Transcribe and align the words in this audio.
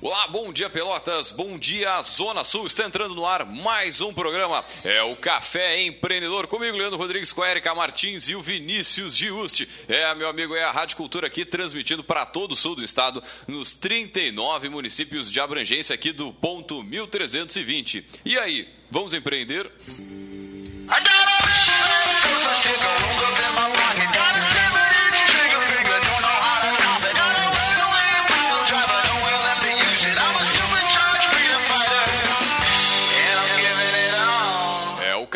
Olá, 0.00 0.28
bom 0.28 0.52
dia 0.52 0.70
Pelotas, 0.70 1.32
bom 1.32 1.58
dia 1.58 2.00
Zona 2.02 2.44
Sul, 2.44 2.68
está 2.68 2.84
entrando 2.84 3.16
no 3.16 3.26
ar 3.26 3.44
mais 3.44 4.00
um 4.00 4.14
programa, 4.14 4.64
é 4.84 5.02
o 5.02 5.16
Café 5.16 5.82
Empreendedor, 5.82 6.46
comigo 6.46 6.76
Leandro 6.76 6.96
Rodrigues, 6.96 7.32
com 7.32 7.42
a 7.42 7.50
Erika 7.50 7.74
Martins 7.74 8.28
e 8.28 8.36
o 8.36 8.40
Vinícius 8.40 9.16
Giusti. 9.16 9.68
É, 9.88 10.14
meu 10.14 10.28
amigo, 10.28 10.54
é 10.54 10.62
a 10.62 10.70
Rádio 10.70 10.96
Cultura 10.96 11.26
aqui, 11.26 11.44
transmitindo 11.44 12.04
para 12.04 12.24
todo 12.24 12.52
o 12.52 12.56
sul 12.56 12.76
do 12.76 12.84
estado, 12.84 13.20
nos 13.48 13.74
39 13.74 14.68
municípios 14.68 15.28
de 15.28 15.40
abrangência 15.40 15.94
aqui 15.94 16.12
do 16.12 16.32
ponto 16.32 16.80
1320. 16.80 18.06
E 18.24 18.38
aí, 18.38 18.72
vamos 18.88 19.14
empreender? 19.14 19.68
I 20.90 20.94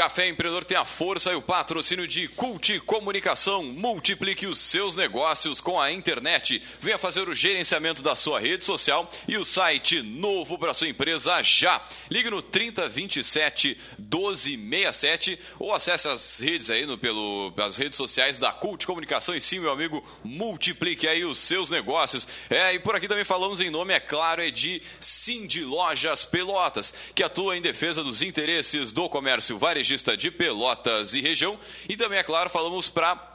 Café 0.02 0.28
Empreendedor 0.28 0.64
tem 0.64 0.76
a 0.76 0.84
força 0.84 1.30
e 1.30 1.36
o 1.36 1.40
patrocínio 1.40 2.08
de 2.08 2.26
Cult 2.26 2.80
Comunicação. 2.80 3.62
Multiplique 3.62 4.48
os 4.48 4.58
seus 4.58 4.96
negócios 4.96 5.60
com 5.60 5.80
a 5.80 5.92
internet. 5.92 6.60
Venha 6.80 6.98
fazer 6.98 7.28
o 7.28 7.34
gerenciamento 7.36 8.02
da 8.02 8.16
sua 8.16 8.40
rede 8.40 8.64
social 8.64 9.08
e 9.28 9.36
o 9.36 9.44
site 9.44 10.02
novo 10.02 10.58
para 10.58 10.74
sua 10.74 10.88
empresa 10.88 11.40
já. 11.44 11.80
Ligue 12.10 12.30
no 12.30 12.42
3027 12.42 13.78
1267 13.96 15.38
ou 15.56 15.72
acesse 15.72 16.08
as 16.08 16.40
redes 16.40 16.68
aí 16.68 16.84
no, 16.84 16.98
pelo, 16.98 17.52
pelas 17.52 17.76
redes 17.76 17.96
sociais 17.96 18.38
da 18.38 18.50
Cult 18.50 18.84
Comunicação 18.84 19.36
e 19.36 19.40
sim, 19.40 19.60
meu 19.60 19.70
amigo, 19.70 20.04
multiplique 20.24 21.06
aí 21.06 21.24
os 21.24 21.38
seus 21.38 21.70
negócios. 21.70 22.26
É, 22.50 22.74
e 22.74 22.80
por 22.80 22.96
aqui 22.96 23.06
também 23.06 23.24
falamos 23.24 23.60
em 23.60 23.70
nome, 23.70 23.94
é 23.94 24.00
claro, 24.00 24.42
é 24.42 24.50
de 24.50 24.82
Cindy 24.98 25.62
Lojas 25.62 26.24
Pelotas, 26.24 26.92
que 27.14 27.22
atua 27.22 27.56
em 27.56 27.62
defesa 27.62 28.02
dos 28.02 28.20
interesses 28.20 28.90
do 28.90 29.08
comércio 29.08 29.56
varejista 29.56 29.91
de 30.16 30.30
Pelotas 30.30 31.14
e 31.14 31.20
região. 31.20 31.58
E 31.88 31.96
também, 31.96 32.18
é 32.18 32.22
claro, 32.22 32.48
falamos 32.48 32.88
para 32.88 33.32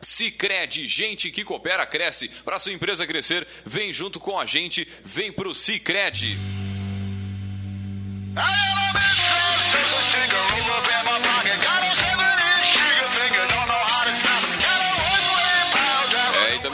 Cicred, 0.00 0.88
gente 0.88 1.30
que 1.30 1.44
coopera, 1.44 1.86
cresce. 1.86 2.28
Para 2.44 2.58
sua 2.58 2.72
empresa 2.72 3.06
crescer, 3.06 3.46
vem 3.64 3.92
junto 3.92 4.18
com 4.18 4.38
a 4.38 4.46
gente, 4.46 4.86
vem 5.04 5.30
pro 5.30 5.54
Cicred. 5.54 6.38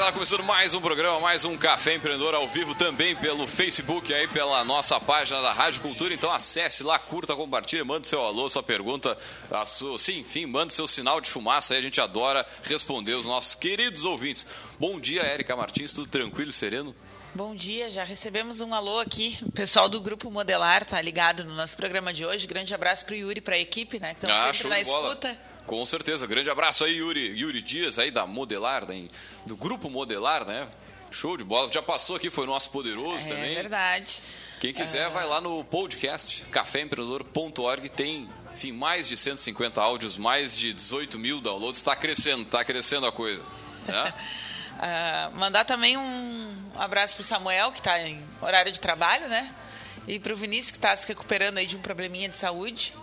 gurizada, 0.00 0.12
começando 0.12 0.44
mais 0.44 0.72
um 0.72 0.80
programa, 0.80 1.20
mais 1.20 1.44
um 1.44 1.56
Café 1.58 1.94
Empreendedor 1.94 2.34
ao 2.34 2.48
vivo 2.48 2.74
também 2.74 3.14
pelo 3.14 3.46
Facebook, 3.46 4.12
aí 4.14 4.26
pela 4.28 4.64
nossa 4.64 4.98
página 4.98 5.42
da 5.42 5.52
Rádio 5.52 5.82
Cultura. 5.82 6.14
Então 6.14 6.32
acesse 6.32 6.82
lá, 6.82 6.98
curta, 6.98 7.36
compartilhe, 7.36 7.84
manda 7.84 8.06
seu 8.06 8.24
alô, 8.24 8.48
sua 8.48 8.62
pergunta, 8.62 9.16
a 9.50 9.66
sua, 9.66 9.98
sim, 9.98 10.20
enfim, 10.20 10.46
manda 10.46 10.72
seu 10.72 10.86
sinal 10.86 11.20
de 11.20 11.28
fumaça 11.28 11.74
aí, 11.74 11.80
a 11.80 11.82
gente 11.82 12.00
adora 12.00 12.46
responder 12.62 13.14
os 13.14 13.26
nossos 13.26 13.54
queridos 13.54 14.04
ouvintes. 14.06 14.46
Bom 14.78 14.98
dia, 14.98 15.20
Érica 15.22 15.54
Martins, 15.54 15.92
tudo 15.92 16.08
tranquilo 16.08 16.48
e 16.48 16.54
sereno? 16.54 16.96
Bom 17.34 17.54
dia, 17.54 17.90
já 17.90 18.02
recebemos 18.02 18.62
um 18.62 18.72
alô 18.72 19.00
aqui. 19.00 19.38
O 19.42 19.52
pessoal 19.52 19.88
do 19.88 20.00
Grupo 20.00 20.30
Modelar 20.30 20.84
tá 20.84 21.00
ligado 21.00 21.44
no 21.44 21.54
nosso 21.54 21.76
programa 21.76 22.12
de 22.12 22.24
hoje. 22.24 22.46
Grande 22.46 22.74
abraço 22.74 23.04
para 23.04 23.14
o 23.14 23.18
Yuri 23.18 23.38
e 23.38 23.42
para 23.42 23.54
a 23.54 23.58
equipe, 23.58 24.00
né? 24.00 24.14
Que 24.14 24.24
estão 24.24 24.30
ah, 24.32 24.52
sempre 24.52 24.68
na 24.68 24.80
escuta. 24.80 25.49
Com 25.66 25.84
certeza. 25.84 26.26
Grande 26.26 26.50
abraço 26.50 26.84
aí, 26.84 26.96
Yuri, 26.96 27.38
Yuri 27.38 27.62
Dias, 27.62 27.98
aí 27.98 28.10
da 28.10 28.26
Modelar, 28.26 28.84
da, 28.84 28.94
do 29.46 29.56
Grupo 29.56 29.88
Modelar, 29.88 30.44
né? 30.44 30.68
Show 31.10 31.36
de 31.36 31.44
bola. 31.44 31.70
Já 31.72 31.82
passou 31.82 32.16
aqui, 32.16 32.30
foi 32.30 32.46
nosso 32.46 32.70
poderoso 32.70 33.26
é, 33.26 33.28
também. 33.28 33.52
É 33.52 33.54
verdade. 33.54 34.22
Quem 34.60 34.72
quiser, 34.72 35.08
vai 35.08 35.26
lá 35.26 35.40
no 35.40 35.64
podcast 35.64 36.44
caféempreendedor.org. 36.50 37.88
Tem, 37.88 38.28
enfim, 38.52 38.72
mais 38.72 39.08
de 39.08 39.16
150 39.16 39.80
áudios, 39.80 40.16
mais 40.16 40.54
de 40.54 40.72
18 40.72 41.18
mil 41.18 41.40
downloads. 41.40 41.78
Está 41.78 41.96
crescendo, 41.96 42.42
está 42.42 42.62
crescendo 42.62 43.06
a 43.06 43.12
coisa. 43.12 43.42
Né? 43.86 44.14
uh, 44.76 45.34
mandar 45.38 45.64
também 45.64 45.96
um 45.96 46.72
abraço 46.76 47.16
para 47.16 47.22
o 47.22 47.24
Samuel, 47.24 47.72
que 47.72 47.78
está 47.78 48.00
em 48.06 48.22
horário 48.40 48.70
de 48.70 48.78
trabalho, 48.78 49.28
né? 49.28 49.54
E 50.06 50.18
para 50.18 50.32
o 50.32 50.36
Vinícius, 50.36 50.70
que 50.70 50.78
está 50.78 50.94
se 50.94 51.08
recuperando 51.08 51.58
aí 51.58 51.66
de 51.66 51.76
um 51.76 51.80
probleminha 51.80 52.28
de 52.28 52.36
saúde. 52.36 52.94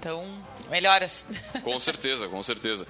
Então, 0.00 0.26
melhoras. 0.70 1.26
Com 1.62 1.78
certeza, 1.78 2.26
com 2.26 2.42
certeza. 2.42 2.86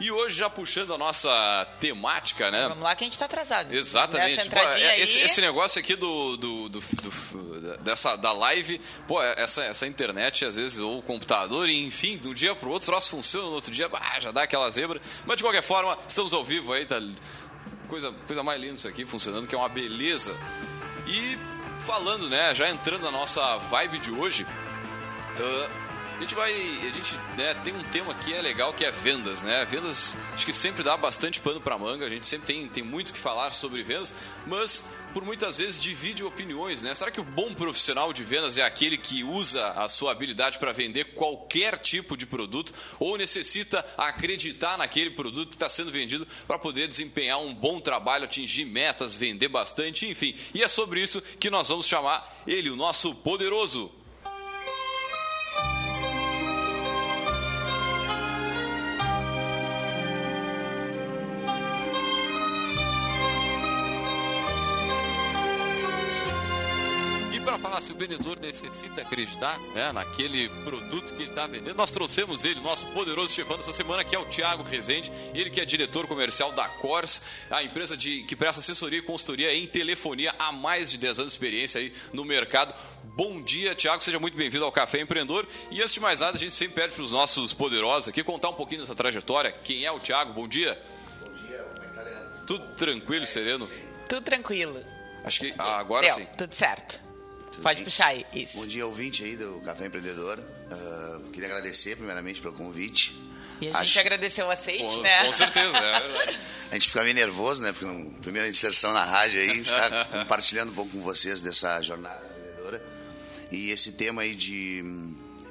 E 0.00 0.10
hoje, 0.10 0.36
já 0.36 0.50
puxando 0.50 0.94
a 0.94 0.98
nossa 0.98 1.66
temática, 1.80 2.50
né? 2.50 2.68
Vamos 2.68 2.82
lá 2.82 2.94
que 2.94 3.04
a 3.04 3.06
gente 3.06 3.12
está 3.12 3.26
atrasado. 3.26 3.72
Exatamente. 3.72 4.48
Pô, 4.48 4.58
é, 4.58 5.00
esse, 5.00 5.20
esse, 5.20 5.40
negócio 5.40 5.80
aqui 5.80 5.94
do, 5.94 6.36
do, 6.36 6.68
do, 6.68 6.80
do, 6.80 7.78
dessa, 7.78 8.16
da 8.16 8.32
live, 8.32 8.80
pô, 9.06 9.22
essa, 9.22 9.64
essa 9.64 9.86
internet, 9.86 10.44
às 10.44 10.56
vezes, 10.56 10.78
ou 10.80 10.98
o 10.98 11.02
computador, 11.02 11.68
enfim, 11.68 12.18
de 12.18 12.28
um 12.28 12.34
dia 12.34 12.54
para 12.54 12.68
o 12.68 12.72
outro, 12.72 12.88
o 12.88 12.92
troço 12.92 13.10
funciona, 13.10 13.46
no 13.46 13.54
outro 13.54 13.70
dia, 13.70 13.88
bah, 13.88 14.18
já 14.18 14.32
dá 14.32 14.42
aquela 14.44 14.68
zebra. 14.70 15.00
Mas, 15.26 15.36
de 15.36 15.42
qualquer 15.42 15.62
forma, 15.62 15.96
estamos 16.08 16.32
ao 16.34 16.44
vivo 16.44 16.72
aí, 16.72 16.84
tá 16.86 17.00
coisa, 17.88 18.12
coisa 18.26 18.42
mais 18.42 18.60
linda 18.60 18.74
isso 18.74 18.88
aqui, 18.88 19.04
funcionando, 19.04 19.46
que 19.46 19.54
é 19.54 19.58
uma 19.58 19.68
beleza. 19.68 20.36
E 21.06 21.38
falando, 21.80 22.28
né, 22.28 22.52
já 22.54 22.68
entrando 22.68 23.02
na 23.02 23.12
nossa 23.12 23.58
vibe 23.58 23.98
de 23.98 24.10
hoje... 24.10 24.44
Uh, 25.34 25.83
a 26.16 26.20
gente 26.20 26.34
vai. 26.34 26.52
A 26.52 26.94
gente 26.94 27.16
né, 27.36 27.54
tem 27.64 27.74
um 27.74 27.82
tema 27.84 28.14
que 28.14 28.32
é 28.32 28.40
legal 28.40 28.72
que 28.72 28.84
é 28.84 28.90
vendas, 28.90 29.42
né? 29.42 29.64
Vendas 29.64 30.16
acho 30.34 30.46
que 30.46 30.52
sempre 30.52 30.82
dá 30.82 30.96
bastante 30.96 31.40
pano 31.40 31.60
para 31.60 31.76
manga, 31.76 32.06
a 32.06 32.08
gente 32.08 32.26
sempre 32.26 32.46
tem, 32.46 32.68
tem 32.68 32.82
muito 32.82 33.12
que 33.12 33.18
falar 33.18 33.52
sobre 33.52 33.82
vendas, 33.82 34.12
mas 34.46 34.84
por 35.12 35.24
muitas 35.24 35.58
vezes 35.58 35.78
divide 35.78 36.22
opiniões, 36.22 36.82
né? 36.82 36.94
Será 36.94 37.10
que 37.10 37.20
o 37.20 37.24
bom 37.24 37.52
profissional 37.52 38.12
de 38.12 38.22
vendas 38.22 38.58
é 38.58 38.62
aquele 38.62 38.96
que 38.96 39.24
usa 39.24 39.66
a 39.70 39.88
sua 39.88 40.12
habilidade 40.12 40.58
para 40.58 40.72
vender 40.72 41.14
qualquer 41.14 41.78
tipo 41.78 42.16
de 42.16 42.26
produto 42.26 42.72
ou 42.98 43.16
necessita 43.18 43.84
acreditar 43.96 44.78
naquele 44.78 45.10
produto 45.10 45.50
que 45.50 45.56
está 45.56 45.68
sendo 45.68 45.90
vendido 45.90 46.26
para 46.46 46.58
poder 46.58 46.86
desempenhar 46.86 47.40
um 47.40 47.52
bom 47.52 47.80
trabalho, 47.80 48.24
atingir 48.24 48.64
metas, 48.64 49.14
vender 49.14 49.48
bastante, 49.48 50.06
enfim. 50.06 50.34
E 50.52 50.62
é 50.62 50.68
sobre 50.68 51.00
isso 51.00 51.20
que 51.40 51.50
nós 51.50 51.68
vamos 51.68 51.86
chamar 51.86 52.42
ele, 52.46 52.70
o 52.70 52.76
nosso 52.76 53.14
poderoso 53.14 53.90
vendedor 68.06 68.38
necessita 68.38 69.00
acreditar 69.00 69.58
né, 69.74 69.90
naquele 69.92 70.48
produto 70.62 71.14
que 71.14 71.22
ele 71.22 71.30
está 71.30 71.46
vendendo. 71.46 71.74
Nós 71.74 71.90
trouxemos 71.90 72.44
ele, 72.44 72.60
nosso 72.60 72.86
poderoso 72.88 73.32
chefão 73.32 73.56
dessa 73.56 73.72
semana, 73.72 74.04
que 74.04 74.14
é 74.14 74.18
o 74.18 74.26
Tiago 74.26 74.62
Rezende, 74.62 75.10
ele 75.34 75.48
que 75.48 75.60
é 75.60 75.64
diretor 75.64 76.06
comercial 76.06 76.52
da 76.52 76.68
Cors, 76.68 77.22
a 77.50 77.62
empresa 77.62 77.96
de, 77.96 78.22
que 78.24 78.36
presta 78.36 78.60
assessoria 78.60 78.98
e 78.98 79.02
consultoria 79.02 79.54
em 79.54 79.66
telefonia 79.66 80.34
há 80.38 80.52
mais 80.52 80.90
de 80.90 80.98
10 80.98 81.20
anos 81.20 81.32
de 81.32 81.36
experiência 81.36 81.80
aí 81.80 81.92
no 82.12 82.24
mercado. 82.24 82.74
Bom 83.04 83.40
dia, 83.40 83.74
Tiago, 83.74 84.02
seja 84.02 84.18
muito 84.18 84.36
bem-vindo 84.36 84.64
ao 84.64 84.72
Café 84.72 85.00
Empreendedor. 85.00 85.46
E 85.70 85.80
antes 85.80 85.94
de 85.94 86.00
mais 86.00 86.20
nada, 86.20 86.36
a 86.36 86.40
gente 86.40 86.52
sempre 86.52 86.82
pede 86.82 86.94
para 86.94 87.02
os 87.02 87.10
nossos 87.10 87.52
poderosos 87.52 88.08
aqui 88.08 88.22
contar 88.22 88.50
um 88.50 88.54
pouquinho 88.54 88.80
dessa 88.80 88.94
trajetória. 88.94 89.52
Quem 89.52 89.84
é 89.84 89.90
o 89.90 89.98
Tiago? 89.98 90.32
Bom 90.32 90.46
dia. 90.46 90.78
Bom 91.20 91.32
dia, 91.32 91.58
como 91.58 91.82
é 91.82 91.88
que 91.88 91.94
tá, 91.94 92.02
Leandro? 92.02 92.46
Tudo 92.46 92.66
tranquilo, 92.74 93.26
sereno? 93.26 93.68
Tudo 94.08 94.22
tranquilo. 94.22 94.84
Acho 95.24 95.40
que 95.40 95.54
ah, 95.56 95.78
agora 95.78 96.06
Deu, 96.06 96.16
sim. 96.16 96.26
Tudo 96.36 96.54
certo. 96.54 97.02
Tudo 97.54 97.62
Pode 97.62 97.76
bem? 97.76 97.84
puxar 97.84 98.06
aí, 98.08 98.26
isso. 98.34 98.56
Bom 98.58 98.66
dia, 98.66 98.84
ouvinte 98.84 99.22
aí 99.22 99.36
do 99.36 99.60
Café 99.60 99.86
Empreendedor. 99.86 100.38
Uh, 100.38 101.30
queria 101.30 101.48
agradecer 101.48 101.96
primeiramente 101.96 102.40
pelo 102.40 102.52
convite. 102.52 103.16
E 103.60 103.68
a 103.68 103.78
Acho... 103.78 103.86
gente 103.86 103.98
agradeceu 104.00 104.46
o 104.46 104.50
aceite, 104.50 104.82
com, 104.82 105.00
né? 105.02 105.24
Com 105.24 105.32
certeza, 105.32 105.78
é 105.78 106.00
verdade. 106.00 106.40
A 106.70 106.74
gente 106.74 106.88
fica 106.88 107.02
meio 107.04 107.14
nervoso, 107.14 107.62
né? 107.62 107.70
Porque 107.72 107.84
na 107.86 108.18
primeira 108.18 108.48
inserção 108.48 108.92
na 108.92 109.04
rádio 109.04 109.38
aí, 109.38 109.48
a 109.48 109.54
gente 109.54 109.70
está 109.70 110.04
compartilhando 110.10 110.70
um 110.70 110.74
pouco 110.74 110.90
com 110.90 111.02
vocês 111.02 111.40
dessa 111.40 111.80
jornada 111.82 112.20
empreendedora. 112.26 112.82
E 113.52 113.70
esse 113.70 113.92
tema 113.92 114.22
aí 114.22 114.34
de, 114.34 114.82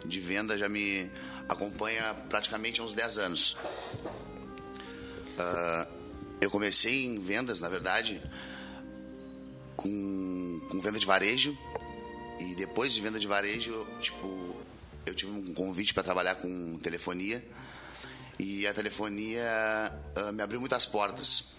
de 0.05 0.19
venda 0.19 0.57
já 0.57 0.67
me 0.67 1.09
acompanha 1.47 2.13
praticamente 2.27 2.81
há 2.81 2.83
uns 2.83 2.93
10 2.93 3.19
anos. 3.19 3.55
Uh, 5.37 5.87
eu 6.41 6.51
comecei 6.51 7.05
em 7.05 7.23
vendas, 7.23 7.61
na 7.61 7.69
verdade, 7.69 8.21
com, 9.77 10.61
com 10.69 10.81
venda 10.81 10.99
de 10.99 11.05
varejo. 11.05 11.57
E 12.49 12.55
depois 12.55 12.93
de 12.93 13.01
venda 13.01 13.19
de 13.19 13.27
varejo, 13.27 13.87
tipo, 14.01 14.55
eu 15.05 15.15
tive 15.15 15.31
um 15.31 15.53
convite 15.53 15.93
para 15.93 16.03
trabalhar 16.03 16.35
com 16.35 16.77
telefonia. 16.79 17.43
E 18.37 18.67
a 18.67 18.73
telefonia 18.73 19.43
uh, 20.17 20.33
me 20.33 20.41
abriu 20.41 20.59
muitas 20.59 20.85
portas. 20.85 21.53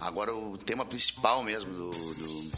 Agora, 0.00 0.34
o 0.34 0.58
tema 0.58 0.84
principal 0.84 1.42
mesmo 1.44 1.72
do, 1.72 1.90
do, 1.90 2.50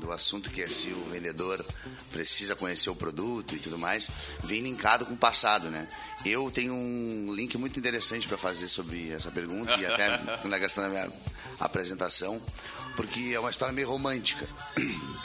do, 0.00 0.12
assunto, 0.12 0.50
que 0.50 0.60
é 0.60 0.68
se 0.68 0.88
o 0.88 1.04
vendedor 1.10 1.64
precisa 2.10 2.54
conhecer 2.54 2.90
o 2.90 2.96
produto 2.96 3.54
e 3.54 3.58
tudo 3.58 3.78
mais, 3.78 4.10
vem 4.44 4.60
linkado 4.60 5.06
com 5.06 5.14
o 5.14 5.16
passado, 5.16 5.70
né? 5.70 5.88
Eu 6.26 6.50
tenho 6.50 6.74
um 6.74 7.32
link 7.34 7.56
muito 7.56 7.78
interessante 7.78 8.28
para 8.28 8.36
fazer 8.36 8.68
sobre 8.68 9.10
essa 9.10 9.30
pergunta 9.30 9.74
e 9.76 9.86
até 9.86 10.08
na 10.46 10.58
gastando 10.58 10.86
a 10.86 10.90
minha 10.90 11.12
apresentação, 11.58 12.42
porque 12.96 13.32
é 13.32 13.40
uma 13.40 13.50
história 13.50 13.72
meio 13.72 13.88
romântica. 13.88 14.46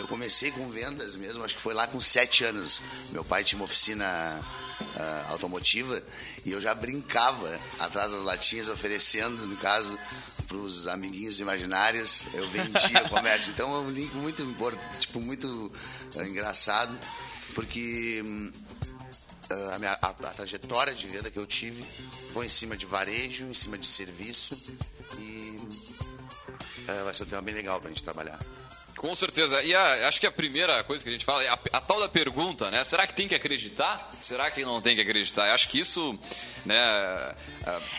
Eu 0.07 0.09
comecei 0.09 0.51
com 0.51 0.69
vendas 0.69 1.18
mesmo, 1.18 1.44
acho 1.44 1.56
que 1.56 1.62
foi 1.62 1.74
lá 1.74 1.86
com 1.86 2.00
sete 2.00 2.45
anos. 2.45 2.81
Meu 3.12 3.25
pai 3.25 3.44
tinha 3.44 3.59
uma 3.59 3.65
oficina 3.65 4.39
uh, 4.80 5.31
automotiva 5.31 6.01
e 6.45 6.51
eu 6.54 6.62
já 6.62 6.74
brincava 6.74 7.59
atrás 7.77 8.13
das 8.13 8.21
latinhas, 8.21 8.69
oferecendo, 8.69 9.45
no 9.45 9.57
caso, 9.57 10.00
para 10.48 10.56
os 10.56 10.88
amiguinhos 10.88 11.42
imaginários, 11.42 12.25
eu 12.33 12.48
vendia 12.48 13.04
o 13.06 13.09
comércio. 13.09 13.51
Então 13.51 13.75
é 13.75 13.80
um 13.80 13.89
link 13.89 14.15
muito 14.15 14.45
tipo 14.98 15.19
muito 15.19 15.71
uh, 16.15 16.24
engraçado, 16.24 16.98
porque 17.53 18.24
uh, 19.51 19.74
a, 19.74 19.77
minha, 19.77 19.92
a, 20.01 20.07
a, 20.07 20.13
trajetória 20.13 20.94
de 20.94 21.06
venda 21.06 21.30
que 21.30 21.38
eu 21.38 21.45
tive 21.45 21.86
foi 22.31 22.45
em 22.45 22.50
cima 22.50 22.77
de 22.77 22.86
varejo, 22.86 23.44
em 23.44 23.53
cima 23.53 23.77
de 23.77 23.86
serviço 23.86 24.57
e 25.18 25.60
vai 27.03 27.13
ser 27.13 27.24
um 27.24 27.25
tema 27.25 27.42
bem 27.42 27.53
legal 27.53 27.81
para 27.81 27.89
a 27.89 27.94
gente 27.94 28.01
trabalhar. 28.03 28.39
Com 28.97 29.15
certeza. 29.15 29.63
E 29.63 29.73
a, 29.75 30.07
acho 30.07 30.19
que 30.19 30.25
a 30.25 30.31
primeira 30.31 30.83
coisa 30.83 31.03
que 31.03 31.09
a 31.09 31.13
gente 31.13 31.23
fala 31.23 31.44
é 31.44 31.49
a, 31.49 31.59
a, 31.73 31.81
tal 31.81 31.99
da 31.99 32.09
pergunta, 32.09 32.71
né? 32.71 32.83
Será 32.83 33.05
que 33.05 33.13
tem 33.13 33.27
que 33.27 33.35
acreditar? 33.35 34.09
Será 34.19 34.49
que 34.49 34.65
não 34.65 34.81
tem 34.81 34.95
que 34.95 35.01
acreditar? 35.01 35.47
Eu 35.47 35.53
acho 35.53 35.69
que 35.69 35.79
isso, 35.79 36.17
né? 36.65 37.35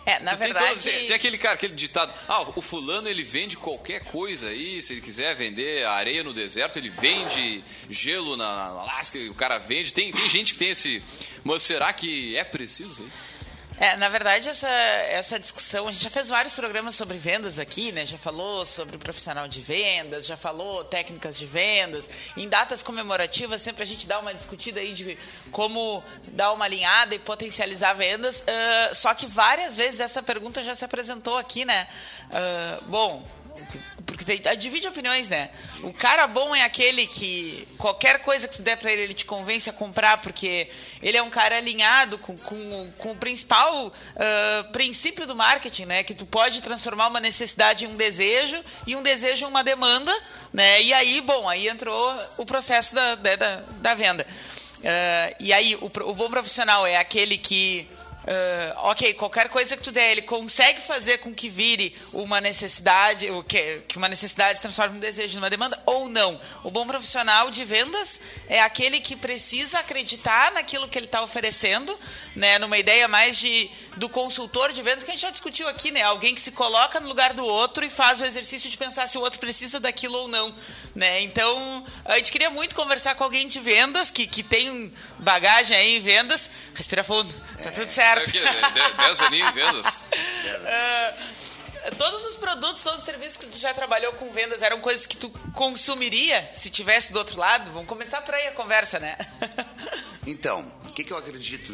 É, 0.04 0.18
na 0.18 0.34
tem 0.36 0.48
verdade... 0.48 0.80
tem, 0.80 1.06
tem, 1.06 1.16
aquele 1.16 1.38
cara, 1.38 1.54
aquele 1.54 1.74
ditado, 1.74 2.12
ah, 2.28 2.42
o 2.56 2.60
fulano 2.60 3.08
ele 3.08 3.22
vende 3.22 3.56
qualquer 3.56 4.04
coisa 4.04 4.48
aí, 4.48 4.82
se 4.82 4.94
ele 4.94 5.00
quiser 5.00 5.34
vender 5.34 5.84
areia 5.84 6.24
no 6.24 6.32
deserto, 6.32 6.78
ele 6.78 6.88
vende 6.88 7.62
gelo 7.88 8.36
na, 8.36 8.72
na 8.72 8.80
Alasca, 8.80 9.18
o 9.18 9.34
cara 9.34 9.58
vende. 9.58 9.92
Tem, 9.92 10.10
tem 10.10 10.28
gente 10.28 10.52
que 10.54 10.58
tem 10.58 10.70
esse... 10.70 11.02
Mas 11.44 11.62
será 11.62 11.92
que 11.92 12.36
é 12.36 12.42
preciso? 12.42 13.02
Hein? 13.02 13.10
É, 13.80 13.96
na 13.96 14.08
verdade, 14.08 14.48
essa, 14.48 14.68
essa 14.68 15.38
discussão, 15.38 15.86
a 15.86 15.92
gente 15.92 16.02
já 16.02 16.10
fez 16.10 16.28
vários 16.28 16.52
programas 16.52 16.96
sobre 16.96 17.16
vendas 17.16 17.60
aqui, 17.60 17.92
né? 17.92 18.04
Já 18.04 18.18
falou 18.18 18.66
sobre 18.66 18.96
o 18.96 18.98
profissional 18.98 19.46
de 19.46 19.60
vendas, 19.60 20.26
já 20.26 20.36
falou 20.36 20.82
técnicas 20.82 21.38
de 21.38 21.46
vendas. 21.46 22.10
Em 22.36 22.48
datas 22.48 22.82
comemorativas, 22.82 23.62
sempre 23.62 23.84
a 23.84 23.86
gente 23.86 24.04
dá 24.06 24.18
uma 24.18 24.34
discutida 24.34 24.80
aí 24.80 24.92
de 24.92 25.16
como 25.52 26.02
dar 26.28 26.52
uma 26.52 26.64
alinhada 26.64 27.14
e 27.14 27.20
potencializar 27.20 27.92
vendas. 27.92 28.40
Uh, 28.40 28.94
só 28.94 29.14
que 29.14 29.26
várias 29.26 29.76
vezes 29.76 30.00
essa 30.00 30.22
pergunta 30.22 30.60
já 30.62 30.74
se 30.74 30.84
apresentou 30.84 31.36
aqui, 31.36 31.64
né? 31.64 31.86
Uh, 32.30 32.84
bom, 32.86 33.24
porque 34.12 34.24
tem, 34.24 34.56
divide 34.56 34.88
opiniões, 34.88 35.28
né? 35.28 35.50
O 35.82 35.92
cara 35.92 36.26
bom 36.26 36.54
é 36.54 36.62
aquele 36.62 37.06
que 37.06 37.68
qualquer 37.76 38.20
coisa 38.20 38.48
que 38.48 38.56
tu 38.56 38.62
der 38.62 38.78
para 38.78 38.90
ele, 38.90 39.02
ele 39.02 39.14
te 39.14 39.24
convence 39.24 39.68
a 39.68 39.72
comprar, 39.72 40.18
porque 40.18 40.68
ele 41.02 41.16
é 41.16 41.22
um 41.22 41.30
cara 41.30 41.56
alinhado 41.56 42.18
com, 42.18 42.36
com, 42.36 42.90
com 42.96 43.10
o 43.12 43.16
principal 43.16 43.88
uh, 43.88 44.72
princípio 44.72 45.26
do 45.26 45.36
marketing, 45.36 45.84
né? 45.84 46.02
Que 46.02 46.14
tu 46.14 46.24
pode 46.24 46.62
transformar 46.62 47.08
uma 47.08 47.20
necessidade 47.20 47.84
em 47.84 47.88
um 47.88 47.96
desejo 47.96 48.62
e 48.86 48.96
um 48.96 49.02
desejo 49.02 49.44
em 49.44 49.48
uma 49.48 49.62
demanda, 49.62 50.14
né? 50.52 50.82
E 50.82 50.92
aí, 50.92 51.20
bom, 51.20 51.48
aí 51.48 51.68
entrou 51.68 52.18
o 52.38 52.46
processo 52.46 52.94
da, 52.94 53.14
da, 53.14 53.36
da 53.80 53.94
venda. 53.94 54.26
Uh, 54.78 55.36
e 55.40 55.52
aí, 55.52 55.74
o, 55.76 55.86
o 55.86 56.14
bom 56.14 56.30
profissional 56.30 56.86
é 56.86 56.96
aquele 56.96 57.36
que 57.36 57.86
Uh, 58.28 58.90
ok, 58.90 59.14
qualquer 59.14 59.48
coisa 59.48 59.74
que 59.74 59.82
tu 59.82 59.90
der, 59.90 60.12
ele 60.12 60.20
consegue 60.20 60.82
fazer 60.82 61.16
com 61.16 61.34
que 61.34 61.48
vire 61.48 61.96
uma 62.12 62.42
necessidade, 62.42 63.26
que, 63.48 63.80
que 63.88 63.96
uma 63.96 64.06
necessidade 64.06 64.56
se 64.56 64.60
transforme 64.60 64.96
em 64.96 64.98
um 64.98 65.00
desejo, 65.00 65.36
numa 65.36 65.48
demanda, 65.48 65.80
ou 65.86 66.10
não. 66.10 66.38
O 66.62 66.70
bom 66.70 66.86
profissional 66.86 67.50
de 67.50 67.64
vendas 67.64 68.20
é 68.46 68.60
aquele 68.60 69.00
que 69.00 69.16
precisa 69.16 69.78
acreditar 69.78 70.52
naquilo 70.52 70.88
que 70.88 70.98
ele 70.98 71.06
está 71.06 71.22
oferecendo, 71.22 71.98
né, 72.36 72.58
numa 72.58 72.76
ideia 72.76 73.08
mais 73.08 73.38
de 73.38 73.70
do 73.98 74.08
consultor 74.08 74.72
de 74.72 74.80
vendas 74.80 75.02
que 75.02 75.10
a 75.10 75.14
gente 75.14 75.22
já 75.22 75.30
discutiu 75.30 75.68
aqui, 75.68 75.90
né? 75.90 76.02
Alguém 76.02 76.34
que 76.34 76.40
se 76.40 76.52
coloca 76.52 77.00
no 77.00 77.08
lugar 77.08 77.34
do 77.34 77.44
outro 77.44 77.84
e 77.84 77.90
faz 77.90 78.20
o 78.20 78.24
exercício 78.24 78.70
de 78.70 78.78
pensar 78.78 79.08
se 79.08 79.18
o 79.18 79.20
outro 79.20 79.40
precisa 79.40 79.80
daquilo 79.80 80.16
ou 80.18 80.28
não, 80.28 80.54
né? 80.94 81.20
Então, 81.22 81.84
a 82.04 82.16
gente 82.16 82.30
queria 82.30 82.48
muito 82.48 82.74
conversar 82.74 83.16
com 83.16 83.24
alguém 83.24 83.48
de 83.48 83.58
vendas 83.58 84.10
que, 84.10 84.26
que 84.26 84.42
tem 84.42 84.92
bagagem 85.18 85.76
aí 85.76 85.96
em 85.96 86.00
vendas. 86.00 86.48
Respira 86.74 87.02
fundo, 87.02 87.32
tá 87.62 87.72
tudo 87.72 87.90
certo. 87.90 88.17
É, 88.22 89.06
10 89.06 89.20
aninhos 89.22 89.50
em 89.50 89.52
vendas. 89.52 89.86
Uh, 89.86 91.96
todos 91.96 92.24
os 92.24 92.36
produtos, 92.36 92.82
todos 92.82 93.00
os 93.00 93.04
serviços 93.04 93.36
que 93.36 93.46
tu 93.46 93.58
já 93.58 93.72
trabalhou 93.72 94.12
com 94.14 94.30
vendas 94.30 94.62
eram 94.62 94.80
coisas 94.80 95.06
que 95.06 95.16
tu 95.16 95.30
consumiria 95.54 96.50
se 96.52 96.70
tivesse 96.70 97.12
do 97.12 97.18
outro 97.18 97.38
lado? 97.38 97.70
Vamos 97.72 97.88
começar 97.88 98.20
por 98.22 98.34
aí 98.34 98.48
a 98.48 98.52
conversa, 98.52 98.98
né? 98.98 99.16
então, 100.26 100.72
o 100.88 100.92
que, 100.92 101.04
que 101.04 101.12
eu 101.12 101.16
acredito 101.16 101.72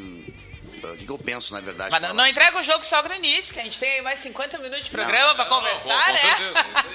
o 0.92 0.98
que, 0.98 1.08
eu 1.08 1.18
penso, 1.18 1.54
na 1.54 1.60
verdade. 1.60 1.90
Mas 1.90 2.02
não, 2.02 2.14
não 2.14 2.26
entrega 2.26 2.58
o 2.58 2.62
jogo 2.62 2.84
só 2.84 3.02
no 3.02 3.14
início, 3.14 3.54
que 3.54 3.60
a 3.60 3.64
gente 3.64 3.78
tem 3.78 3.94
aí 3.94 4.02
mais 4.02 4.20
50 4.20 4.58
minutos 4.58 4.84
de 4.84 4.90
programa 4.90 5.34
para 5.34 5.46
conversar, 5.46 5.82
não, 5.82 6.14
né? 6.14 6.20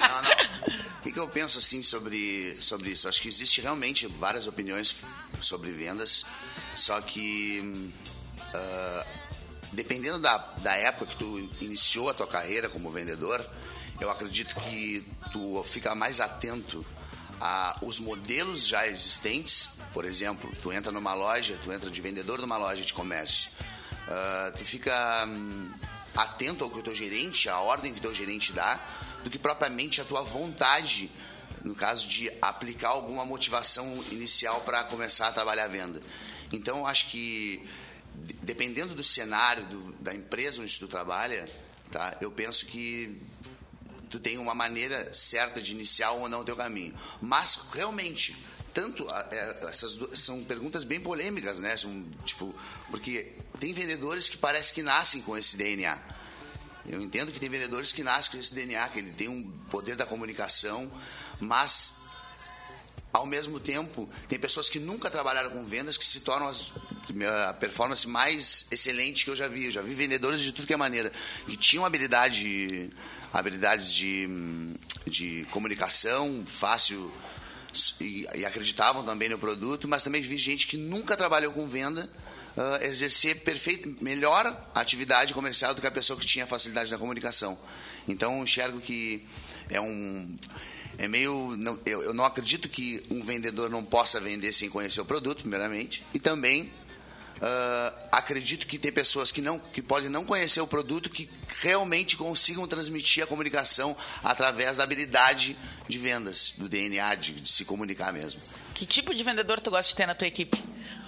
Não, 0.00 0.22
não. 0.22 0.30
O 1.00 1.02
que, 1.02 1.12
que, 1.12 1.18
eu 1.18 1.28
penso, 1.28 1.58
assim, 1.58 1.82
sobre, 1.82 2.56
sobre 2.60 2.90
isso? 2.90 3.08
Acho 3.08 3.22
que 3.22 3.28
existe 3.28 3.60
realmente 3.60 4.06
várias 4.06 4.46
opiniões 4.46 4.96
sobre 5.40 5.72
vendas, 5.72 6.24
só 6.76 7.00
que... 7.00 7.90
Uh, 8.54 9.19
dependendo 9.72 10.18
da, 10.18 10.36
da 10.58 10.74
época 10.74 11.06
que 11.06 11.16
tu 11.16 11.48
iniciou 11.60 12.10
a 12.10 12.14
tua 12.14 12.26
carreira 12.26 12.68
como 12.68 12.90
vendedor, 12.90 13.44
eu 14.00 14.10
acredito 14.10 14.54
que 14.54 15.04
tu 15.32 15.62
fica 15.64 15.94
mais 15.94 16.20
atento 16.20 16.84
a 17.40 17.78
os 17.82 17.98
modelos 18.00 18.66
já 18.66 18.86
existentes. 18.86 19.70
Por 19.92 20.04
exemplo, 20.04 20.50
tu 20.62 20.72
entra 20.72 20.92
numa 20.92 21.14
loja, 21.14 21.58
tu 21.62 21.72
entra 21.72 21.90
de 21.90 22.00
vendedor 22.00 22.40
numa 22.40 22.56
loja 22.56 22.82
de 22.82 22.92
comércio. 22.92 23.50
Uh, 24.06 24.58
tu 24.58 24.64
fica 24.64 25.24
um, 25.26 25.72
atento 26.16 26.64
ao 26.64 26.70
que 26.70 26.78
o 26.78 26.82
teu 26.82 26.94
gerente, 26.94 27.48
a 27.48 27.58
ordem 27.60 27.92
que 27.92 27.98
o 27.98 28.02
teu 28.02 28.14
gerente 28.14 28.52
dá, 28.52 28.80
do 29.22 29.30
que 29.30 29.38
propriamente 29.38 30.00
a 30.00 30.04
tua 30.04 30.22
vontade, 30.22 31.10
no 31.64 31.74
caso 31.74 32.08
de 32.08 32.30
aplicar 32.40 32.88
alguma 32.88 33.24
motivação 33.24 34.02
inicial 34.10 34.60
para 34.62 34.84
começar 34.84 35.28
a 35.28 35.32
trabalhar 35.32 35.64
a 35.64 35.68
venda. 35.68 36.02
Então, 36.52 36.86
acho 36.86 37.10
que 37.10 37.68
dependendo 38.42 38.94
do 38.94 39.02
cenário 39.02 39.66
do, 39.66 39.92
da 39.94 40.14
empresa 40.14 40.62
onde 40.62 40.78
tu 40.78 40.88
trabalha, 40.88 41.48
tá? 41.90 42.16
Eu 42.20 42.30
penso 42.30 42.66
que 42.66 43.20
tu 44.10 44.18
tem 44.18 44.38
uma 44.38 44.54
maneira 44.54 45.12
certa 45.14 45.60
de 45.60 45.72
iniciar 45.72 46.10
ou 46.10 46.28
não 46.28 46.40
o 46.40 46.44
teu 46.44 46.56
caminho. 46.56 46.94
Mas 47.20 47.60
realmente, 47.72 48.36
tanto 48.74 49.08
é, 49.10 49.58
essas 49.68 49.96
duas, 49.96 50.18
são 50.18 50.42
perguntas 50.44 50.84
bem 50.84 51.00
polêmicas, 51.00 51.60
né? 51.60 51.76
São, 51.76 52.06
tipo, 52.24 52.54
porque 52.90 53.32
tem 53.58 53.72
vendedores 53.72 54.28
que 54.28 54.36
parece 54.36 54.72
que 54.72 54.82
nascem 54.82 55.22
com 55.22 55.36
esse 55.36 55.56
DNA. 55.56 55.98
Eu 56.86 57.00
entendo 57.00 57.30
que 57.30 57.38
tem 57.38 57.48
vendedores 57.48 57.92
que 57.92 58.02
nascem 58.02 58.32
com 58.32 58.38
esse 58.38 58.52
DNA, 58.54 58.88
que 58.88 58.98
ele 58.98 59.12
tem 59.12 59.28
um 59.28 59.48
poder 59.70 59.96
da 59.96 60.04
comunicação, 60.06 60.90
mas 61.38 61.99
ao 63.12 63.26
mesmo 63.26 63.58
tempo, 63.58 64.08
tem 64.28 64.38
pessoas 64.38 64.68
que 64.68 64.78
nunca 64.78 65.10
trabalharam 65.10 65.50
com 65.50 65.64
vendas 65.64 65.96
que 65.96 66.04
se 66.04 66.20
tornam 66.20 66.48
as, 66.48 66.72
a 67.48 67.54
performance 67.54 68.06
mais 68.06 68.66
excelente 68.70 69.24
que 69.24 69.30
eu 69.30 69.36
já 69.36 69.48
vi. 69.48 69.66
Eu 69.66 69.72
já 69.72 69.82
vi 69.82 69.94
vendedores 69.94 70.42
de 70.42 70.52
tudo 70.52 70.66
que 70.66 70.74
é 70.74 70.76
maneira, 70.76 71.10
que 71.46 71.56
tinham 71.56 71.84
habilidade, 71.84 72.90
habilidades 73.32 73.92
de, 73.92 74.28
de 75.06 75.46
comunicação 75.50 76.44
fácil 76.46 77.12
e, 78.00 78.26
e, 78.34 78.44
acreditavam 78.44 79.04
também 79.04 79.28
no 79.28 79.38
produto, 79.38 79.88
mas 79.88 80.02
também 80.02 80.22
vi 80.22 80.36
gente 80.38 80.66
que 80.66 80.76
nunca 80.76 81.16
trabalhou 81.16 81.52
com 81.52 81.68
venda 81.68 82.08
uh, 82.56 82.84
exercer 82.84 83.40
perfeito, 83.40 83.96
melhor 84.00 84.70
atividade 84.74 85.34
comercial 85.34 85.74
do 85.74 85.80
que 85.80 85.86
a 85.86 85.90
pessoa 85.90 86.18
que 86.18 86.26
tinha 86.26 86.46
facilidade 86.46 86.90
na 86.90 86.98
comunicação. 86.98 87.58
Então, 88.08 88.42
enxergo 88.42 88.80
que 88.80 89.24
é 89.68 89.80
um 89.80 90.36
é 91.00 91.08
meio. 91.08 91.56
Não, 91.56 91.78
eu, 91.86 92.02
eu 92.02 92.14
não 92.14 92.24
acredito 92.24 92.68
que 92.68 93.02
um 93.10 93.24
vendedor 93.24 93.70
não 93.70 93.82
possa 93.82 94.20
vender 94.20 94.52
sem 94.52 94.68
conhecer 94.68 95.00
o 95.00 95.04
produto, 95.04 95.40
primeiramente. 95.40 96.04
E 96.14 96.20
também 96.20 96.70
Uh, 97.40 98.08
acredito 98.12 98.66
que 98.66 98.78
tem 98.78 98.92
pessoas 98.92 99.32
que 99.32 99.40
não 99.40 99.58
que 99.58 99.80
podem 99.80 100.10
não 100.10 100.26
conhecer 100.26 100.60
o 100.60 100.66
produto 100.66 101.08
que 101.08 101.26
realmente 101.62 102.14
consigam 102.14 102.66
transmitir 102.66 103.24
a 103.24 103.26
comunicação 103.26 103.96
através 104.22 104.76
da 104.76 104.84
habilidade 104.84 105.56
de 105.88 105.98
vendas, 105.98 106.52
do 106.58 106.68
DNA, 106.68 107.14
de, 107.14 107.32
de 107.32 107.50
se 107.50 107.64
comunicar 107.64 108.12
mesmo. 108.12 108.42
Que 108.74 108.84
tipo 108.84 109.14
de 109.14 109.22
vendedor 109.22 109.58
tu 109.58 109.70
gosta 109.70 109.88
de 109.88 109.94
ter 109.94 110.04
na 110.04 110.14
tua 110.14 110.28
equipe? 110.28 110.62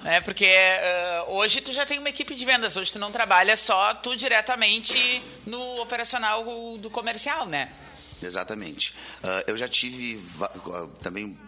É, 0.07 0.23
porque 0.23 0.47
uh, 0.49 1.33
hoje 1.33 1.61
tu 1.61 1.71
já 1.71 1.85
tem 1.85 1.99
uma 1.99 2.09
equipe 2.09 2.35
de 2.35 2.47
vendas, 2.47 2.79
hoje 2.79 2.91
tu 2.91 2.99
não 2.99 3.13
trabalha 3.13 3.55
só 3.55 3.93
tu 3.93 4.17
diretamente 4.17 5.23
no 5.45 5.83
operacional 5.83 6.79
do 6.79 6.89
comercial, 6.89 7.47
né? 7.47 7.71
Exatamente. 8.23 8.95
Uh, 9.23 9.45
eu 9.47 9.57
já 9.59 9.69
tive 9.69 10.17
uh, 10.17 10.89
também 11.03 11.39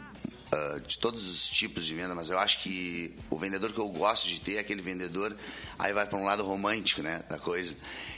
de 0.86 0.98
todos 0.98 1.26
os 1.26 1.48
tipos 1.48 1.84
de 1.84 1.96
venda, 1.96 2.14
mas 2.14 2.28
eu 2.28 2.38
acho 2.38 2.60
que 2.60 3.12
o 3.28 3.36
vendedor 3.36 3.72
que 3.72 3.78
eu 3.80 3.88
gosto 3.88 4.28
de 4.28 4.40
ter 4.40 4.54
é 4.54 4.58
aquele 4.60 4.82
vendedor, 4.82 5.36
aí 5.76 5.92
vai 5.92 6.06
para 6.06 6.16
um 6.16 6.24
lado 6.24 6.44
romântico, 6.44 7.02
né, 7.02 7.24
da 7.28 7.40
coisa. 7.40 7.74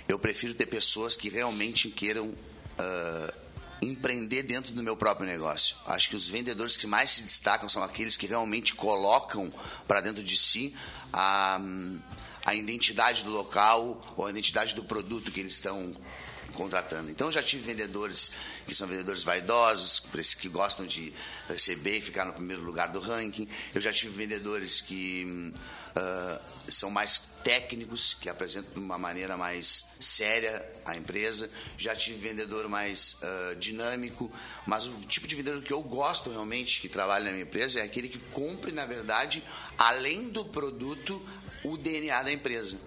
Eu 0.07 0.19
prefiro 0.19 0.53
ter 0.53 0.67
pessoas 0.67 1.17
que 1.17 1.31
realmente 1.31 1.89
queiram 1.89 2.35
empreender 3.81 4.43
dentro 4.43 4.73
do 4.75 4.83
meu 4.83 4.97
próprio 4.97 5.27
negócio. 5.27 5.77
Acho 5.87 6.11
que 6.11 6.17
os 6.17 6.27
vendedores 6.29 6.77
que 6.77 6.87
mais 6.87 7.11
se 7.11 7.23
destacam 7.23 7.69
são 7.69 7.83
aqueles 7.83 8.17
que 8.17 8.27
realmente 8.27 8.75
colocam 8.75 9.53
para 9.87 10.01
dentro 10.01 10.23
de 10.23 10.37
si 10.37 10.75
a, 11.13 11.61
a 12.45 12.55
identidade 12.55 13.25
do 13.25 13.31
local 13.31 14.01
ou 14.17 14.27
a 14.27 14.31
identidade 14.31 14.75
do 14.75 14.85
produto 14.85 15.31
que 15.31 15.41
eles 15.41 15.55
estão 15.55 15.95
contratando. 16.57 17.11
Então, 17.11 17.31
já 17.31 17.43
tive 17.43 17.63
vendedores 17.63 18.33
que 18.67 18.75
são 18.75 18.89
vendedores 18.89 19.23
vaidosos, 19.23 20.03
que 20.41 20.49
gostam 20.49 20.87
de 20.87 21.13
receber 21.49 21.99
e 21.99 22.01
ficar 22.01 22.25
no 22.25 22.33
primeiro 22.33 22.63
lugar 22.63 22.89
do 22.89 22.99
ranking. 22.99 23.47
Eu 23.75 23.81
já 23.81 23.93
tive 23.93 24.17
vendedores 24.17 24.81
que 24.81 25.53
uh, 25.97 26.73
são 26.73 26.91
mais 26.91 27.37
técnicos, 27.45 28.15
que 28.15 28.29
apresentam 28.29 28.73
de 28.73 28.81
uma 28.81 28.99
maneira 28.99 29.37
mais 29.37 29.91
séria 30.01 30.65
a 30.85 30.97
empresa. 30.97 31.49
Já 31.77 31.95
tive 31.95 32.29
vendedor 32.29 32.69
mais 32.69 33.19
uh, 33.23 33.57
dinâmico, 33.57 34.33
mas 34.67 34.87
o 34.87 34.99
tipo 35.03 35.29
de 35.29 35.37
vendedor 35.37 35.63
que 35.63 35.73
eu 35.73 35.83
gosto 35.83 36.31
realmente, 36.31 36.81
que 36.81 36.89
trabalha 36.89 37.27
na 37.27 37.31
minha 37.31 37.45
empresa, 37.45 37.81
é 37.81 37.83
aquele 37.83 38.09
que 38.09 38.19
compre, 38.19 38.73
na 38.73 38.85
verdade, 38.87 39.45
além 39.79 40.29
do 40.31 40.45
produto, 40.47 41.23
o 41.63 41.77
DNA 41.77 42.23
da 42.23 42.33
empresa. 42.33 42.81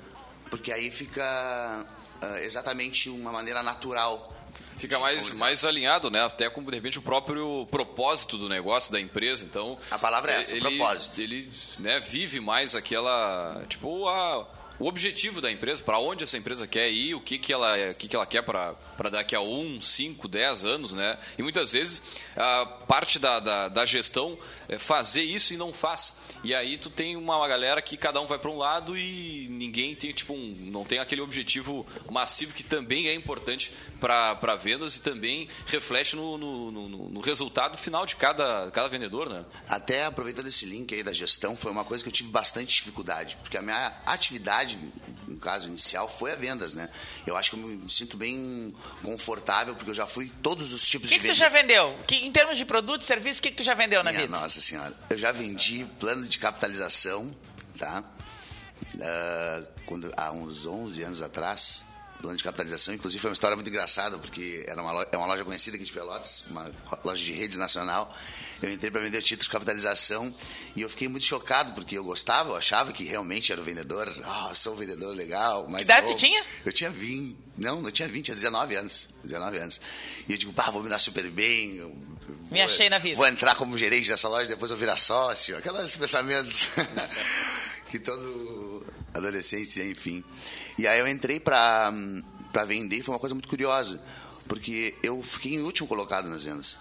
Porque 0.49 0.71
aí 0.71 0.89
fica 0.89 1.85
uh, 2.21 2.37
exatamente 2.37 3.09
uma 3.09 3.31
maneira 3.31 3.61
natural 3.63 4.35
fica 4.79 4.97
mais, 4.97 5.31
mais 5.33 5.65
alinhado, 5.65 6.09
né? 6.09 6.23
Até 6.23 6.49
com, 6.49 6.63
de 6.63 6.73
repente, 6.73 6.97
o 6.97 7.01
próprio 7.01 7.67
propósito 7.69 8.37
do 8.37 8.47
negócio, 8.47 8.91
da 8.91 8.99
empresa. 8.99 9.43
Então. 9.43 9.77
A 9.91 9.99
palavra 9.99 10.31
é 10.31 10.39
essa, 10.39 10.55
ele, 10.55 10.77
propósito. 10.77 11.19
Ele 11.19 11.51
né, 11.77 11.99
vive 11.99 12.39
mais 12.39 12.73
aquela. 12.73 13.65
Tipo, 13.67 14.07
a, 14.07 14.47
o 14.79 14.87
objetivo 14.87 15.41
da 15.41 15.51
empresa, 15.51 15.83
para 15.83 15.99
onde 15.99 16.23
essa 16.23 16.37
empresa 16.37 16.65
quer 16.65 16.89
ir, 16.89 17.13
o 17.13 17.19
que, 17.19 17.37
que, 17.37 17.51
ela, 17.51 17.75
o 17.91 17.95
que, 17.95 18.07
que 18.07 18.15
ela 18.15 18.25
quer 18.25 18.41
para 18.41 19.09
daqui 19.11 19.35
a 19.35 19.41
um, 19.41 19.81
cinco, 19.81 20.27
dez 20.27 20.63
anos, 20.63 20.93
né? 20.93 21.17
E 21.37 21.43
muitas 21.43 21.73
vezes 21.73 22.01
a 22.35 22.65
parte 22.65 23.19
da, 23.19 23.41
da, 23.41 23.67
da 23.67 23.85
gestão 23.85 24.39
é 24.69 24.79
fazer 24.79 25.23
isso 25.23 25.53
e 25.53 25.57
não 25.57 25.73
faz. 25.73 26.15
E 26.43 26.55
aí 26.55 26.77
tu 26.77 26.89
tem 26.89 27.15
uma 27.15 27.47
galera 27.47 27.81
que 27.81 27.97
cada 27.97 28.21
um 28.21 28.25
vai 28.25 28.39
para 28.39 28.49
um 28.49 28.57
lado 28.57 28.97
e 28.97 29.47
ninguém 29.49 29.93
tem 29.93 30.11
tipo 30.13 30.33
um, 30.33 30.55
não 30.71 30.85
tem 30.85 30.99
aquele 30.99 31.21
objetivo 31.21 31.85
massivo 32.09 32.53
que 32.53 32.63
também 32.63 33.07
é 33.07 33.13
importante 33.13 33.71
para 33.99 34.55
vendas 34.55 34.95
e 34.95 35.01
também 35.01 35.49
reflete 35.65 36.15
no, 36.15 36.37
no, 36.37 36.71
no, 36.71 37.09
no, 37.09 37.19
resultado 37.19 37.77
final 37.77 38.05
de 38.05 38.15
cada, 38.15 38.71
cada 38.71 38.87
vendedor, 38.87 39.29
né? 39.29 39.45
Até 39.67 40.05
aproveitando 40.05 40.47
esse 40.47 40.65
link 40.65 40.93
aí 40.93 41.03
da 41.03 41.11
gestão, 41.11 41.55
foi 41.55 41.71
uma 41.71 41.83
coisa 41.83 42.03
que 42.03 42.07
eu 42.07 42.13
tive 42.13 42.29
bastante 42.29 42.73
dificuldade, 42.75 43.37
porque 43.41 43.57
a 43.57 43.61
minha 43.61 43.93
atividade, 44.05 44.79
no 45.27 45.37
caso 45.37 45.67
inicial, 45.67 46.07
foi 46.07 46.31
a 46.31 46.35
vendas, 46.35 46.73
né? 46.73 46.89
Eu 47.27 47.35
acho 47.35 47.49
que 47.51 47.57
eu 47.57 47.59
me 47.59 47.89
sinto 47.89 48.15
bem 48.15 48.73
confortável, 49.03 49.75
porque 49.75 49.91
eu 49.91 49.95
já 49.95 50.07
fui 50.07 50.31
todos 50.41 50.71
os 50.71 50.87
tipos 50.87 51.09
que 51.09 51.15
de 51.15 51.21
que 51.21 51.27
vendas. 51.27 51.37
O 51.37 51.41
que 51.41 51.49
tu 51.49 51.53
já 51.53 51.61
vendeu? 51.61 51.99
Que, 52.07 52.15
em 52.25 52.31
termos 52.31 52.57
de 52.57 52.65
produto, 52.65 53.03
serviço, 53.03 53.39
o 53.39 53.43
que, 53.43 53.49
que 53.49 53.57
tu 53.57 53.63
já 53.63 53.73
vendeu 53.73 54.03
na 54.03 54.11
Minha 54.11 54.23
vida? 54.23 54.39
Nossa 54.39 54.61
senhora, 54.61 54.95
eu 55.09 55.17
já 55.17 55.31
vendi 55.31 55.85
plano 55.99 56.28
de 56.29 56.39
capitalização, 56.39 57.35
tá? 57.77 58.03
Uh, 58.95 59.67
quando, 59.85 60.11
há 60.15 60.31
uns 60.31 60.65
11 60.65 61.03
anos 61.03 61.21
atrás, 61.21 61.83
plano 62.21 62.37
de 62.37 62.43
capitalização. 62.43 62.93
Inclusive, 62.93 63.19
foi 63.21 63.29
uma 63.29 63.33
história 63.33 63.55
muito 63.55 63.69
engraçada, 63.69 64.17
porque 64.17 64.63
era 64.67 64.81
uma 64.81 64.91
loja, 64.91 65.09
é 65.11 65.17
uma 65.17 65.27
loja 65.27 65.43
conhecida 65.43 65.75
aqui 65.75 65.85
de 65.85 65.93
Pelotas, 65.93 66.43
uma 66.49 66.71
loja 67.03 67.23
de 67.23 67.31
redes 67.33 67.57
nacional. 67.57 68.15
Eu 68.61 68.71
entrei 68.71 68.91
para 68.91 68.99
vender 69.01 69.21
títulos 69.21 69.45
de 69.45 69.51
capitalização 69.51 70.33
e 70.75 70.81
eu 70.81 70.89
fiquei 70.89 71.07
muito 71.07 71.25
chocado, 71.25 71.73
porque 71.73 71.97
eu 71.97 72.03
gostava, 72.03 72.49
eu 72.51 72.55
achava 72.57 72.91
que 72.91 73.05
realmente 73.05 73.51
era 73.51 73.61
o 73.61 73.63
vendedor. 73.63 74.13
Ah, 74.23 74.49
oh, 74.51 74.55
sou 74.55 74.73
um 74.73 74.75
vendedor 74.75 75.15
legal. 75.15 75.65
Mas 75.69 75.79
que 75.79 75.83
idade 75.85 76.07
você 76.07 76.15
tinha? 76.15 76.43
Eu 76.65 76.73
tinha 76.73 76.89
20. 76.89 77.48
Não, 77.59 77.81
não 77.81 77.91
tinha 77.91 78.07
20, 78.07 78.25
tinha 78.25 78.35
19 78.35 78.75
anos. 78.75 79.09
19 79.23 79.57
anos. 79.57 79.81
E 80.27 80.31
eu 80.31 80.37
digo, 80.37 80.53
pá, 80.53 80.71
vou 80.71 80.81
me 80.81 80.89
dar 80.89 80.99
super 80.99 81.29
bem. 81.29 81.79
Vou, 81.79 81.95
me 82.51 82.61
achei 82.61 82.89
na 82.89 82.97
vida. 82.97 83.17
Vou 83.17 83.27
entrar 83.27 83.55
como 83.55 83.77
gerente 83.77 84.07
dessa 84.07 84.29
loja, 84.29 84.47
depois 84.47 84.71
eu 84.71 84.77
virar 84.77 84.95
sócio. 84.95 85.57
Aqueles 85.57 85.95
pensamentos 85.95 86.67
que 87.91 87.99
todo 87.99 88.85
adolescente 89.13 89.81
enfim. 89.81 90.23
E 90.77 90.87
aí 90.87 90.99
eu 90.99 91.07
entrei 91.07 91.39
para 91.39 91.91
vender 92.65 92.97
e 92.97 93.03
foi 93.03 93.13
uma 93.13 93.19
coisa 93.19 93.35
muito 93.35 93.49
curiosa, 93.49 94.01
porque 94.47 94.95
eu 95.03 95.21
fiquei 95.21 95.55
em 95.55 95.61
último 95.61 95.87
colocado 95.87 96.27
nas 96.29 96.43
vendas. 96.43 96.77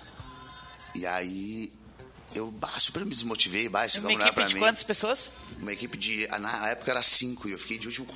E 0.95 1.05
aí 1.05 1.73
eu 2.35 2.51
bah, 2.51 2.79
super 2.79 3.05
me 3.05 3.15
desmotivei, 3.15 3.69
bah, 3.69 3.87
isso 3.87 4.01
Uma 4.01 4.13
não 4.13 4.27
é 4.27 4.33
para 4.33 4.47
mim. 4.47 4.55
de 4.55 4.61
quantas 4.61 4.83
pessoas? 4.83 5.33
Uma 5.61 5.73
equipe 5.73 5.97
de, 5.97 6.27
na 6.39 6.69
época 6.69 6.91
era 6.91 7.03
cinco 7.03 7.49
e 7.49 7.53
eu 7.53 7.59
fiquei 7.59 7.79
de 7.79 7.87
último, 7.87 8.07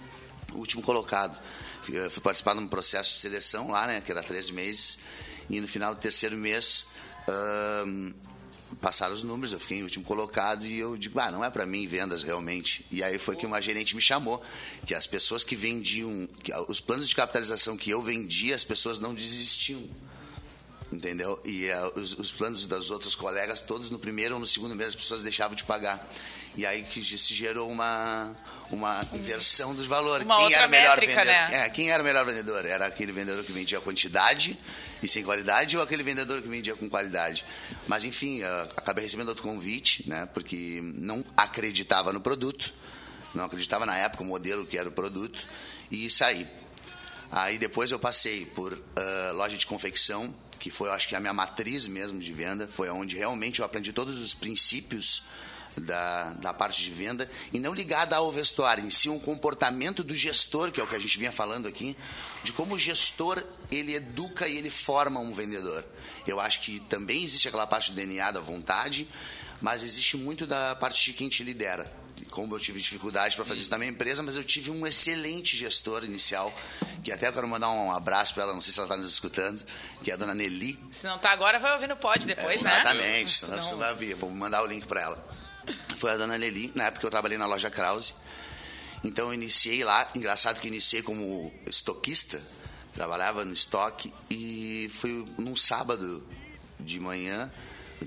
último 0.55 0.83
colocado. 0.83 1.39
Eu 1.89 2.11
fui 2.11 2.23
participar 2.23 2.55
de 2.55 2.61
um 2.61 2.69
processo 2.69 3.15
de 3.15 3.21
seleção 3.21 3.71
lá, 3.71 3.87
né, 3.87 4.01
que 4.01 4.11
era 4.11 4.23
13 4.23 4.53
meses, 4.53 4.99
e 5.51 5.61
no 5.61 5.69
final 5.69 5.95
do 5.95 6.01
terceiro 6.01 6.37
mês 6.37 6.87
passaram 8.81 9.15
os 9.15 9.23
números, 9.23 9.53
eu 9.53 9.61
fiquei 9.61 9.79
em 9.79 9.83
último 9.83 10.05
colocado 10.05 10.65
e 10.67 10.79
eu 10.79 10.97
digo, 10.97 11.19
ah, 11.21 11.31
não 11.31 11.45
é 11.45 11.51
para 11.51 11.67
mim 11.67 11.87
vendas 11.87 12.23
realmente. 12.23 12.87
E 12.91 13.03
aí 13.03 13.19
foi 13.19 13.37
que 13.37 13.47
uma 13.47 13.61
gerente 13.61 13.95
me 13.95 14.01
chamou, 14.01 14.43
que 14.87 14.95
as 14.95 15.07
pessoas 15.07 15.45
que 15.45 15.55
vendiam, 15.55 16.29
que 16.43 16.53
os 16.69 16.81
planos 16.81 17.09
de 17.09 17.15
capitalização 17.15 17.77
que 17.77 17.91
eu 17.91 18.03
vendia, 18.03 18.55
as 18.55 18.65
pessoas 18.65 18.99
não 18.99 19.15
desistiam. 19.15 19.83
Entendeu? 20.91 21.41
E 21.45 21.71
uh, 21.71 22.01
os, 22.01 22.19
os, 22.19 22.31
planos 22.31 22.67
das 22.67 22.91
outros 22.91 23.15
colegas, 23.15 23.63
todos 23.63 23.89
no 23.89 23.99
primeiro 23.99 24.35
ou 24.35 24.41
no 24.41 24.47
segundo 24.47 24.77
mês, 24.77 24.91
as 24.91 24.95
pessoas 24.95 25.23
deixavam 25.23 25.57
de 25.57 25.65
pagar. 25.65 26.07
E 26.55 26.67
aí 26.67 26.83
que 26.83 27.03
se 27.03 27.35
gerou 27.35 27.71
uma, 27.71 28.37
uma 28.73 29.07
inversão 29.13 29.75
dos 29.75 29.87
valores. 29.87 30.25
Uma 30.25 30.39
quem 30.39 30.55
era 30.55 30.67
melhor 30.67 30.97
métrica, 30.97 31.23
vendedor? 31.23 31.51
Né? 31.51 31.67
É, 31.67 31.71
quem 31.71 31.91
era 31.91 32.03
o 32.03 32.05
melhor 32.05 32.25
vendedor? 32.25 32.65
Era 32.65 32.87
aquele 32.87 33.13
vendedor 33.13 33.45
que 33.45 33.53
vendia 33.53 33.79
a 33.79 33.81
quantidade 33.81 34.59
e 35.03 35.09
sem 35.09 35.23
qualidade 35.23 35.77
ou 35.77 35.83
aquele 35.83 36.03
vendedor 36.03 36.41
que 36.41 36.49
vendia 36.49 36.75
com 36.75 36.89
qualidade. 36.89 37.45
Mas, 37.87 38.05
enfim, 38.05 38.43
acabei 38.77 39.05
recebendo 39.05 39.29
outro 39.29 39.43
convite, 39.43 40.09
né, 40.09 40.27
porque 40.33 40.81
não 40.83 41.25
acreditava 41.37 42.13
no 42.13 42.21
produto, 42.21 42.73
não 43.35 43.45
acreditava 43.45 43.85
na 43.85 43.97
época 43.97 44.23
o 44.23 44.27
modelo 44.27 44.65
que 44.65 44.79
era 44.79 44.89
o 44.89 44.93
produto, 44.93 45.47
e 45.91 46.09
saí. 46.11 46.47
Aí 47.31 47.59
depois 47.59 47.91
eu 47.91 47.99
passei 47.99 48.47
por 48.47 48.75
uh, 48.75 49.35
loja 49.35 49.57
de 49.57 49.67
confecção, 49.67 50.35
que 50.59 50.71
foi, 50.71 50.91
acho 50.91 51.09
que, 51.09 51.17
a 51.17 51.21
minha 51.21 51.33
matriz 51.33 51.89
mesmo 51.89 52.21
de 52.21 52.33
venda, 52.33 52.69
foi 52.71 52.89
onde 52.89 53.17
realmente 53.17 53.59
eu 53.59 53.65
aprendi 53.65 53.93
todos 53.93 54.21
os 54.21 54.33
princípios 54.33 55.25
da, 55.77 56.33
da 56.35 56.55
parte 56.55 56.83
de 56.83 56.91
venda 56.91 57.31
e 57.53 57.59
não 57.59 57.75
ligada 57.75 58.17
ao 58.17 58.31
vestuário, 58.31 58.85
em 58.85 58.91
si 58.91 59.09
um 59.09 59.19
comportamento 59.19 60.03
do 60.03 60.15
gestor, 60.15 60.71
que 60.71 60.81
é 60.81 60.85
o 60.85 60.87
que 60.87 60.97
a 60.97 60.99
gente 60.99 61.19
vinha 61.19 61.33
falando 61.33 61.67
aqui, 61.67 61.97
de 62.43 62.53
como 62.53 62.75
o 62.75 62.79
gestor 62.79 63.43
ele 63.71 63.95
educa 63.95 64.47
e 64.47 64.59
ele 64.59 64.71
forma 64.71 65.21
um 65.21 65.33
vendedor. 65.33 65.85
Eu 66.27 66.41
acho 66.41 66.61
que 66.61 66.81
também 66.81 67.23
existe 67.23 67.49
aquela 67.49 67.67
parte 67.67 67.91
do 67.91 67.97
DNA 67.97 68.31
da 68.31 68.41
vontade, 68.41 69.09
mas 69.61 69.83
existe 69.83 70.17
muito 70.17 70.47
da 70.47 70.77
parte 70.77 71.03
de 71.05 71.13
quem 71.13 71.29
te 71.29 71.43
lidera. 71.43 71.91
Como 72.31 72.55
eu 72.55 72.61
tive 72.61 72.81
dificuldade 72.81 73.35
para 73.35 73.45
fazer 73.45 73.61
isso 73.61 73.71
na 73.71 73.79
minha 73.79 73.91
empresa, 73.91 74.23
mas 74.23 74.37
eu 74.37 74.45
tive 74.45 74.71
um 74.71 74.87
excelente 74.87 75.57
gestor 75.57 76.05
inicial, 76.05 76.55
que 77.03 77.11
até 77.11 77.29
eu 77.29 77.33
quero 77.33 77.49
mandar 77.49 77.71
um 77.71 77.91
abraço 77.91 78.35
para 78.35 78.45
ela, 78.45 78.53
não 78.53 78.61
sei 78.61 78.73
se 78.73 78.79
ela 78.79 78.87
está 78.87 78.97
nos 78.97 79.11
escutando, 79.11 79.65
que 80.05 80.11
é 80.11 80.15
a 80.15 80.17
dona 80.17 80.35
Nelly. 80.35 80.79
Se 80.93 81.07
não 81.07 81.17
está 81.17 81.31
agora, 81.31 81.59
vai 81.59 81.73
ouvir 81.73 81.89
no 81.89 81.97
pod 81.97 82.25
depois, 82.25 82.61
é, 82.61 82.65
né? 82.65 82.75
Exatamente, 82.75 83.31
senão 83.31 83.57
não. 83.57 83.63
você 83.63 83.75
vai 83.75 83.91
ouvir. 83.91 84.15
Vou 84.15 84.31
mandar 84.31 84.63
o 84.63 84.67
link 84.67 84.87
para 84.87 85.01
ela. 85.01 85.32
Foi 86.03 86.11
a 86.11 86.17
dona 86.17 86.37
Nelly, 86.37 86.73
na 86.75 86.87
época 86.87 87.07
eu 87.07 87.11
trabalhei 87.13 87.39
na 87.39 87.47
loja 87.47 87.71
Krause. 87.71 88.13
Então 89.05 89.29
eu 89.29 89.35
iniciei 89.35 89.85
lá, 89.85 90.11
engraçado 90.17 90.61
que 90.61 90.67
eu 90.67 90.73
iniciei 90.73 91.01
como 91.01 91.55
estoquista, 91.65 92.43
trabalhava 92.93 93.45
no 93.45 93.53
estoque 93.53 94.13
e 94.29 94.91
foi 94.95 95.25
num 95.39 95.55
sábado 95.55 96.27
de 96.81 96.99
manhã, 96.99 97.49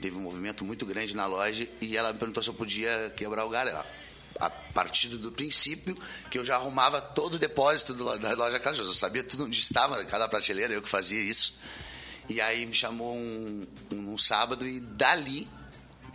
teve 0.02 0.18
um 0.18 0.20
movimento 0.20 0.66
muito 0.66 0.86
grande 0.86 1.16
na 1.16 1.26
loja 1.26 1.70
e 1.80 1.96
ela 1.96 2.12
me 2.12 2.20
perguntou 2.20 2.44
se 2.44 2.50
eu 2.50 2.54
podia 2.54 3.14
quebrar 3.16 3.46
o 3.46 3.50
galho. 3.50 3.74
A 4.42 4.50
partir 4.50 5.08
do 5.08 5.32
princípio 5.32 5.98
que 6.30 6.38
eu 6.38 6.44
já 6.44 6.56
arrumava 6.56 7.00
todo 7.00 7.36
o 7.36 7.40
depósito 7.40 7.94
da 7.94 8.34
loja 8.34 8.60
Krause, 8.60 8.80
eu 8.80 8.94
sabia 8.94 9.24
tudo 9.24 9.46
onde 9.46 9.58
estava, 9.58 10.04
cada 10.04 10.28
prateleira, 10.28 10.74
eu 10.74 10.82
que 10.82 10.90
fazia 10.90 11.22
isso. 11.22 11.60
E 12.28 12.42
aí 12.42 12.66
me 12.66 12.74
chamou 12.74 13.16
um, 13.16 13.66
um, 13.90 14.14
um 14.16 14.18
sábado 14.18 14.68
e 14.68 14.82
dali 14.82 15.48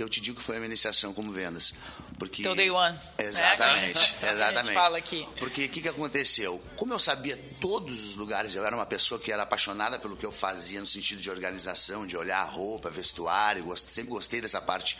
eu 0.02 0.09
te 0.09 0.21
digo 0.21 0.38
que 0.38 0.42
foi 0.42 0.57
a 0.57 0.59
minha 0.59 0.69
iniciação 0.69 1.12
como 1.12 1.33
vendas. 1.33 1.75
Porque, 2.19 2.42
Então, 2.42 2.54
day 2.54 2.71
one. 2.71 2.99
Exatamente, 3.19 4.14
É, 4.21 4.30
exatamente. 4.30 4.59
A 4.61 4.62
gente 4.64 4.75
fala 4.75 4.99
aqui. 4.99 5.26
Porque 5.38 5.64
o 5.64 5.69
que, 5.71 5.80
que 5.80 5.88
aconteceu? 5.88 6.62
Como 6.76 6.92
eu 6.92 6.99
sabia 6.99 7.37
todos 7.61 8.11
os 8.11 8.16
lugares, 8.16 8.54
eu 8.54 8.64
era 8.64 8.76
uma 8.76 8.85
pessoa 8.85 9.19
que 9.19 9.33
era 9.33 9.42
apaixonada 9.42 9.99
pelo 9.99 10.16
que 10.16 10.26
eu 10.26 10.33
fazia 10.33 10.80
no 10.80 10.87
sentido 10.87 11.21
de 11.21 11.30
organização, 11.30 12.07
de 12.07 12.16
olhar 12.16 12.40
a 12.40 12.45
roupa, 12.45 12.90
vestuário, 12.90 13.64
gost, 13.64 13.88
sempre 13.90 14.11
gostei 14.11 14.40
dessa 14.40 14.61
parte 14.61 14.99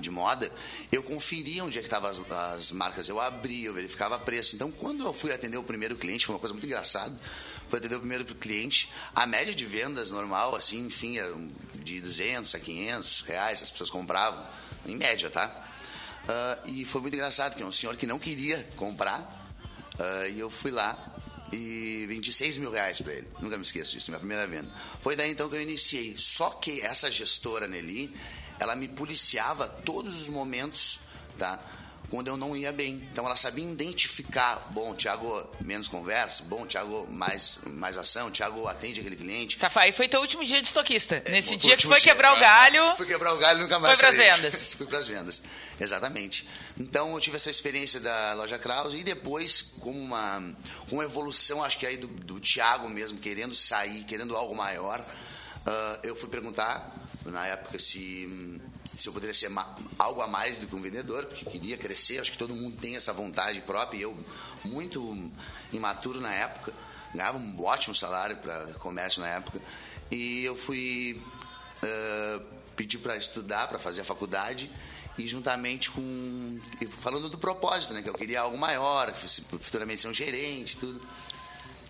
de 0.00 0.10
moda, 0.10 0.50
eu 0.90 1.02
conferia 1.02 1.62
onde 1.64 1.78
é 1.78 1.80
que 1.80 1.86
estavam 1.86 2.10
as, 2.10 2.18
as 2.54 2.72
marcas, 2.72 3.08
eu 3.08 3.20
abria, 3.20 3.68
eu 3.68 3.74
verificava 3.74 4.18
preço. 4.18 4.56
Então, 4.56 4.70
quando 4.70 5.04
eu 5.04 5.12
fui 5.12 5.32
atender 5.32 5.58
o 5.58 5.62
primeiro 5.62 5.96
cliente, 5.96 6.26
foi 6.26 6.34
uma 6.34 6.40
coisa 6.40 6.52
muito 6.52 6.66
engraçada, 6.66 7.14
fui 7.68 7.78
atender 7.78 7.94
o 7.96 8.00
primeiro 8.00 8.24
cliente, 8.24 8.90
a 9.14 9.26
média 9.26 9.54
de 9.54 9.64
vendas 9.64 10.10
normal, 10.10 10.56
assim, 10.56 10.86
enfim, 10.86 11.18
era 11.18 11.34
de 11.82 12.00
200 12.00 12.54
a 12.54 12.60
500 12.60 13.20
reais, 13.22 13.62
as 13.62 13.70
pessoas 13.70 13.90
compravam, 13.90 14.44
em 14.86 14.96
média, 14.96 15.30
tá? 15.30 15.48
Uh, 16.24 16.68
e 16.70 16.84
foi 16.84 17.00
muito 17.00 17.14
engraçado, 17.14 17.56
que 17.56 17.62
é 17.62 17.66
um 17.66 17.72
senhor 17.72 17.96
que 17.96 18.06
não 18.06 18.18
queria 18.18 18.62
comprar, 18.76 19.20
uh, 19.98 20.30
e 20.30 20.38
eu 20.38 20.48
fui 20.48 20.70
lá 20.70 21.12
e 21.52 22.06
vendi 22.08 22.32
6 22.32 22.56
mil 22.56 22.70
reais 22.70 23.00
para 23.00 23.12
ele. 23.12 23.28
Nunca 23.40 23.56
me 23.56 23.62
esqueço 23.62 23.92
disso, 23.92 24.10
minha 24.10 24.18
primeira 24.18 24.46
venda. 24.46 24.72
Foi 25.02 25.14
daí 25.14 25.30
então 25.30 25.48
que 25.48 25.56
eu 25.56 25.60
iniciei. 25.60 26.14
Só 26.16 26.50
que 26.50 26.80
essa 26.80 27.10
gestora 27.10 27.68
Nelly, 27.68 28.14
ela 28.58 28.74
me 28.74 28.88
policiava 28.88 29.68
todos 29.68 30.22
os 30.22 30.28
momentos, 30.28 31.00
tá? 31.38 31.60
Quando 32.12 32.28
eu 32.28 32.36
não 32.36 32.54
ia 32.54 32.70
bem. 32.70 33.08
Então 33.10 33.24
ela 33.24 33.34
sabia 33.34 33.64
identificar, 33.64 34.68
bom, 34.68 34.94
Thiago, 34.94 35.48
menos 35.62 35.88
conversa, 35.88 36.42
bom, 36.42 36.66
Thiago, 36.66 37.06
mais, 37.10 37.60
mais 37.64 37.96
ação, 37.96 38.30
Thiago, 38.30 38.68
atende 38.68 39.00
aquele 39.00 39.16
cliente. 39.16 39.56
Tá, 39.56 39.72
aí 39.76 39.92
foi 39.92 40.06
teu 40.08 40.20
último 40.20 40.44
dia 40.44 40.60
de 40.60 40.68
estoquista. 40.68 41.22
É, 41.24 41.30
Nesse 41.30 41.56
dia 41.56 41.74
que 41.74 41.86
foi 41.86 41.98
dia, 41.98 42.12
quebrar 42.12 42.36
o 42.36 42.38
galho. 42.38 42.96
Fui 42.98 43.06
quebrar 43.06 43.32
o 43.32 43.38
galho 43.38 43.60
nunca 43.60 43.78
mais. 43.78 43.98
Foi 43.98 44.10
para 44.10 44.10
as 44.10 44.26
vendas. 44.26 44.74
fui 44.76 44.86
para 44.86 44.98
as 44.98 45.06
vendas. 45.06 45.42
Exatamente. 45.80 46.46
Então 46.78 47.14
eu 47.14 47.18
tive 47.18 47.36
essa 47.36 47.50
experiência 47.50 47.98
da 47.98 48.34
loja 48.34 48.58
Krause 48.58 48.98
e 48.98 49.02
depois 49.02 49.62
com 49.62 49.90
uma, 49.90 50.54
com 50.90 50.96
uma 50.96 51.04
evolução, 51.04 51.64
acho 51.64 51.78
que 51.78 51.86
aí 51.86 51.96
do, 51.96 52.08
do 52.08 52.38
Thiago 52.38 52.90
mesmo, 52.90 53.18
querendo 53.20 53.54
sair, 53.54 54.04
querendo 54.04 54.36
algo 54.36 54.54
maior, 54.54 55.00
uh, 55.00 55.98
eu 56.02 56.14
fui 56.14 56.28
perguntar 56.28 56.94
na 57.24 57.46
época 57.46 57.78
se 57.78 58.60
se 58.96 59.08
eu 59.08 59.12
poderia 59.12 59.34
ser 59.34 59.50
algo 59.98 60.20
a 60.20 60.26
mais 60.26 60.58
do 60.58 60.66
que 60.66 60.74
um 60.74 60.82
vendedor, 60.82 61.24
porque 61.26 61.44
queria 61.44 61.76
crescer, 61.76 62.20
acho 62.20 62.32
que 62.32 62.38
todo 62.38 62.54
mundo 62.54 62.76
tem 62.80 62.96
essa 62.96 63.12
vontade 63.12 63.60
própria, 63.62 63.98
e 63.98 64.02
eu, 64.02 64.16
muito 64.64 65.30
imaturo 65.72 66.20
na 66.20 66.32
época, 66.32 66.72
ganhava 67.14 67.38
um 67.38 67.64
ótimo 67.64 67.94
salário 67.94 68.36
para 68.36 68.74
comércio 68.74 69.20
na 69.20 69.28
época, 69.28 69.60
e 70.10 70.44
eu 70.44 70.56
fui 70.56 71.22
uh, 71.82 72.42
pedir 72.76 72.98
para 72.98 73.16
estudar, 73.16 73.68
para 73.68 73.78
fazer 73.78 74.02
a 74.02 74.04
faculdade, 74.04 74.70
e 75.18 75.28
juntamente 75.28 75.90
com. 75.90 76.60
falando 77.00 77.28
do 77.28 77.36
propósito, 77.36 77.92
né, 77.92 78.02
que 78.02 78.08
eu 78.08 78.14
queria 78.14 78.40
algo 78.40 78.56
maior, 78.56 79.12
que 79.12 79.20
fosse 79.20 79.42
futuramente 79.42 80.00
ser 80.00 80.08
um 80.08 80.14
gerente 80.14 80.78
tudo. 80.78 81.00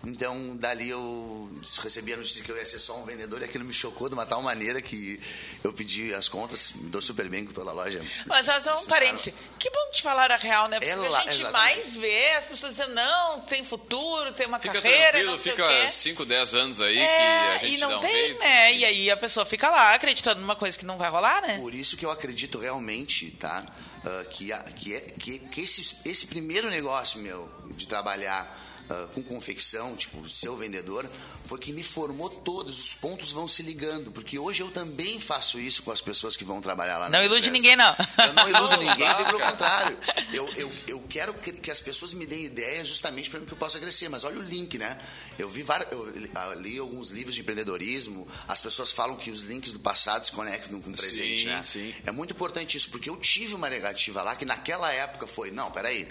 Então, 0.05 0.57
dali 0.57 0.89
eu 0.89 1.49
recebi 1.81 2.13
a 2.13 2.17
notícia 2.17 2.43
que 2.43 2.51
eu 2.51 2.57
ia 2.57 2.65
ser 2.65 2.79
só 2.79 2.97
um 2.97 3.05
vendedor 3.05 3.41
e 3.41 3.45
aquilo 3.45 3.63
me 3.63 3.73
chocou 3.73 4.09
de 4.09 4.15
uma 4.15 4.25
tal 4.25 4.41
maneira 4.41 4.81
que 4.81 5.17
eu 5.63 5.71
pedi 5.71 6.13
as 6.13 6.27
contas, 6.27 6.73
me 6.75 6.89
dou 6.89 7.01
super 7.01 7.29
bem 7.29 7.45
com 7.45 7.53
toda 7.53 7.71
a 7.71 7.73
loja. 7.73 8.03
Mas 8.25 8.45
só 8.61 8.77
um 8.77 8.85
parêntese. 8.85 9.33
Que 9.57 9.69
bom 9.69 9.91
te 9.93 10.01
falar 10.01 10.29
a 10.29 10.35
real, 10.35 10.67
né? 10.67 10.77
Porque 10.77 10.91
Ela, 10.91 11.17
a 11.19 11.21
gente 11.21 11.39
exatamente. 11.39 11.51
mais 11.53 11.95
vê 11.95 12.31
as 12.33 12.45
pessoas 12.45 12.75
dizendo, 12.75 12.93
não, 12.93 13.39
tem 13.41 13.63
futuro, 13.63 14.33
tem 14.33 14.45
uma 14.45 14.59
fica 14.59 14.81
carreira, 14.81 15.23
não 15.23 15.37
sei 15.37 15.53
fica 15.53 15.89
5, 15.89 16.25
10 16.25 16.55
anos 16.55 16.81
aí 16.81 16.97
é, 16.97 17.05
que 17.05 17.21
a 17.23 17.57
gente 17.59 17.75
e 17.75 17.77
não 17.79 17.89
dá 17.89 17.97
um 17.97 17.99
tem, 18.01 18.11
jeito. 18.11 18.39
né? 18.39 18.75
E 18.75 18.85
aí 18.85 19.11
a 19.11 19.15
pessoa 19.15 19.45
fica 19.45 19.69
lá 19.69 19.93
acreditando 19.93 20.41
numa 20.41 20.55
coisa 20.55 20.77
que 20.77 20.85
não 20.85 20.97
vai 20.97 21.09
rolar, 21.09 21.41
né? 21.41 21.57
Por 21.59 21.73
isso 21.73 21.95
que 21.95 22.05
eu 22.05 22.11
acredito 22.11 22.59
realmente, 22.59 23.31
tá? 23.31 23.65
Uh, 24.03 24.25
que, 24.29 24.51
que, 24.75 24.95
é, 24.95 24.99
que, 24.99 25.39
que 25.39 25.61
esse, 25.61 25.95
esse 26.03 26.27
primeiro 26.27 26.69
negócio 26.69 27.21
meu 27.21 27.49
de 27.67 27.87
trabalhar 27.87 28.62
uh, 28.93 29.07
com 29.09 29.23
confecção, 29.23 29.95
tipo, 29.95 30.27
seu 30.29 30.55
vendedor, 30.55 31.09
foi 31.45 31.59
que 31.59 31.73
me 31.73 31.83
formou 31.83 32.29
todos, 32.29 32.79
os 32.79 32.93
pontos 32.95 33.31
vão 33.31 33.47
se 33.47 33.61
ligando, 33.61 34.11
porque 34.11 34.39
hoje 34.39 34.61
eu 34.61 34.71
também 34.71 35.19
faço 35.19 35.59
isso 35.59 35.83
com 35.83 35.91
as 35.91 35.99
pessoas 35.99 36.37
que 36.37 36.43
vão 36.43 36.61
trabalhar 36.61 36.97
lá 36.97 37.09
Não 37.09 37.23
ilude 37.23 37.51
ninguém, 37.51 37.75
não. 37.75 37.95
Eu 38.17 38.33
não 38.33 38.49
iludo 38.49 38.77
ninguém, 38.77 39.13
pelo 39.25 39.39
contrário. 39.39 39.97
Eu, 40.31 40.47
eu, 40.53 40.71
eu 40.87 40.99
quero 41.09 41.33
que, 41.33 41.51
que 41.51 41.69
as 41.69 41.81
pessoas 41.81 42.13
me 42.13 42.25
deem 42.25 42.45
ideia 42.45 42.83
justamente 42.85 43.29
para 43.29 43.39
que 43.41 43.51
eu 43.51 43.57
possa 43.57 43.79
crescer, 43.79 44.09
mas 44.09 44.23
olha 44.23 44.39
o 44.39 44.41
link, 44.41 44.77
né? 44.77 44.97
Eu 45.37 45.49
vi 45.49 45.63
vários, 45.63 45.91
eu 45.91 46.61
li 46.61 46.77
alguns 46.77 47.09
livros 47.09 47.35
de 47.35 47.41
empreendedorismo, 47.41 48.27
as 48.47 48.61
pessoas 48.61 48.91
falam 48.91 49.15
que 49.15 49.31
os 49.31 49.41
links 49.41 49.73
do 49.73 49.79
passado 49.79 50.23
se 50.23 50.31
conectam 50.31 50.79
com 50.79 50.91
o 50.91 50.93
presente, 50.93 51.41
sim, 51.41 51.47
né? 51.47 51.63
Sim. 51.63 51.93
É 52.05 52.11
muito 52.11 52.33
importante 52.33 52.77
isso, 52.77 52.89
porque 52.89 53.09
eu 53.09 53.17
tive 53.17 53.55
uma 53.55 53.69
negativa 53.69 54.21
lá 54.21 54.35
que 54.35 54.45
naquela 54.45 54.91
época 54.93 55.27
foi, 55.27 55.51
não, 55.51 55.71
peraí, 55.71 56.07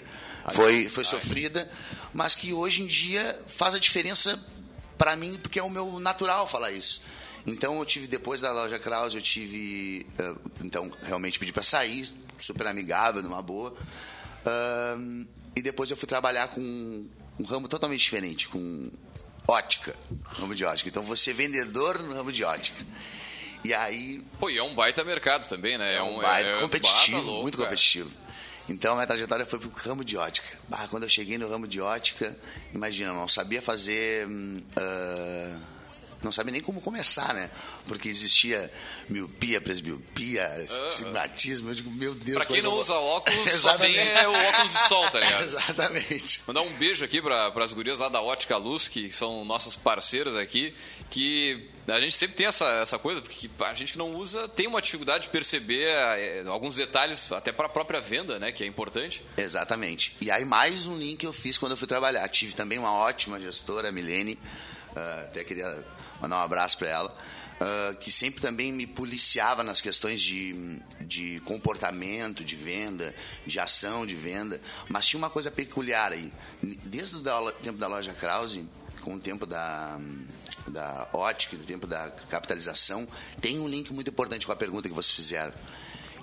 foi, 0.51 0.89
foi 0.89 1.05
sofrida, 1.05 1.69
mas 2.13 2.35
que 2.35 2.53
hoje 2.53 2.81
em 2.81 2.87
dia 2.87 3.39
faz 3.47 3.75
a 3.75 3.79
diferença 3.79 4.39
para 4.97 5.15
mim, 5.15 5.37
porque 5.41 5.59
é 5.59 5.63
o 5.63 5.69
meu 5.69 5.99
natural 5.99 6.47
falar 6.47 6.71
isso. 6.71 7.01
Então 7.45 7.77
eu 7.79 7.85
tive 7.85 8.07
depois 8.07 8.41
da 8.41 8.51
loja 8.51 8.79
Kraus, 8.79 9.13
eu 9.13 9.21
tive 9.21 10.05
uh, 10.19 10.51
então 10.61 10.91
realmente 11.03 11.39
pedi 11.39 11.51
para 11.51 11.63
sair, 11.63 12.09
super 12.39 12.67
amigável, 12.67 13.21
numa 13.21 13.41
boa. 13.41 13.75
E 15.55 15.61
depois 15.61 15.89
eu 15.91 15.97
fui 15.97 16.07
trabalhar 16.07 16.47
com 16.49 16.61
um 17.39 17.43
ramo 17.43 17.67
totalmente 17.67 18.01
diferente, 18.01 18.47
com 18.47 18.91
ótica, 19.47 19.95
ramo 20.25 20.55
de 20.55 20.65
ótica. 20.65 20.89
Então 20.89 21.03
você 21.03 21.33
vendedor 21.33 22.01
no 22.01 22.13
ramo 22.13 22.31
de 22.31 22.43
ótica. 22.43 22.85
E 23.63 23.73
aí. 23.73 24.21
Pô, 24.39 24.49
e 24.49 24.57
é 24.57 24.63
um 24.63 24.75
baita 24.75 25.03
mercado 25.03 25.47
também, 25.47 25.77
né? 25.77 25.95
É 25.95 26.03
um, 26.03 26.19
é 26.19 26.23
baita 26.23 26.49
é, 26.49 26.59
competitivo, 26.59 27.21
louco, 27.21 27.41
muito 27.43 27.57
competitivo. 27.57 28.11
Então, 28.69 28.95
minha 28.95 29.07
trajetória 29.07 29.45
foi 29.45 29.59
para 29.59 29.67
o 29.67 29.71
ramo 29.71 30.03
de 30.03 30.15
ótica. 30.15 30.47
Bah, 30.69 30.87
quando 30.89 31.03
eu 31.03 31.09
cheguei 31.09 31.37
no 31.37 31.49
ramo 31.49 31.67
de 31.67 31.81
ótica, 31.81 32.35
imagina, 32.73 33.11
não 33.11 33.27
sabia 33.27 33.61
fazer. 33.61 34.27
Uh, 34.27 35.73
não 36.23 36.31
sabia 36.31 36.53
nem 36.53 36.61
como 36.61 36.81
começar, 36.81 37.33
né? 37.33 37.49
Porque 37.85 38.07
existia 38.07 38.71
miopia, 39.09 39.59
presbiopia, 39.59 40.45
astigmatismo. 40.87 41.69
Eu 41.69 41.75
digo, 41.75 41.91
meu 41.91 42.15
Deus. 42.15 42.37
Pra 42.37 42.45
quem 42.45 42.61
não 42.61 42.75
usa 42.75 42.93
óculos, 42.93 43.51
só 43.59 43.77
tem 43.77 43.97
é, 43.97 44.27
o 44.27 44.31
óculos 44.31 44.73
de 44.73 44.87
sol, 44.87 45.09
tá 45.09 45.19
ligado? 45.19 45.43
Exatamente. 45.43 46.41
Mandar 46.47 46.61
um 46.61 46.71
beijo 46.73 47.03
aqui 47.03 47.21
para 47.21 47.51
as 47.61 47.73
gurias 47.73 47.99
lá 47.99 48.07
da 48.07 48.21
Ótica 48.21 48.55
Luz, 48.55 48.87
que 48.87 49.11
são 49.11 49.43
nossas 49.43 49.75
parceiras 49.75 50.35
aqui, 50.35 50.73
que 51.09 51.69
a 51.87 51.99
gente 51.99 52.15
sempre 52.15 52.35
tem 52.35 52.45
essa, 52.45 52.65
essa 52.65 52.97
coisa, 52.97 53.21
porque 53.21 53.49
a 53.59 53.73
gente 53.73 53.93
que 53.93 53.97
não 53.97 54.15
usa 54.15 54.47
tem 54.47 54.67
uma 54.67 54.81
dificuldade 54.81 55.23
de 55.23 55.29
perceber 55.29 55.87
é, 55.87 56.43
alguns 56.47 56.75
detalhes, 56.75 57.29
até 57.31 57.51
para 57.51 57.65
a 57.65 57.69
própria 57.69 57.99
venda, 57.99 58.39
né? 58.39 58.51
Que 58.51 58.63
é 58.63 58.67
importante. 58.67 59.23
Exatamente. 59.35 60.15
E 60.21 60.31
aí, 60.31 60.45
mais 60.45 60.85
um 60.85 60.97
link 60.97 61.19
que 61.19 61.27
eu 61.27 61.33
fiz 61.33 61.57
quando 61.57 61.73
eu 61.73 61.77
fui 61.77 61.87
trabalhar. 61.87 62.27
Tive 62.29 62.55
também 62.55 62.79
uma 62.79 62.93
ótima 62.93 63.39
gestora, 63.39 63.89
a 63.89 63.91
Milene, 63.91 64.39
uh, 64.95 65.25
até 65.25 65.43
queria 65.43 65.85
mandar 66.21 66.37
um 66.37 66.43
abraço 66.43 66.77
para 66.77 66.87
ela, 66.87 67.09
uh, 67.59 67.97
que 67.97 68.09
sempre 68.09 68.39
também 68.39 68.71
me 68.71 68.87
policiava 68.87 69.61
nas 69.61 69.81
questões 69.81 70.21
de, 70.21 70.79
de 71.01 71.41
comportamento, 71.41 72.45
de 72.45 72.55
venda, 72.55 73.13
de 73.45 73.59
ação 73.59 74.05
de 74.05 74.15
venda. 74.15 74.61
Mas 74.87 75.07
tinha 75.07 75.17
uma 75.17 75.29
coisa 75.29 75.51
peculiar 75.51 76.13
aí. 76.13 76.31
Desde 76.61 77.17
o 77.17 77.51
tempo 77.51 77.77
da 77.77 77.87
loja 77.87 78.13
Krause, 78.13 78.65
com 79.01 79.15
o 79.15 79.19
tempo 79.19 79.45
da 79.45 79.99
da 80.67 81.07
ótica, 81.13 81.57
do 81.57 81.63
tempo 81.63 81.87
da 81.87 82.09
capitalização, 82.29 83.07
tem 83.41 83.59
um 83.59 83.67
link 83.67 83.91
muito 83.91 84.09
importante 84.09 84.45
com 84.45 84.51
a 84.51 84.55
pergunta 84.55 84.87
que 84.87 84.95
vocês 84.95 85.15
fizeram. 85.15 85.53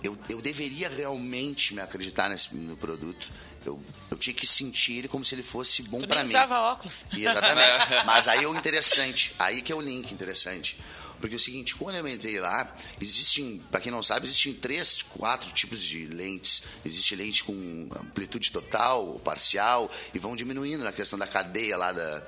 Eu, 0.03 0.17
eu 0.29 0.41
deveria 0.41 0.89
realmente 0.89 1.75
me 1.75 1.81
acreditar 1.81 2.29
nesse, 2.29 2.55
no 2.55 2.77
produto. 2.77 3.29
Eu, 3.65 3.83
eu 4.11 4.17
tinha 4.17 4.33
que 4.33 4.47
sentir 4.47 4.99
ele 4.99 5.09
como 5.09 5.25
se 5.25 5.35
ele 5.35 5.43
fosse 5.43 5.83
bom 5.83 6.01
para 6.01 6.23
mim. 6.23 6.31
usava 6.31 6.59
óculos. 6.61 7.05
exatamente. 7.13 8.07
Mas 8.07 8.27
aí 8.27 8.45
é 8.45 8.49
o 8.49 8.57
interessante, 8.57 9.35
aí 9.39 9.61
que 9.61 9.71
é 9.71 9.75
o 9.75 9.81
link 9.81 10.11
interessante. 10.13 10.79
Porque 11.21 11.35
é 11.35 11.37
o 11.37 11.41
seguinte, 11.41 11.75
quando 11.75 11.97
eu 11.97 12.09
entrei 12.09 12.41
lá, 12.41 12.75
existem, 12.99 13.63
para 13.71 13.79
quem 13.79 13.93
não 13.93 14.03
sabe, 14.03 14.27
existem 14.27 14.55
três, 14.55 15.03
quatro 15.03 15.53
tipos 15.53 15.83
de 15.83 16.07
lentes. 16.07 16.63
Existe 16.83 17.15
lente 17.15 17.45
com 17.45 17.89
amplitude 18.01 18.51
total, 18.51 19.07
ou 19.07 19.19
parcial, 19.19 19.91
e 20.15 20.19
vão 20.19 20.35
diminuindo 20.35 20.83
na 20.83 20.93
questão 20.93 21.19
da 21.19 21.27
cadeia 21.27 21.77
lá 21.77 21.93
da, 21.93 22.23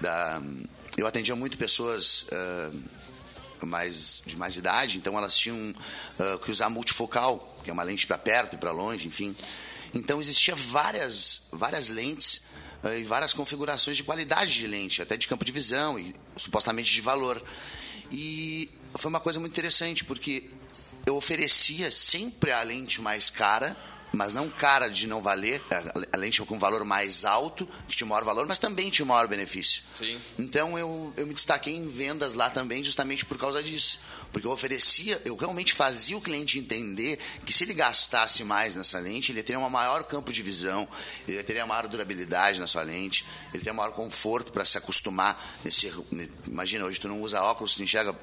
da 0.00 0.42
eu 0.96 1.06
atendia 1.06 1.36
muito 1.36 1.58
pessoas 1.58 2.26
uh, 2.32 3.66
mais, 3.66 4.22
de 4.24 4.36
mais 4.36 4.56
idade, 4.56 4.98
então 4.98 5.16
elas 5.16 5.36
tinham 5.36 5.56
uh, 5.58 6.38
que 6.38 6.50
usar 6.50 6.70
multifocal, 6.70 7.58
que 7.62 7.70
é 7.70 7.72
uma 7.72 7.82
lente 7.82 8.06
para 8.06 8.18
perto 8.18 8.54
e 8.54 8.58
para 8.58 8.72
longe, 8.72 9.06
enfim. 9.06 9.36
Então 9.92 10.20
existia 10.20 10.54
várias, 10.54 11.48
várias 11.52 11.88
lentes 11.88 12.46
uh, 12.82 12.88
e 12.98 13.04
várias 13.04 13.32
configurações 13.32 13.96
de 13.96 14.04
qualidade 14.04 14.54
de 14.54 14.66
lente, 14.66 15.02
até 15.02 15.16
de 15.16 15.26
campo 15.26 15.44
de 15.44 15.52
visão 15.52 15.98
e 15.98 16.14
supostamente 16.36 16.92
de 16.92 17.00
valor. 17.00 17.42
E 18.10 18.70
foi 18.94 19.08
uma 19.08 19.20
coisa 19.20 19.38
muito 19.38 19.52
interessante, 19.52 20.04
porque 20.04 20.50
eu 21.04 21.16
oferecia 21.16 21.92
sempre 21.92 22.52
a 22.52 22.62
lente 22.62 23.00
mais 23.00 23.28
cara 23.30 23.76
mas 24.12 24.32
não 24.32 24.48
cara 24.48 24.88
de 24.88 25.06
não 25.06 25.20
valer, 25.20 25.62
a 26.12 26.16
lente 26.16 26.40
com 26.42 26.58
valor 26.58 26.84
mais 26.84 27.24
alto, 27.24 27.68
que 27.88 27.96
tinha 27.96 28.06
maior 28.06 28.24
valor, 28.24 28.46
mas 28.46 28.58
também 28.58 28.90
tinha 28.90 29.04
maior 29.04 29.26
benefício. 29.28 29.82
Sim. 29.94 30.18
Então 30.38 30.78
eu, 30.78 31.12
eu 31.16 31.26
me 31.26 31.34
destaquei 31.34 31.74
em 31.74 31.88
vendas 31.88 32.34
lá 32.34 32.48
também 32.48 32.82
justamente 32.82 33.24
por 33.24 33.38
causa 33.38 33.62
disso. 33.62 34.00
Porque 34.32 34.46
eu 34.46 34.50
oferecia, 34.50 35.20
eu 35.24 35.36
realmente 35.36 35.72
fazia 35.72 36.16
o 36.16 36.20
cliente 36.20 36.58
entender 36.58 37.18
que 37.44 37.52
se 37.52 37.64
ele 37.64 37.74
gastasse 37.74 38.44
mais 38.44 38.74
nessa 38.76 38.98
lente, 38.98 39.32
ele 39.32 39.42
teria 39.42 39.58
um 39.58 39.68
maior 39.70 40.04
campo 40.04 40.32
de 40.32 40.42
visão, 40.42 40.86
ele 41.26 41.42
teria 41.42 41.66
maior 41.66 41.88
durabilidade 41.88 42.60
na 42.60 42.66
sua 42.66 42.82
lente, 42.82 43.24
ele 43.52 43.62
teria 43.62 43.72
maior 43.72 43.92
conforto 43.92 44.52
para 44.52 44.64
se 44.64 44.76
acostumar 44.76 45.58
nesse. 45.64 45.92
Imagina, 46.46 46.84
hoje 46.84 47.00
tu 47.00 47.08
não 47.08 47.20
usa 47.22 47.42
óculos, 47.42 47.74
tu 47.74 47.82
enxerga 47.82 48.14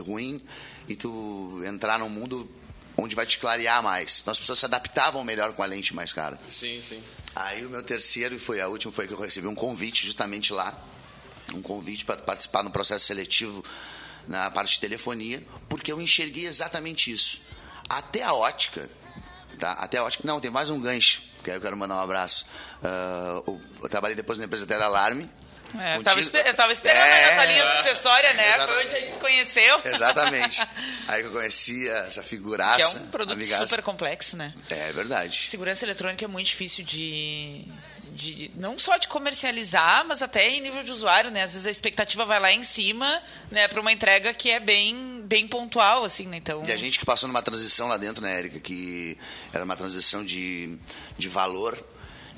ruim 0.00 0.42
e 0.88 0.96
tu 0.96 1.62
entrar 1.64 1.98
num 1.98 2.08
mundo 2.08 2.50
onde 2.96 3.14
vai 3.14 3.26
te 3.26 3.38
clarear 3.38 3.82
mais. 3.82 4.20
Então 4.20 4.32
as 4.32 4.38
pessoas 4.38 4.58
se 4.58 4.66
adaptavam 4.66 5.24
melhor 5.24 5.52
com 5.52 5.62
a 5.62 5.66
lente 5.66 5.94
mais 5.94 6.12
cara. 6.12 6.38
Sim, 6.48 6.82
sim. 6.82 7.02
Aí 7.34 7.64
o 7.64 7.70
meu 7.70 7.82
terceiro, 7.82 8.34
e 8.34 8.38
foi 8.38 8.60
a 8.60 8.68
última, 8.68 8.92
foi 8.92 9.06
que 9.06 9.14
eu 9.14 9.18
recebi 9.18 9.46
um 9.46 9.54
convite 9.54 10.04
justamente 10.04 10.52
lá. 10.52 10.76
Um 11.54 11.62
convite 11.62 12.04
para 12.04 12.16
participar 12.16 12.62
no 12.62 12.70
processo 12.70 13.06
seletivo 13.06 13.64
na 14.28 14.50
parte 14.50 14.74
de 14.74 14.80
telefonia, 14.80 15.44
porque 15.68 15.90
eu 15.90 16.00
enxerguei 16.00 16.46
exatamente 16.46 17.10
isso. 17.10 17.40
Até 17.88 18.22
a 18.22 18.32
ótica, 18.32 18.88
tá? 19.58 19.72
Até 19.72 19.98
a 19.98 20.04
ótica. 20.04 20.26
Não, 20.26 20.40
tem 20.40 20.50
mais 20.50 20.70
um 20.70 20.80
gancho, 20.80 21.22
que 21.42 21.50
aí 21.50 21.56
eu 21.56 21.60
quero 21.60 21.76
mandar 21.76 21.96
um 21.96 22.00
abraço. 22.00 22.46
Uh, 22.82 23.60
eu 23.82 23.88
trabalhei 23.88 24.14
depois 24.14 24.38
na 24.38 24.44
empresa 24.44 24.66
Telealarme, 24.66 25.28
é, 25.78 25.96
eu, 25.96 26.02
tava 26.02 26.20
eu 26.20 26.54
tava 26.54 26.72
esperando 26.72 27.02
é, 27.02 27.32
essa 27.32 27.44
linha 27.46 27.66
sucessória, 27.76 28.32
né? 28.34 28.48
Exatamente. 28.48 28.72
Foi 28.72 28.84
onde 28.84 28.94
a 28.94 29.00
gente 29.00 29.12
se 29.12 29.18
conheceu. 29.18 29.80
Exatamente. 29.84 30.68
Aí 31.08 31.22
que 31.22 31.28
eu 31.28 31.32
conheci 31.32 31.88
essa 31.88 32.22
figuraça. 32.22 32.76
Que 32.76 32.82
é 32.82 33.06
um 33.06 33.10
produto 33.10 33.34
amigaça. 33.34 33.66
super 33.66 33.82
complexo, 33.82 34.36
né? 34.36 34.52
É 34.68 34.92
verdade. 34.92 35.46
Segurança 35.48 35.84
eletrônica 35.84 36.24
é 36.24 36.28
muito 36.28 36.46
difícil 36.46 36.84
de, 36.84 37.64
de. 38.10 38.50
Não 38.54 38.78
só 38.78 38.98
de 38.98 39.08
comercializar, 39.08 40.04
mas 40.06 40.20
até 40.20 40.46
em 40.50 40.60
nível 40.60 40.82
de 40.82 40.90
usuário, 40.90 41.30
né? 41.30 41.44
Às 41.44 41.52
vezes 41.52 41.66
a 41.66 41.70
expectativa 41.70 42.26
vai 42.26 42.38
lá 42.38 42.52
em 42.52 42.62
cima, 42.62 43.22
né, 43.50 43.66
para 43.66 43.80
uma 43.80 43.92
entrega 43.92 44.34
que 44.34 44.50
é 44.50 44.60
bem, 44.60 45.22
bem 45.24 45.48
pontual, 45.48 46.04
assim, 46.04 46.26
né? 46.26 46.36
Então... 46.36 46.62
E 46.66 46.72
a 46.72 46.76
gente 46.76 46.98
que 46.98 47.06
passou 47.06 47.28
numa 47.28 47.42
transição 47.42 47.88
lá 47.88 47.96
dentro, 47.96 48.22
né, 48.22 48.38
Érica? 48.38 48.60
Que 48.60 49.16
era 49.52 49.64
uma 49.64 49.76
transição 49.76 50.22
de, 50.22 50.76
de 51.16 51.28
valor. 51.28 51.82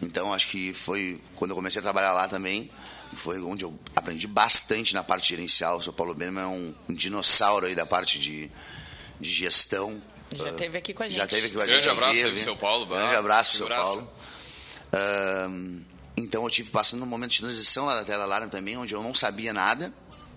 Então, 0.01 0.33
acho 0.33 0.49
que 0.49 0.73
foi 0.73 1.21
quando 1.35 1.51
eu 1.51 1.57
comecei 1.57 1.81
a 1.81 1.83
trabalhar 1.83 2.13
lá 2.13 2.29
também 2.29 2.71
foi 3.15 3.41
onde 3.41 3.65
eu 3.65 3.79
aprendi 3.95 4.27
bastante 4.27 4.95
na 4.95 5.03
parte 5.03 5.29
gerencial. 5.29 5.79
O 5.79 5.83
São 5.83 5.93
Paulo 5.93 6.15
Benjamin 6.15 6.41
é 6.41 6.47
um, 6.47 6.75
um 6.89 6.95
dinossauro 6.95 7.67
aí 7.67 7.75
da 7.75 7.87
parte 7.87 8.19
de, 8.19 8.51
de 9.21 9.31
gestão. 9.31 10.03
Já 10.33 10.53
uh, 10.53 10.57
teve 10.57 10.79
aqui 10.79 10.93
com 10.93 11.03
a 11.03 11.09
gente. 11.09 11.17
Já 11.17 11.27
teve 11.27 11.47
aqui 11.47 11.55
com 11.55 11.61
a 11.61 11.67
gente. 11.67 11.83
Grande 11.83 11.89
abraço 11.89 12.21
para 12.21 12.35
o 12.35 12.39
São 12.39 12.57
Paulo. 12.57 12.87
Grande 12.87 13.17
abraço 13.17 13.65
para 13.65 13.77
São 13.77 13.85
Paulo. 13.85 14.11
Uh, 14.93 15.85
então 16.17 16.45
eu 16.45 16.51
tive 16.51 16.71
passando 16.71 17.03
um 17.03 17.07
momento 17.07 17.33
de 17.33 17.41
transição 17.41 17.87
lá 17.87 17.97
da 17.97 18.05
Tela 18.05 18.25
Alarme 18.25 18.51
também, 18.51 18.77
onde 18.77 18.95
eu 18.95 19.03
não 19.03 19.15
sabia 19.15 19.53
nada, 19.53 19.93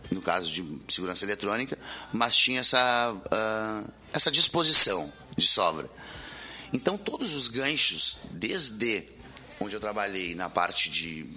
no 0.09 0.21
caso 0.21 0.51
de 0.51 0.63
segurança 0.87 1.23
eletrônica, 1.23 1.77
mas 2.11 2.35
tinha 2.35 2.61
essa, 2.61 3.13
uh, 3.13 3.93
essa 4.11 4.31
disposição 4.31 5.11
de 5.35 5.45
sobra. 5.47 5.89
Então 6.73 6.97
todos 6.97 7.35
os 7.35 7.47
ganchos, 7.47 8.17
desde 8.31 9.07
onde 9.59 9.75
eu 9.75 9.79
trabalhei 9.79 10.35
na 10.35 10.49
parte 10.49 10.89
de 10.89 11.27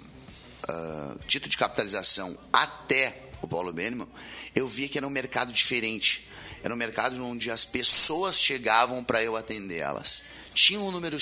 uh, 0.69 1.19
título 1.27 1.49
de 1.49 1.57
capitalização 1.57 2.37
até 2.51 3.29
o 3.41 3.47
Paulo 3.47 3.71
Benjamin, 3.73 4.07
eu 4.55 4.67
via 4.67 4.87
que 4.87 4.97
era 4.97 5.07
um 5.07 5.11
mercado 5.11 5.51
diferente. 5.51 6.27
Era 6.63 6.73
um 6.73 6.77
mercado 6.77 7.23
onde 7.25 7.49
as 7.49 7.65
pessoas 7.65 8.39
chegavam 8.39 9.03
para 9.03 9.23
eu 9.23 9.35
atender 9.35 9.79
elas. 9.79 10.21
Tinha 10.53 10.79
um 10.79 10.91
número, 10.91 11.17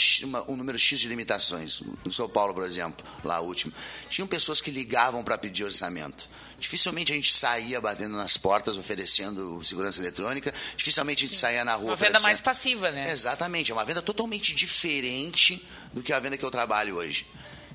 um 0.47 0.56
número 0.56 0.78
X 0.78 0.99
de 0.99 1.08
limitações. 1.08 1.82
No 2.04 2.12
São 2.12 2.28
Paulo, 2.28 2.54
por 2.54 2.65
exemplo, 2.65 3.06
lá 3.23 3.39
último. 3.39 3.71
Tinham 4.10 4.28
pessoas 4.28 4.60
que 4.60 4.71
ligavam 4.71 5.23
para 5.23 5.38
pedir 5.38 5.63
orçamento. 5.63 6.28
Dificilmente 6.60 7.13
a 7.13 7.15
gente 7.15 7.34
saía 7.34 7.80
batendo 7.80 8.17
nas 8.17 8.36
portas 8.38 8.75
oferecendo 8.75 9.63
segurança 9.63 10.02
eletrônica. 10.02 10.54
Dificilmente 10.75 11.23
a 11.23 11.28
gente 11.28 11.39
saía 11.39 11.63
na 11.63 11.75
rua. 11.75 11.91
Uma 11.91 11.95
venda 11.95 12.19
mais 12.19 12.41
passiva, 12.41 12.91
né? 12.91 13.12
Exatamente. 13.12 13.71
É 13.71 13.73
uma 13.73 13.86
venda 13.86 14.02
totalmente 14.02 14.54
diferente 14.54 15.65
do 15.93 16.04
que 16.04 16.12
a 16.12 16.19
venda 16.19 16.38
que 16.38 16.43
eu 16.43 16.52
trabalho 16.52 16.95
hoje. 16.95 17.25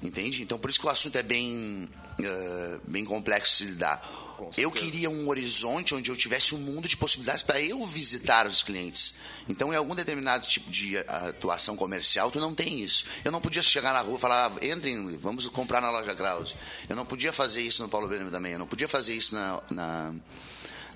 Entende? 0.04 0.42
Então, 0.42 0.58
por 0.58 0.68
isso 0.68 0.78
que 0.78 0.86
o 0.86 0.90
assunto 0.90 1.16
é 1.16 1.22
bem, 1.22 1.88
uh, 2.20 2.80
bem 2.86 3.06
complexo 3.06 3.52
de 3.52 3.56
se 3.56 3.64
lidar. 3.64 4.06
Eu 4.54 4.70
queria 4.70 5.08
um 5.08 5.28
horizonte 5.28 5.94
onde 5.94 6.10
eu 6.10 6.16
tivesse 6.16 6.54
um 6.54 6.58
mundo 6.58 6.86
de 6.86 6.96
possibilidades 6.96 7.42
para 7.42 7.58
eu 7.58 7.84
visitar 7.86 8.46
os 8.46 8.62
clientes. 8.62 9.14
Então, 9.48 9.72
em 9.72 9.76
algum 9.76 9.94
determinado 9.94 10.46
tipo 10.46 10.70
de 10.70 10.98
atuação 10.98 11.74
comercial, 11.74 12.30
tu 12.30 12.38
não 12.38 12.54
tem 12.54 12.80
isso. 12.80 13.06
Eu 13.24 13.32
não 13.32 13.40
podia 13.40 13.62
chegar 13.62 13.94
na 13.94 14.00
rua 14.00 14.18
e 14.18 14.20
falar, 14.20 14.52
ah, 14.52 14.66
entrem, 14.66 15.16
vamos 15.16 15.48
comprar 15.48 15.80
na 15.80 15.90
loja 15.90 16.14
Krause. 16.14 16.54
Eu 16.86 16.96
não 16.96 17.06
podia 17.06 17.32
fazer 17.32 17.62
isso 17.62 17.82
no 17.82 17.88
Paulo 17.88 18.06
Benjamin 18.06 18.30
também. 18.30 18.52
Eu 18.52 18.58
não 18.58 18.66
podia 18.66 18.88
fazer 18.88 19.14
isso 19.14 19.34
na, 19.34 19.62
na, 19.70 20.14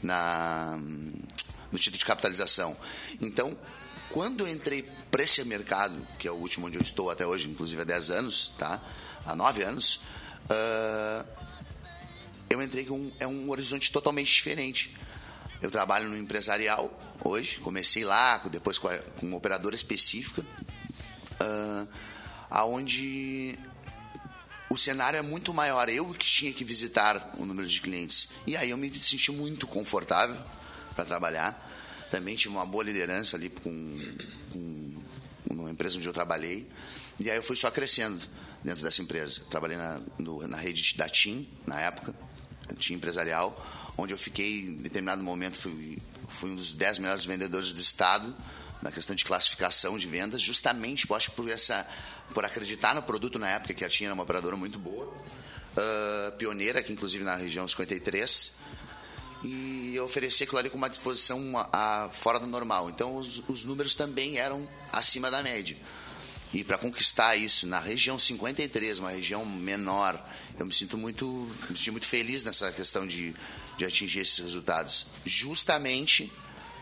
na 0.03 0.79
no 1.71 1.79
título 1.79 1.99
de 1.99 2.05
capitalização. 2.05 2.77
Então, 3.21 3.57
quando 4.11 4.47
eu 4.47 4.49
entrei 4.49 4.83
para 5.11 5.23
esse 5.23 5.43
mercado, 5.45 6.07
que 6.19 6.29
é 6.29 6.31
o 6.31 6.35
último 6.35 6.67
onde 6.67 6.77
eu 6.77 6.83
estou 6.83 7.11
até 7.11 7.27
hoje, 7.27 7.49
inclusive 7.49 7.81
há 7.81 7.85
10 7.85 8.11
anos, 8.11 8.53
tá? 8.59 8.81
há 9.25 9.35
9 9.37 9.63
anos, 9.63 10.01
uh, 10.51 11.27
eu 12.49 12.63
entrei 12.63 12.85
com 12.85 12.95
um, 12.95 13.13
é 13.21 13.27
um 13.27 13.51
horizonte 13.51 13.93
totalmente 13.93 14.33
diferente. 14.33 14.97
Eu 15.61 15.71
trabalho 15.71 16.09
no 16.09 16.17
empresarial 16.17 16.91
hoje, 17.23 17.59
comecei 17.59 18.05
lá, 18.05 18.39
depois 18.51 18.79
com, 18.79 18.89
a, 18.89 18.99
com 18.99 19.27
uma 19.27 19.37
operadora 19.37 19.75
específica, 19.75 20.43
uh, 20.43 21.89
aonde 22.49 23.59
o 24.71 24.79
cenário 24.79 25.19
é 25.19 25.23
muito 25.23 25.53
maior. 25.53 25.89
Eu 25.89 26.13
que 26.15 26.27
tinha 26.27 26.53
que 26.53 26.65
visitar 26.65 27.35
o 27.39 27.45
número 27.45 27.69
de 27.69 27.81
clientes. 27.81 28.31
E 28.47 28.57
aí 28.57 28.71
eu 28.71 28.77
me 28.77 28.93
senti 29.03 29.31
muito 29.33 29.67
confortável 29.67 30.37
para 30.95 31.05
trabalhar. 31.05 31.68
Também 32.11 32.37
tive 32.37 32.55
uma 32.55 32.65
boa 32.65 32.85
liderança 32.85 33.37
ali 33.37 33.49
com, 33.49 34.17
com 34.53 34.95
numa 35.51 35.71
empresa 35.71 35.97
onde 35.97 36.09
eu 36.09 36.13
trabalhei. 36.13 36.69
E 37.19 37.31
aí 37.31 37.37
eu 37.37 37.43
fui 37.43 37.57
só 37.57 37.71
crescendo 37.71 38.21
dentro 38.63 38.83
dessa 38.83 39.03
empresa. 39.03 39.41
Trabalhei 39.51 39.77
na, 39.77 40.01
no, 40.19 40.47
na 40.47 40.57
rede 40.57 40.97
da 40.97 41.09
TIM, 41.09 41.49
na 41.67 41.81
época, 41.81 42.15
TIM 42.79 42.95
empresarial, 42.95 43.95
onde 43.97 44.15
eu 44.15 44.19
fiquei, 44.19 44.61
em 44.61 44.75
determinado 44.77 45.23
momento, 45.23 45.57
fui, 45.57 45.99
fui 46.29 46.51
um 46.51 46.57
dos 46.57 46.73
10 46.73 46.99
melhores 46.99 47.25
vendedores 47.25 47.73
do 47.73 47.81
estado 47.81 48.35
na 48.81 48.93
questão 48.93 49.15
de 49.17 49.25
classificação 49.25 49.99
de 49.99 50.07
vendas, 50.07 50.41
justamente, 50.41 51.09
eu 51.11 51.17
acho, 51.17 51.33
por 51.33 51.49
essa 51.51 51.87
por 52.33 52.45
acreditar 52.45 52.95
no 52.95 53.03
produto 53.03 53.39
na 53.39 53.49
época, 53.49 53.73
que 53.73 53.85
a 53.85 53.89
TIM 53.89 54.05
era 54.05 54.15
uma 54.15 54.23
operadora 54.23 54.55
muito 54.55 54.79
boa, 54.79 55.07
uh, 55.07 56.37
pioneira, 56.37 56.81
aqui 56.81 56.93
inclusive 56.93 57.25
na 57.25 57.35
região 57.37 57.67
53, 57.67 58.53
e 59.43 59.99
oferecer 60.01 60.45
aquilo 60.45 60.59
ali 60.59 60.71
com 60.71 60.77
uma 60.77 60.89
disposição 60.89 61.57
a, 61.57 62.05
a, 62.05 62.09
fora 62.11 62.39
do 62.41 62.47
normal. 62.47 62.91
Então, 62.91 63.17
os, 63.17 63.43
os 63.49 63.65
números 63.65 63.95
também 63.95 64.37
eram 64.37 64.69
acima 64.93 65.31
da 65.31 65.43
média. 65.43 65.77
E 66.53 66.65
para 66.65 66.79
conquistar 66.79 67.37
isso 67.37 67.67
na 67.67 67.79
região 67.79 68.19
53, 68.19 68.99
uma 68.99 69.11
região 69.11 69.45
menor, 69.45 70.19
eu 70.59 70.65
me 70.65 70.73
sinto 70.73 70.97
muito, 70.97 71.27
me 71.69 71.77
sinto 71.77 71.93
muito 71.93 72.07
feliz 72.07 72.43
nessa 72.43 72.73
questão 72.73 73.07
de, 73.07 73.35
de 73.77 73.85
atingir 73.85 74.21
esses 74.21 74.39
resultados. 74.39 75.07
Justamente 75.25 76.33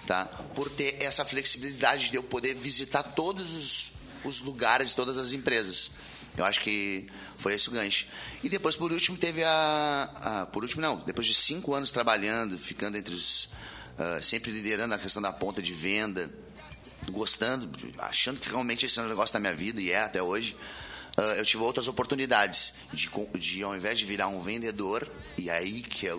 tá, 0.07 0.25
por 0.55 0.71
ter 0.71 0.97
essa 1.01 1.25
flexibilidade 1.25 2.11
de 2.11 2.16
eu 2.16 2.23
poder 2.23 2.55
visitar 2.55 3.03
todos 3.03 3.53
os, 3.55 3.92
os 4.25 4.40
lugares, 4.40 4.95
todas 4.95 5.19
as 5.19 5.33
empresas. 5.33 5.90
Eu 6.37 6.45
acho 6.45 6.61
que 6.61 7.09
foi 7.38 7.55
esse 7.55 7.68
o 7.68 7.72
gancho. 7.72 8.07
E 8.42 8.49
depois, 8.49 8.77
por 8.77 8.92
último, 8.92 9.16
teve 9.16 9.44
a, 9.44 10.11
a 10.22 10.46
por 10.46 10.62
último 10.62 10.83
não, 10.83 10.96
depois 10.96 11.27
de 11.27 11.35
cinco 11.35 11.75
anos 11.75 11.90
trabalhando, 11.90 12.59
ficando 12.59 12.96
entre 12.96 13.14
os, 13.14 13.44
uh, 13.44 14.22
sempre 14.22 14.51
liderando 14.51 14.94
a 14.94 14.99
questão 14.99 15.20
da 15.20 15.33
ponta 15.33 15.61
de 15.62 15.72
venda, 15.72 16.31
gostando, 17.11 17.70
achando 17.99 18.40
que 18.40 18.49
realmente 18.49 18.87
esse 18.87 18.99
é 18.99 19.03
um 19.03 19.09
negócio 19.09 19.33
da 19.33 19.40
minha 19.40 19.55
vida 19.55 19.81
e 19.81 19.90
é 19.90 20.01
até 20.01 20.22
hoje. 20.22 20.57
Uh, 21.16 21.22
eu 21.38 21.44
tive 21.44 21.62
outras 21.62 21.88
oportunidades 21.88 22.75
de, 22.92 23.11
de, 23.38 23.62
ao 23.62 23.75
invés 23.75 23.99
de 23.99 24.05
virar 24.05 24.29
um 24.29 24.42
vendedor, 24.42 25.11
e 25.38 25.49
aí 25.49 25.81
que, 25.83 26.07
é, 26.07 26.12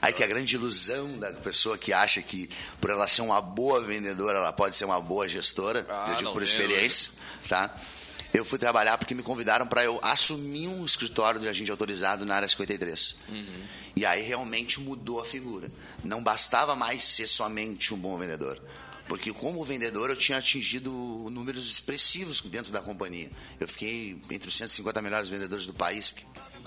aí 0.00 0.12
que 0.12 0.22
é 0.22 0.26
a 0.26 0.28
grande 0.28 0.54
ilusão 0.54 1.18
da 1.18 1.32
pessoa 1.34 1.76
que 1.76 1.92
acha 1.92 2.22
que 2.22 2.48
por 2.80 2.90
ela 2.90 3.06
ser 3.08 3.22
uma 3.22 3.42
boa 3.42 3.82
vendedora, 3.82 4.38
ela 4.38 4.52
pode 4.52 4.74
ser 4.74 4.86
uma 4.86 5.00
boa 5.00 5.28
gestora, 5.28 5.86
ah, 5.88 6.06
eu 6.08 6.16
digo 6.16 6.32
por 6.32 6.42
experiência, 6.42 7.12
tá? 7.46 7.74
Eu 8.32 8.44
fui 8.44 8.58
trabalhar 8.58 8.98
porque 8.98 9.14
me 9.14 9.22
convidaram 9.22 9.66
para 9.66 9.84
eu 9.84 9.98
assumir 10.02 10.68
um 10.68 10.84
escritório 10.84 11.40
de 11.40 11.48
agente 11.48 11.70
autorizado 11.70 12.26
na 12.26 12.36
área 12.36 12.48
53. 12.48 13.16
Uhum. 13.28 13.64
E 13.96 14.04
aí 14.06 14.22
realmente 14.22 14.80
mudou 14.80 15.20
a 15.20 15.24
figura. 15.24 15.70
Não 16.04 16.22
bastava 16.22 16.76
mais 16.76 17.04
ser 17.04 17.26
somente 17.26 17.92
um 17.92 17.98
bom 17.98 18.18
vendedor. 18.18 18.60
Porque 19.08 19.32
como 19.32 19.64
vendedor 19.64 20.10
eu 20.10 20.16
tinha 20.16 20.36
atingido 20.36 20.92
números 21.30 21.70
expressivos 21.70 22.40
dentro 22.42 22.70
da 22.70 22.80
companhia. 22.80 23.30
Eu 23.58 23.66
fiquei 23.66 24.20
entre 24.30 24.48
os 24.48 24.56
150 24.56 25.00
melhores 25.00 25.30
vendedores 25.30 25.64
do 25.64 25.72
país, 25.72 26.14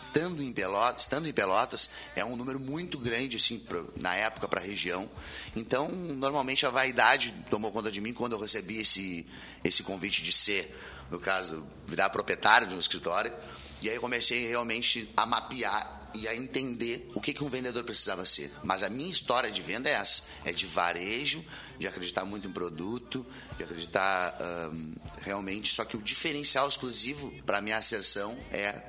estando 0.08 0.44
em 0.44 0.52
Pelotas, 0.52 1.04
estando 1.04 1.28
em 1.28 1.32
Pelotas 1.32 1.92
é 2.16 2.26
um 2.26 2.36
número 2.36 2.60
muito 2.60 2.98
grande 2.98 3.38
assim 3.38 3.64
na 3.96 4.16
época 4.16 4.48
para 4.48 4.60
a 4.60 4.64
região. 4.64 5.10
Então, 5.56 5.88
normalmente 5.88 6.66
a 6.66 6.70
vaidade 6.70 7.34
tomou 7.50 7.72
conta 7.72 7.92
de 7.92 8.02
mim 8.02 8.14
quando 8.14 8.34
eu 8.34 8.40
recebi 8.40 8.80
esse 8.80 9.26
esse 9.64 9.84
convite 9.84 10.24
de 10.24 10.34
ser 10.34 10.76
no 11.12 11.20
caso, 11.20 11.68
virar 11.86 12.10
proprietário 12.10 12.66
de 12.68 12.74
um 12.74 12.80
escritório. 12.80 13.32
E 13.82 13.90
aí 13.90 14.00
comecei 14.00 14.48
realmente 14.48 15.12
a 15.16 15.26
mapear 15.26 16.10
e 16.14 16.28
a 16.28 16.36
entender 16.36 17.10
o 17.14 17.22
que, 17.22 17.34
que 17.34 17.44
um 17.44 17.50
vendedor 17.50 17.84
precisava 17.84 18.26
ser. 18.26 18.52
Mas 18.64 18.82
a 18.82 18.90
minha 18.90 19.10
história 19.10 19.52
de 19.52 19.62
venda 19.62 19.90
é 19.90 19.94
essa: 19.94 20.24
é 20.46 20.52
de 20.52 20.66
varejo, 20.66 21.44
de 21.78 21.88
acreditar 21.88 22.24
muito 22.24 22.48
em 22.48 22.52
produto, 22.52 23.26
de 23.58 23.64
acreditar 23.64 24.38
um, 24.72 24.96
realmente. 25.22 25.74
Só 25.74 25.84
que 25.84 25.98
o 25.98 26.02
diferencial 26.02 26.68
exclusivo 26.68 27.32
para 27.46 27.62
minha 27.62 27.78
asserção 27.78 28.38
é 28.52 28.82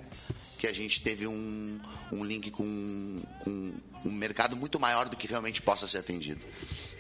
que 0.59 0.67
a 0.67 0.73
gente 0.73 1.01
teve 1.01 1.27
um, 1.27 1.81
um 2.13 2.25
link 2.25 2.51
com, 2.53 3.21
com 3.41 3.73
um 4.05 4.13
mercado 4.13 4.57
muito 4.57 4.79
maior 4.79 5.09
do 5.09 5.17
que 5.17 5.27
realmente 5.27 5.61
possa 5.61 5.89
ser 5.89 5.99
atendido. 5.99 6.45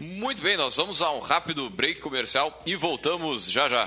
Muito 0.00 0.42
bem, 0.42 0.56
nós 0.56 0.74
vamos 0.76 1.00
a 1.00 1.12
um 1.12 1.20
rápido 1.20 1.70
break 1.70 2.00
comercial 2.00 2.60
e 2.66 2.74
voltamos 2.74 3.48
já 3.48 3.68
já. 3.68 3.86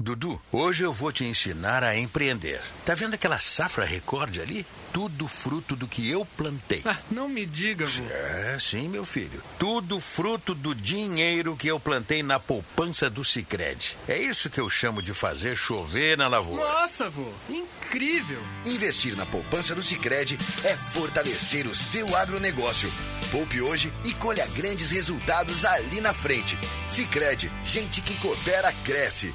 Dudu, 0.00 0.40
hoje 0.50 0.82
eu 0.82 0.94
vou 0.94 1.12
te 1.12 1.24
ensinar 1.24 1.84
a 1.84 1.94
empreender. 1.94 2.62
Tá 2.86 2.94
vendo 2.94 3.12
aquela 3.12 3.38
safra 3.38 3.84
recorde 3.84 4.40
ali? 4.40 4.66
Tudo 4.94 5.28
fruto 5.28 5.76
do 5.76 5.86
que 5.86 6.10
eu 6.10 6.24
plantei. 6.24 6.80
Ah, 6.86 6.96
não 7.10 7.28
me 7.28 7.44
diga, 7.44 7.86
vô. 7.86 8.04
É, 8.06 8.56
sim, 8.58 8.88
meu 8.88 9.04
filho. 9.04 9.42
Tudo 9.58 10.00
fruto 10.00 10.54
do 10.54 10.74
dinheiro 10.74 11.54
que 11.54 11.68
eu 11.68 11.78
plantei 11.78 12.22
na 12.22 12.40
poupança 12.40 13.10
do 13.10 13.22
Sicredi. 13.22 13.98
É 14.08 14.16
isso 14.16 14.48
que 14.48 14.58
eu 14.58 14.70
chamo 14.70 15.02
de 15.02 15.12
fazer 15.12 15.54
chover 15.54 16.16
na 16.16 16.28
lavoura. 16.28 16.64
Nossa, 16.64 17.10
vô, 17.10 17.30
incrível. 17.50 18.42
Investir 18.64 19.14
na 19.16 19.26
poupança 19.26 19.74
do 19.74 19.82
Sicredi 19.82 20.38
é 20.64 20.76
fortalecer 20.76 21.66
o 21.66 21.74
seu 21.74 22.16
agronegócio. 22.16 22.90
Poupe 23.30 23.60
hoje 23.60 23.92
e 24.06 24.14
colha 24.14 24.46
grandes 24.56 24.90
resultados 24.90 25.66
ali 25.66 26.00
na 26.00 26.14
frente. 26.14 26.58
Sicredi, 26.88 27.52
gente 27.62 28.00
que 28.00 28.14
coopera 28.14 28.72
cresce. 28.82 29.34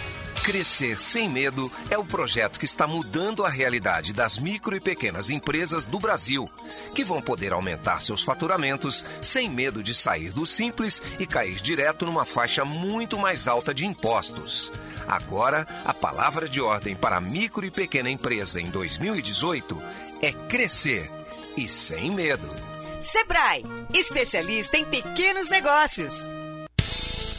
Crescer 0.43 0.99
Sem 0.99 1.29
Medo 1.29 1.71
é 1.89 1.97
o 1.97 2.03
projeto 2.03 2.59
que 2.59 2.65
está 2.65 2.87
mudando 2.87 3.45
a 3.45 3.49
realidade 3.49 4.11
das 4.11 4.39
micro 4.39 4.75
e 4.75 4.79
pequenas 4.79 5.29
empresas 5.29 5.85
do 5.85 5.99
Brasil, 5.99 6.49
que 6.95 7.03
vão 7.03 7.21
poder 7.21 7.53
aumentar 7.53 8.01
seus 8.01 8.23
faturamentos 8.23 9.05
sem 9.21 9.47
medo 9.47 9.83
de 9.83 9.93
sair 9.93 10.31
do 10.31 10.45
simples 10.45 10.99
e 11.19 11.27
cair 11.27 11.61
direto 11.61 12.07
numa 12.07 12.25
faixa 12.25 12.65
muito 12.65 13.19
mais 13.19 13.47
alta 13.47 13.71
de 13.71 13.85
impostos. 13.85 14.71
Agora, 15.07 15.67
a 15.85 15.93
palavra 15.93 16.49
de 16.49 16.59
ordem 16.59 16.95
para 16.95 17.17
a 17.17 17.21
micro 17.21 17.63
e 17.63 17.69
pequena 17.69 18.09
empresa 18.09 18.59
em 18.59 18.65
2018 18.65 19.81
é 20.23 20.31
crescer 20.31 21.09
e 21.55 21.67
sem 21.67 22.09
medo. 22.09 22.49
Sebrae, 22.99 23.63
especialista 23.93 24.75
em 24.75 24.85
pequenos 24.85 25.49
negócios. 25.49 26.27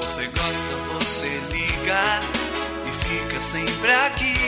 Você 0.00 0.26
gosta, 0.26 0.74
você 0.98 1.28
liga 1.50 2.20
e 2.86 2.90
fica 3.06 3.40
sempre 3.40 3.92
aqui. 3.92 4.39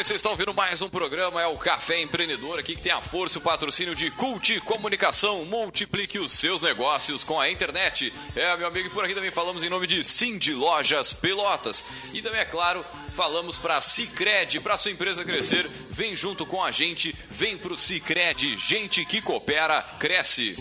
Bem, 0.00 0.04
vocês 0.04 0.16
estão 0.16 0.32
ouvindo 0.32 0.54
mais 0.54 0.80
um 0.80 0.88
programa, 0.88 1.42
é 1.42 1.46
o 1.46 1.58
Café 1.58 2.00
Empreendedor 2.00 2.58
aqui 2.58 2.74
que 2.74 2.80
tem 2.80 2.90
a 2.90 3.02
força 3.02 3.36
e 3.36 3.38
o 3.38 3.42
patrocínio 3.42 3.94
de 3.94 4.10
Cult 4.10 4.58
Comunicação. 4.60 5.44
Multiplique 5.44 6.18
os 6.18 6.32
seus 6.32 6.62
negócios 6.62 7.22
com 7.22 7.38
a 7.38 7.50
internet. 7.50 8.10
É, 8.34 8.56
meu 8.56 8.66
amigo, 8.66 8.86
e 8.86 8.90
por 8.90 9.04
aqui 9.04 9.14
também 9.14 9.30
falamos 9.30 9.62
em 9.62 9.68
nome 9.68 9.86
de 9.86 10.02
Cindy 10.02 10.54
Lojas 10.54 11.12
Pelotas. 11.12 11.84
E 12.14 12.22
também, 12.22 12.40
é 12.40 12.46
claro, 12.46 12.82
falamos 13.10 13.58
para 13.58 13.78
Cicred, 13.82 14.60
para 14.60 14.78
sua 14.78 14.90
empresa 14.90 15.22
crescer. 15.22 15.68
Vem 15.90 16.16
junto 16.16 16.46
com 16.46 16.64
a 16.64 16.70
gente, 16.70 17.14
vem 17.28 17.58
pro 17.58 17.76
Cicred. 17.76 18.56
Gente 18.56 19.04
que 19.04 19.20
coopera, 19.20 19.82
cresce. 19.98 20.56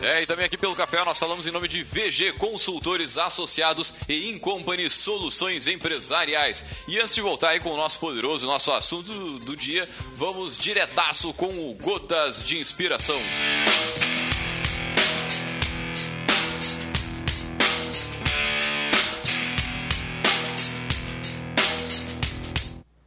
É, 0.00 0.22
e 0.22 0.26
também 0.26 0.46
aqui 0.46 0.56
pelo 0.56 0.76
café 0.76 1.04
nós 1.04 1.18
falamos 1.18 1.44
em 1.46 1.50
nome 1.50 1.66
de 1.66 1.82
VG 1.82 2.34
Consultores 2.34 3.18
Associados 3.18 3.92
e 4.08 4.30
Incompany 4.30 4.88
Soluções 4.88 5.66
Empresariais. 5.66 6.64
E 6.86 6.98
antes 7.00 7.16
de 7.16 7.20
voltar 7.20 7.50
aí 7.50 7.60
com 7.60 7.70
o 7.70 7.76
nosso 7.76 7.98
poderoso, 7.98 8.46
nosso 8.46 8.72
assunto 8.72 9.38
do, 9.40 9.56
dia, 9.56 9.88
vamos 10.14 10.56
diretaço 10.56 11.34
com 11.34 11.68
o 11.68 11.74
Gotas 11.74 12.44
de 12.44 12.58
Inspiração. 12.58 13.20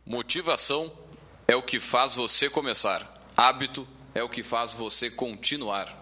Motivação 0.05 0.91
é 1.47 1.55
o 1.55 1.63
que 1.63 1.79
faz 1.79 2.13
você 2.13 2.49
começar. 2.49 3.21
Hábito 3.35 3.87
é 4.13 4.21
o 4.21 4.27
que 4.27 4.43
faz 4.43 4.73
você 4.73 5.09
continuar. 5.09 6.00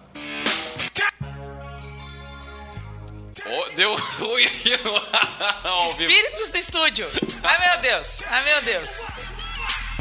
Oh, 3.51 3.69
deu 3.75 3.95
ruim 4.19 4.45
aqui 4.45 4.77
no... 4.83 4.95
Espíritos 5.89 6.49
do 6.49 6.57
estúdio. 6.57 7.09
Ai, 7.43 7.69
meu 7.69 7.81
Deus. 7.81 8.19
Ai, 8.27 8.43
meu 8.43 8.61
Deus. 8.63 8.89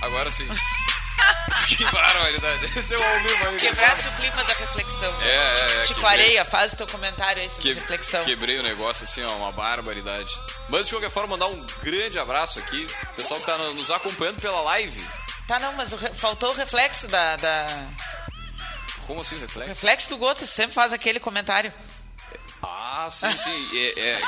Agora 0.02 0.30
sim. 0.30 0.46
que 1.66 1.84
barbaridade. 1.84 2.78
Esse 2.78 2.94
é 2.94 2.98
o 2.98 3.02
ao 3.02 3.20
vivo 3.20 3.48
aí. 3.48 3.56
Quebrasse 3.56 4.08
o 4.08 4.12
clima 4.12 4.44
da 4.44 4.54
reflexão. 4.54 5.22
É, 5.22 5.26
é, 5.28 5.64
é. 5.82 5.86
Chico 5.86 6.00
quebrei- 6.00 6.24
Areia, 6.26 6.44
faz 6.44 6.72
o 6.72 6.76
teu 6.76 6.86
comentário 6.86 7.42
aí 7.42 7.48
sobre 7.48 7.62
que- 7.62 7.74
reflexão. 7.80 8.24
Quebrei 8.24 8.58
o 8.58 8.62
negócio 8.62 9.04
assim, 9.04 9.22
ó, 9.24 9.34
uma 9.36 9.50
barbaridade. 9.52 10.34
Mas 10.68 10.86
de 10.86 10.92
qualquer 10.94 11.10
forma, 11.10 11.30
mandar 11.36 11.46
um 11.46 11.66
grande 11.82 12.18
abraço 12.18 12.58
aqui. 12.58 12.86
O 13.12 13.14
pessoal 13.14 13.40
que 13.40 13.46
tá 13.46 13.56
no- 13.56 13.74
nos 13.74 13.90
acompanhando 13.90 14.40
pela 14.40 14.60
live. 14.62 15.04
Tá, 15.46 15.58
não, 15.58 15.72
mas 15.72 15.92
o 15.92 15.96
re- 15.96 16.12
faltou 16.14 16.50
o 16.50 16.54
reflexo 16.54 17.08
da, 17.08 17.36
da- 17.36 17.86
Como 19.06 19.22
assim, 19.22 19.38
reflexo? 19.40 19.70
reflexo 19.70 20.08
do 20.10 20.18
Goto, 20.18 20.46
sempre 20.46 20.74
faz 20.74 20.92
aquele 20.92 21.18
comentário. 21.18 21.72
Ah, 22.62 23.08
sim, 23.10 23.30
sim. 23.36 23.78
É, 23.78 24.10
é. 24.10 24.20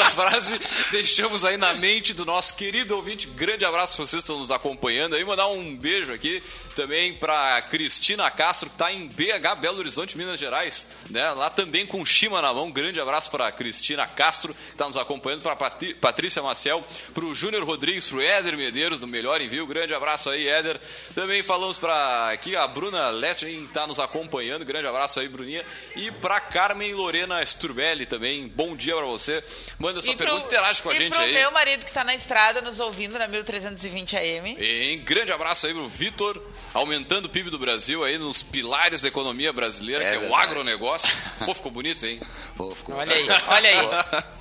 Essa 0.00 0.10
frase 0.12 0.58
deixamos 0.90 1.44
aí 1.44 1.58
na 1.58 1.74
mente 1.74 2.14
do 2.14 2.24
nosso 2.24 2.54
querido 2.54 2.96
ouvinte. 2.96 3.26
Grande 3.26 3.66
abraço 3.66 3.96
para 3.96 4.06
vocês 4.06 4.22
que 4.22 4.30
estão 4.30 4.38
nos 4.38 4.50
acompanhando 4.50 5.14
aí. 5.14 5.22
Mandar 5.22 5.48
um 5.48 5.76
beijo 5.76 6.10
aqui 6.10 6.42
também 6.74 7.12
para 7.12 7.60
Cristina 7.62 8.30
Castro, 8.30 8.70
que 8.70 8.76
está 8.76 8.90
em 8.90 9.06
BH, 9.08 9.60
Belo 9.60 9.78
Horizonte, 9.78 10.16
Minas 10.16 10.40
Gerais. 10.40 10.86
Né? 11.10 11.30
Lá 11.32 11.50
também 11.50 11.86
com 11.86 12.04
Shima 12.06 12.40
na 12.40 12.54
mão. 12.54 12.70
Grande 12.70 12.98
abraço 12.98 13.30
para 13.30 13.52
Cristina 13.52 14.06
Castro, 14.06 14.54
que 14.54 14.72
está 14.72 14.86
nos 14.86 14.96
acompanhando. 14.96 15.42
Para 15.42 15.54
Patrícia 16.00 16.42
Maciel, 16.42 16.82
para 17.12 17.24
o 17.26 17.34
Júnior 17.34 17.62
Rodrigues, 17.64 18.06
para 18.06 18.16
o 18.16 18.22
Éder 18.22 18.56
Medeiros, 18.56 18.98
do 18.98 19.06
Melhor 19.06 19.42
Envio. 19.42 19.66
Grande 19.66 19.92
abraço 19.94 20.30
aí, 20.30 20.48
Éder. 20.48 20.80
Também 21.14 21.42
falamos 21.42 21.76
para 21.76 22.30
aqui 22.30 22.56
a 22.56 22.66
Bruna 22.66 23.10
Letchen, 23.10 23.64
está 23.64 23.86
nos 23.86 23.98
acompanhando. 24.00 24.64
Grande 24.64 24.86
abraço 24.86 25.20
aí, 25.20 25.28
Bruninha. 25.28 25.64
E 25.94 26.10
para 26.10 26.40
Carmen 26.40 26.94
Lorena 26.94 27.44
Sturbelli 27.44 28.06
também. 28.06 28.48
Bom 28.48 28.74
dia 28.74 28.96
para 28.96 29.04
você. 29.04 29.44
Manda 29.90 30.02
sua 30.02 30.12
E 30.12 30.16
pro- 30.16 30.26
pergunta, 30.26 30.46
interage 30.46 30.82
com 30.82 30.90
a 30.90 30.94
e 30.94 30.98
gente 30.98 31.12
pro 31.12 31.20
aí. 31.22 31.32
meu 31.34 31.50
marido 31.50 31.84
que 31.84 31.92
tá 31.92 32.04
na 32.04 32.14
estrada 32.14 32.60
nos 32.60 32.78
ouvindo 32.80 33.18
na 33.18 33.26
1320 33.26 34.16
AM. 34.16 34.56
Em 34.58 34.98
grande 35.00 35.32
abraço 35.32 35.66
aí 35.66 35.74
pro 35.74 35.88
Vitor, 35.88 36.40
aumentando 36.72 37.26
o 37.26 37.28
PIB 37.28 37.50
do 37.50 37.58
Brasil 37.58 38.04
aí 38.04 38.16
nos 38.18 38.42
pilares 38.42 39.00
da 39.02 39.08
economia 39.08 39.52
brasileira, 39.52 40.02
É 40.02 40.10
que 40.10 40.14
é 40.14 40.18
o 40.18 40.20
verdade. 40.22 40.42
agronegócio. 40.50 41.10
Pô, 41.44 41.54
ficou 41.54 41.72
bonito, 41.72 42.06
hein? 42.06 42.20
Pô, 42.56 42.74
ficou... 42.74 42.94
Olha 42.94 43.14
aí, 43.14 43.26
olha 43.48 43.68
aí. 43.70 44.39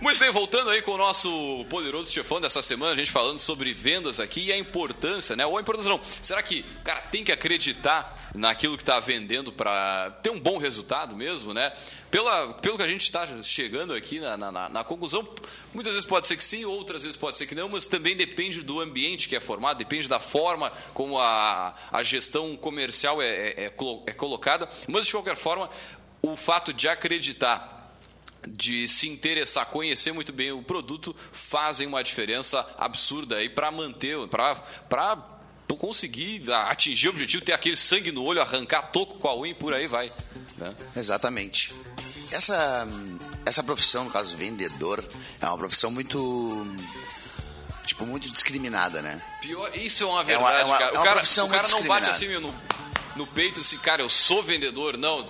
Muito 0.00 0.18
bem, 0.20 0.30
voltando 0.30 0.68
aí 0.70 0.82
com 0.82 0.92
o 0.92 0.98
nosso 0.98 1.64
poderoso 1.70 2.12
chefão 2.12 2.38
dessa 2.38 2.60
semana, 2.60 2.92
a 2.92 2.94
gente 2.96 3.10
falando 3.10 3.38
sobre 3.38 3.72
vendas 3.72 4.20
aqui 4.20 4.44
e 4.44 4.52
a 4.52 4.58
importância, 4.58 5.34
né? 5.34 5.46
Ou 5.46 5.56
a 5.56 5.60
importância 5.60 5.88
não. 5.90 5.98
Será 6.22 6.42
que 6.42 6.64
o 6.80 6.84
cara 6.84 7.00
tem 7.00 7.24
que 7.24 7.32
acreditar 7.32 8.30
naquilo 8.34 8.76
que 8.76 8.82
está 8.82 9.00
vendendo 9.00 9.50
para 9.50 10.10
ter 10.22 10.28
um 10.28 10.38
bom 10.38 10.58
resultado 10.58 11.16
mesmo, 11.16 11.54
né? 11.54 11.72
Pela, 12.10 12.52
pelo 12.54 12.76
que 12.76 12.82
a 12.82 12.88
gente 12.88 13.00
está 13.02 13.26
chegando 13.42 13.94
aqui 13.94 14.20
na, 14.20 14.36
na- 14.36 14.68
na- 14.68 14.84
conclusão, 14.84 15.26
muitas 15.72 15.94
vezes 15.94 16.06
pode 16.06 16.26
ser 16.26 16.36
que 16.36 16.44
sim, 16.44 16.64
outras 16.66 17.02
vezes 17.02 17.16
pode 17.16 17.38
ser 17.38 17.46
que 17.46 17.54
não, 17.54 17.68
mas 17.68 17.86
também 17.86 18.14
depende 18.14 18.62
do 18.62 18.80
ambiente 18.80 19.28
que 19.28 19.34
é 19.34 19.40
formado, 19.40 19.78
depende 19.78 20.06
da 20.08 20.20
forma 20.20 20.70
como 20.92 21.18
a, 21.18 21.74
a 21.90 22.02
gestão 22.02 22.54
comercial 22.54 23.20
é, 23.22 23.26
é- 23.26 23.54
é 23.64 23.72
é 24.06 24.12
colocada. 24.12 24.68
Mas, 24.86 25.06
de 25.06 25.12
qualquer 25.12 25.36
forma, 25.36 25.70
o 26.20 26.36
fato 26.36 26.72
de 26.72 26.86
acreditar 26.86 27.75
de 28.46 28.86
se 28.88 29.08
interessar, 29.08 29.66
conhecer 29.66 30.12
muito 30.12 30.32
bem 30.32 30.52
o 30.52 30.62
produto, 30.62 31.14
fazem 31.32 31.86
uma 31.86 32.02
diferença 32.02 32.66
absurda 32.78 33.36
aí 33.36 33.48
para 33.48 33.70
manter, 33.70 34.16
para 34.28 35.16
conseguir 35.78 36.50
atingir 36.52 37.08
o 37.08 37.10
objetivo, 37.10 37.44
ter 37.44 37.52
aquele 37.52 37.76
sangue 37.76 38.12
no 38.12 38.22
olho, 38.22 38.40
arrancar 38.40 38.82
toco 38.92 39.18
com 39.18 39.28
a 39.28 39.36
unha 39.36 39.50
e 39.52 39.54
por 39.54 39.74
aí 39.74 39.86
vai. 39.86 40.12
né? 40.58 40.74
Exatamente. 40.94 41.74
Essa, 42.30 42.86
essa 43.44 43.62
profissão, 43.62 44.04
no 44.04 44.10
caso 44.10 44.36
vendedor, 44.36 45.04
é 45.40 45.46
uma 45.46 45.58
profissão 45.58 45.90
muito 45.90 46.18
tipo 47.84 48.04
muito 48.06 48.28
discriminada, 48.30 49.00
né? 49.00 49.22
Pior, 49.40 49.70
isso 49.76 50.02
é 50.02 50.06
uma 50.06 50.20
É 50.22 50.24
verdade, 50.24 50.52
uma- 50.52 50.58
é 50.60 50.64
uma- 50.64 50.78
cara. 50.78 50.90
é 50.90 50.98
O 50.98 51.02
cara, 51.02 51.12
profissão 51.16 51.46
o 51.46 51.50
cara 51.50 51.62
muito 51.62 51.80
não 51.80 51.86
bate 51.86 52.10
assim 52.10 52.26
meu, 52.28 52.40
no, 52.40 52.54
no 53.16 53.26
peito 53.26 53.60
assim, 53.60 53.78
cara, 53.78 54.02
eu 54.02 54.08
sou 54.08 54.42
vendedor. 54.42 54.96
Não, 54.96 55.24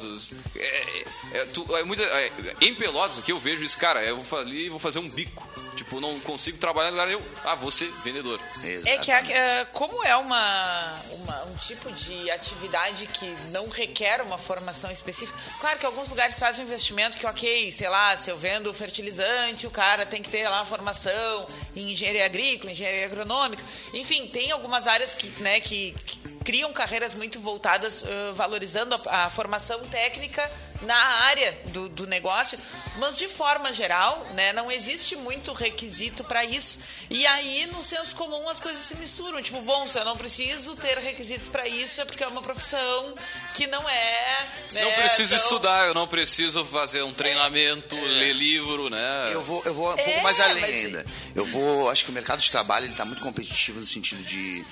é, 0.57 1.05
é, 1.33 1.45
tu- 1.47 1.77
é 1.77 1.83
muita- 1.85 2.03
é, 2.03 2.31
em 2.61 2.75
Pelotas 2.75 3.19
aqui 3.19 3.33
eu 3.33 3.39
vejo 3.39 3.65
isso, 3.65 3.79
cara, 3.79 4.03
eu 4.05 4.17
vou 4.17 4.25
fazer, 4.25 4.69
vou 4.69 4.79
fazer 4.79 4.99
um 4.99 5.09
bico. 5.09 5.47
Tipo, 5.77 6.01
não 6.01 6.19
consigo 6.21 6.57
trabalhar 6.57 6.91
no 6.91 6.97
lugar, 6.97 7.11
eu, 7.13 7.23
ah, 7.45 7.55
vou 7.55 7.71
ser 7.71 7.93
vendedor. 8.03 8.41
É 8.87 8.97
que 8.97 9.13
a- 9.13 9.21
é, 9.31 9.65
como 9.67 10.03
é 10.03 10.17
uma, 10.17 11.03
uma- 11.13 11.45
um 11.45 11.55
tipo 11.57 11.93
de 11.93 12.31
atividade 12.31 13.07
que 13.07 13.27
não 13.51 13.69
requer 13.69 14.23
uma 14.23 14.39
formação 14.39 14.91
específica, 14.91 15.39
claro 15.61 15.79
que 15.79 15.85
alguns 15.85 16.09
lugares 16.09 16.39
fazem 16.39 16.65
um 16.65 16.69
investimento 16.69 17.19
que, 17.19 17.27
ok, 17.27 17.71
sei 17.71 17.91
lá, 17.91 18.17
se 18.17 18.31
eu 18.31 18.39
vendo 18.39 18.73
fertilizante, 18.73 19.67
o 19.67 19.71
cara 19.71 20.07
tem 20.07 20.23
que 20.23 20.31
ter 20.31 20.49
lá 20.49 20.61
uma 20.61 20.67
formação 20.67 21.47
em 21.77 21.93
engenharia 21.93 22.25
agrícola, 22.25 22.73
engenharia 22.73 23.05
agronômica, 23.05 23.63
enfim, 23.93 24.27
tem 24.29 24.51
algumas 24.53 24.87
áreas 24.87 25.13
que, 25.13 25.27
né, 25.43 25.61
que, 25.61 25.95
que 26.07 26.36
criam 26.47 26.73
carreiras 26.73 27.13
muito 27.13 27.41
voltadas, 27.41 28.05
ãh, 28.05 28.33
valorizando 28.35 28.95
a, 29.07 29.25
a 29.25 29.31
formação 29.31 29.81
técnica 29.81 30.49
na 30.83 30.95
área 30.97 31.51
do, 31.73 31.89
do 31.89 32.07
negócio, 32.07 32.57
mas 32.99 33.17
de 33.19 33.27
forma 33.29 33.73
geral, 33.73 34.25
né, 34.35 34.53
não 34.53 34.71
existe 34.71 35.17
muito 35.17 35.53
requisito 35.53 36.23
para 36.23 36.45
isso. 36.45 36.79
E 37.11 37.27
aí, 37.27 37.67
no 37.67 37.83
senso 37.83 38.15
comum, 38.15 38.49
as 38.49 38.61
coisas 38.61 38.83
se 38.83 38.95
misturam. 38.97 39.43
Tipo, 39.43 39.61
bom, 39.63 39.89
se 39.89 39.99
eu 39.99 40.05
não 40.05 40.17
preciso 40.17 40.77
ter 40.77 40.99
requisitos 40.99 41.49
para 41.49 41.67
isso, 41.67 42.01
é 42.01 42.05
porque 42.05 42.23
é 42.23 42.29
uma 42.29 42.43
profissão 42.43 43.15
que 43.55 43.67
não 43.67 43.89
é. 43.89 44.47
né, 44.73 44.85
Não 44.85 44.93
preciso 44.93 45.31
tão- 45.35 45.39
estudar, 45.45 45.87
eu 45.87 45.95
não 45.95 46.07
preciso 46.07 46.65
fazer 46.67 47.03
um 47.03 47.13
treinamento, 47.13 47.97
ler 47.97 48.35
livro, 48.35 48.89
né? 48.91 49.31
Eu 49.33 49.43
vou, 49.43 49.63
eu 49.65 49.75
vou 49.75 49.89
um 49.89 49.99
É, 49.99 50.05
pouco 50.05 50.23
mais 50.23 50.39
além 50.39 50.61
mas- 50.61 50.71
ainda. 50.75 51.07
Eu 51.35 51.45
vou, 51.47 51.91
acho 51.91 52.05
que 52.05 52.11
o 52.11 52.15
mercado 52.15 52.41
de 52.41 52.51
trabalho 52.51 52.85
ele 52.85 52.93
está 52.93 53.05
muito 53.05 53.23
competitivo 53.23 53.81
no 53.81 53.87
sentido 53.87 54.23
de, 54.25 54.63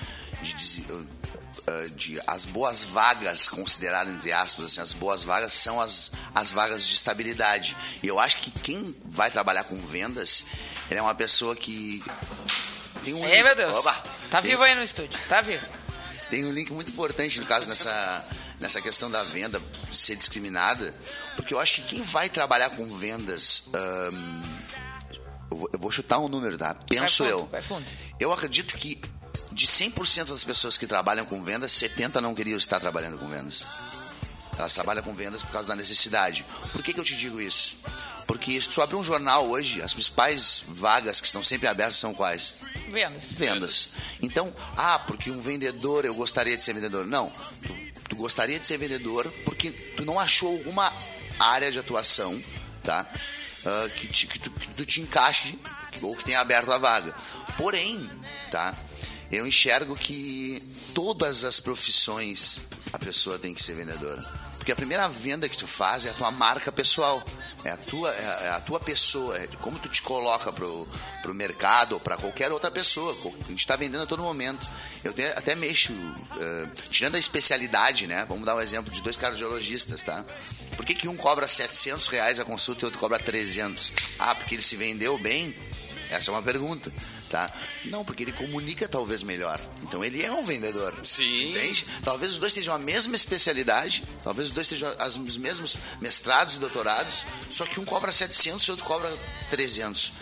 de, 0.43 0.81
uh, 0.91 1.07
de 1.95 2.19
as 2.27 2.45
boas 2.45 2.83
vagas 2.83 3.47
consideradas 3.49 4.13
entre 4.13 4.31
aspas, 4.31 4.65
assim, 4.65 4.81
as 4.81 4.93
boas 4.93 5.23
vagas 5.23 5.51
são 5.53 5.81
as, 5.81 6.11
as 6.33 6.51
vagas 6.51 6.87
de 6.87 6.93
estabilidade. 6.93 7.75
E 8.03 8.07
eu 8.07 8.19
acho 8.19 8.37
que 8.37 8.51
quem 8.51 8.95
vai 9.05 9.31
trabalhar 9.31 9.63
com 9.63 9.79
vendas, 9.85 10.45
ele 10.89 10.99
é 10.99 11.01
uma 11.01 11.15
pessoa 11.15 11.55
que 11.55 12.03
tem 13.03 13.13
um 13.13 13.25
Ei, 13.27 13.43
meu 13.43 13.55
Deus. 13.55 13.73
Oba! 13.73 13.93
Tá 14.29 14.41
Tem- 14.41 14.51
vivo 14.51 14.63
aí 14.63 14.75
no 14.75 14.83
estúdio, 14.83 15.17
tá 15.29 15.41
vivo. 15.41 15.65
tem 16.29 16.43
um 16.45 16.51
link 16.51 16.71
muito 16.71 16.91
importante, 16.91 17.39
no 17.39 17.45
caso, 17.45 17.67
nessa, 17.69 18.25
nessa 18.59 18.81
questão 18.81 19.09
da 19.09 19.23
venda 19.23 19.61
ser 19.93 20.15
discriminada, 20.15 20.93
porque 21.35 21.53
eu 21.53 21.59
acho 21.59 21.75
que 21.75 21.81
quem 21.83 22.01
vai 22.01 22.27
trabalhar 22.29 22.69
com 22.71 22.95
vendas. 22.97 23.69
ahn, 23.73 24.43
eu, 25.51 25.57
vou, 25.57 25.69
eu 25.73 25.79
vou 25.79 25.91
chutar 25.91 26.19
um 26.19 26.27
número, 26.27 26.57
tá? 26.57 26.73
Penso 26.73 27.23
Vai 27.23 27.31
fundo, 27.31 27.41
eu. 27.43 27.45
vai 27.47 27.61
fundo. 27.61 27.85
Eu 28.19 28.33
acredito 28.33 28.75
que 28.75 28.99
de 29.55 29.67
100% 29.67 30.25
das 30.25 30.43
pessoas 30.43 30.77
que 30.77 30.85
trabalham 30.85 31.25
com 31.25 31.41
vendas, 31.41 31.71
70% 31.71 32.19
não 32.19 32.35
queriam 32.35 32.57
estar 32.57 32.77
trabalhando 32.77 33.17
com 33.17 33.25
vendas. 33.25 33.65
Elas 34.57 34.73
trabalham 34.73 35.01
com 35.01 35.15
vendas 35.15 35.41
por 35.41 35.51
causa 35.51 35.69
da 35.69 35.75
necessidade. 35.77 36.45
Por 36.73 36.83
que, 36.83 36.91
que 36.91 36.99
eu 36.99 37.05
te 37.05 37.15
digo 37.15 37.39
isso? 37.39 37.77
Porque 38.27 38.59
se 38.59 38.67
tu 38.67 38.81
abrir 38.81 38.97
um 38.97 39.03
jornal 39.03 39.49
hoje, 39.49 39.81
as 39.81 39.93
principais 39.93 40.63
vagas 40.67 41.21
que 41.21 41.27
estão 41.27 41.41
sempre 41.41 41.69
abertas 41.69 41.95
são 41.95 42.13
quais? 42.13 42.55
Vendas. 42.89 43.31
vendas. 43.37 43.89
Então, 44.21 44.53
ah, 44.75 44.99
porque 44.99 45.31
um 45.31 45.41
vendedor, 45.41 46.03
eu 46.03 46.13
gostaria 46.13 46.57
de 46.57 46.61
ser 46.61 46.73
vendedor. 46.73 47.05
Não, 47.05 47.31
tu, 47.65 47.75
tu 48.09 48.15
gostaria 48.17 48.59
de 48.59 48.65
ser 48.65 48.77
vendedor 48.77 49.31
porque 49.45 49.71
tu 49.71 50.03
não 50.03 50.19
achou 50.19 50.51
alguma 50.51 50.91
área 51.39 51.71
de 51.71 51.79
atuação, 51.79 52.43
tá? 52.83 53.09
Ah, 53.65 53.89
que, 53.95 54.07
te, 54.09 54.27
que, 54.27 54.37
tu, 54.37 54.51
que 54.51 54.67
tu 54.67 54.85
te 54.85 54.99
encaixe 54.99 55.57
ou 56.01 56.13
que 56.13 56.25
tenha 56.25 56.41
aberto 56.41 56.73
a 56.73 56.77
vaga. 56.77 57.15
Porém, 57.57 58.09
tá? 58.51 58.75
Eu 59.31 59.45
enxergo 59.47 59.95
que 59.95 60.61
todas 60.93 61.43
as 61.43 61.59
profissões 61.59 62.59
a 62.93 62.99
pessoa 62.99 63.37
tem 63.39 63.53
que 63.53 63.61
ser 63.63 63.75
vendedora. 63.75 64.21
Porque 64.57 64.71
a 64.71 64.75
primeira 64.75 65.07
venda 65.07 65.47
que 65.47 65.57
tu 65.57 65.67
faz 65.67 66.05
é 66.05 66.09
a 66.09 66.13
tua 66.13 66.31
marca 66.31 66.71
pessoal. 66.71 67.23
É 67.63 67.71
a 67.71 67.77
tua, 67.77 68.09
é 68.13 68.25
a- 68.27 68.55
é 68.57 68.59
tua 68.61 68.79
pessoa, 68.79 69.37
é 69.37 69.47
como 69.61 69.77
tu 69.77 69.89
te 69.89 70.01
coloca 70.01 70.51
pro, 70.53 70.87
pro 71.21 71.33
mercado 71.35 71.93
ou 71.93 71.99
para 71.99 72.15
qualquer 72.17 72.51
outra 72.51 72.71
pessoa. 72.71 73.15
A 73.45 73.49
gente 73.49 73.59
está 73.59 73.75
vendendo 73.75 74.03
a 74.03 74.07
todo 74.07 74.23
momento. 74.23 74.67
Eu 75.03 75.11
até, 75.11 75.53
mexo, 75.55 75.91
eh, 76.39 76.67
tirando 76.89 77.15
a 77.15 77.19
especialidade, 77.19 78.07
né? 78.07 78.25
Vamos 78.27 78.45
dar 78.45 78.55
um 78.55 78.61
exemplo 78.61 78.91
de 78.91 79.01
dois 79.03 79.17
cardiologistas, 79.17 80.01
tá? 80.01 80.23
Por 80.75 80.85
que, 80.85 80.95
que 80.95 81.07
um 81.07 81.15
cobra 81.17 81.47
700 81.47 82.07
reais 82.07 82.39
a 82.39 82.45
consulta 82.45 82.81
e 82.81 82.85
outro 82.85 82.99
cobra 82.99 83.19
300? 83.19 83.91
Ah, 84.17 84.33
porque 84.33 84.55
ele 84.55 84.63
se 84.63 84.75
vendeu 84.75 85.17
bem? 85.19 85.55
Essa 86.09 86.29
é 86.31 86.33
uma 86.33 86.41
pergunta, 86.41 86.91
tá? 87.29 87.51
Não, 87.85 88.03
porque 88.05 88.23
ele 88.23 88.31
comunica 88.31 88.87
talvez 88.87 89.23
melhor. 89.23 89.59
Então 89.83 90.03
ele 90.03 90.23
é 90.23 90.31
um 90.31 90.43
vendedor. 90.43 90.93
Sim. 91.03 91.51
Entende? 91.51 91.85
Talvez 92.03 92.33
os 92.33 92.39
dois 92.39 92.53
tenham 92.53 92.73
a 92.73 92.79
mesma 92.79 93.15
especialidade, 93.15 94.03
talvez 94.23 94.47
os 94.49 94.53
dois 94.53 94.67
tenham 94.67 94.93
as- 94.99 95.15
os 95.15 95.37
mesmos 95.37 95.75
mestrados 96.01 96.55
e 96.55 96.59
doutorados, 96.59 97.25
só 97.49 97.65
que 97.65 97.79
um 97.79 97.85
cobra 97.85 98.11
700 98.11 98.65
e 98.67 98.71
outro 98.71 98.85
cobra 98.85 99.09
300. 99.49 100.13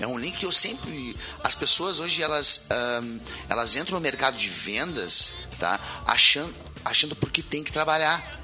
É 0.00 0.06
um 0.06 0.16
link 0.18 0.38
que 0.38 0.46
eu 0.46 0.52
sempre. 0.52 1.16
As 1.42 1.54
pessoas 1.56 1.98
hoje 1.98 2.22
elas, 2.22 2.66
ahn, 2.70 3.18
elas 3.48 3.74
entram 3.74 3.96
no 3.98 4.00
mercado 4.00 4.36
de 4.38 4.48
vendas, 4.48 5.32
tá? 5.58 5.80
Achando, 6.06 6.54
achando 6.84 7.16
porque 7.16 7.42
tem 7.42 7.64
que 7.64 7.72
trabalhar. 7.72 8.36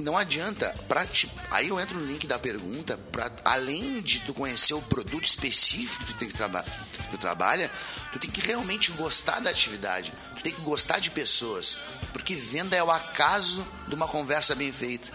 Não 0.00 0.16
adianta. 0.16 0.74
Pra, 0.88 1.04
te- 1.06 1.30
aí 1.50 1.68
eu 1.68 1.78
entro 1.78 1.98
no 1.98 2.06
link 2.06 2.26
da 2.26 2.38
pergunta. 2.38 2.96
Pra, 3.12 3.30
além 3.44 4.00
de 4.00 4.20
tu 4.20 4.32
conhecer 4.32 4.74
o 4.74 4.82
produto 4.82 5.24
específico 5.26 6.04
que 6.04 6.12
tu, 6.14 6.18
tem 6.18 6.28
que, 6.28 6.34
traba 6.34 6.62
que 6.62 7.08
tu 7.10 7.18
trabalha, 7.18 7.70
tu 8.12 8.18
tem 8.18 8.30
que 8.30 8.40
realmente 8.40 8.90
gostar 8.92 9.40
da 9.40 9.50
atividade. 9.50 10.12
Tu 10.36 10.42
tem 10.42 10.52
que 10.52 10.60
gostar 10.62 10.98
de 10.98 11.10
pessoas. 11.10 11.78
Porque 12.12 12.34
venda 12.34 12.74
é 12.76 12.82
o 12.82 12.90
acaso 12.90 13.66
de 13.88 13.94
uma 13.94 14.08
conversa 14.08 14.54
bem 14.54 14.72
feita. 14.72 15.10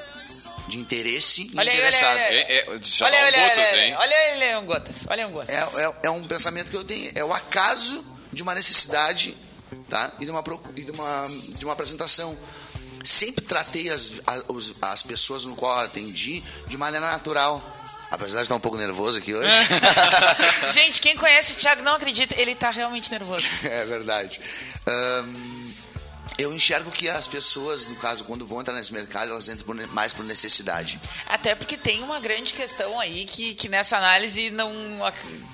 De 0.67 0.77
interesse 0.77 1.49
e 1.51 1.57
Olha 1.57 1.71
aí, 1.71 1.77
interessado. 1.77 2.11
olha 2.15 2.21
aí, 2.23 2.27
olha 2.29 2.45
aí. 2.45 2.51
É, 2.51 2.75
é, 2.75 2.79
já 2.83 3.05
Olha, 3.07 3.17
dá 3.17 3.23
um 3.23 3.25
olha, 3.27 3.49
gotas, 3.49 3.71
olha, 3.73 3.81
hein? 3.85 3.95
olha 3.97 4.15
ele, 4.35 4.57
um 4.57 4.65
gotas. 4.65 5.05
Olha 5.09 5.27
um 5.27 5.31
gotas. 5.31 5.49
É, 5.55 5.59
é, 5.85 5.95
é 6.03 6.09
um 6.11 6.23
pensamento 6.27 6.69
que 6.69 6.77
eu 6.77 6.83
tenho. 6.83 7.11
É 7.15 7.23
o 7.25 7.33
acaso 7.33 8.05
de 8.31 8.43
uma 8.43 8.53
necessidade 8.53 9.35
tá? 9.89 10.11
e, 10.19 10.25
de 10.25 10.31
uma, 10.31 10.43
e 10.77 10.81
de, 10.83 10.91
uma, 10.91 11.27
de 11.57 11.65
uma 11.65 11.73
apresentação. 11.73 12.37
Sempre 13.03 13.43
tratei 13.45 13.89
as, 13.89 14.11
a- 14.27 14.43
os- 14.49 14.73
as 14.81 15.03
pessoas 15.03 15.45
no 15.45 15.55
qual 15.55 15.73
eu 15.79 15.85
atendi 15.85 16.43
de 16.67 16.77
maneira 16.77 17.05
natural. 17.11 17.77
Apesar 18.09 18.37
de 18.39 18.43
estar 18.43 18.55
um 18.55 18.59
pouco 18.59 18.77
nervoso 18.77 19.17
aqui 19.19 19.33
hoje. 19.33 19.47
Gente, 20.73 20.99
quem 20.99 21.15
conhece 21.15 21.53
o 21.53 21.55
Thiago 21.55 21.81
não 21.81 21.93
acredita, 21.93 22.35
ele 22.39 22.53
tá 22.55 22.69
realmente 22.69 23.09
nervoso. 23.09 23.47
é 23.63 23.85
verdade. 23.85 24.41
Ahn, 24.85 25.60
eu 26.41 26.53
enxergo 26.53 26.91
que 26.91 27.07
as 27.09 27.27
pessoas, 27.27 27.87
no 27.87 27.95
caso, 27.95 28.23
quando 28.23 28.45
vão 28.45 28.61
entrar 28.61 28.73
nesse 28.73 28.93
mercado, 28.93 29.31
elas 29.31 29.47
entram 29.47 29.75
mais 29.93 30.13
por 30.13 30.23
necessidade. 30.25 30.99
Até 31.27 31.55
porque 31.55 31.77
tem 31.77 32.01
uma 32.03 32.19
grande 32.19 32.53
questão 32.53 32.99
aí 32.99 33.25
que, 33.25 33.53
que 33.55 33.67
nessa 33.69 33.97
análise 33.97 34.49
não. 34.49 34.71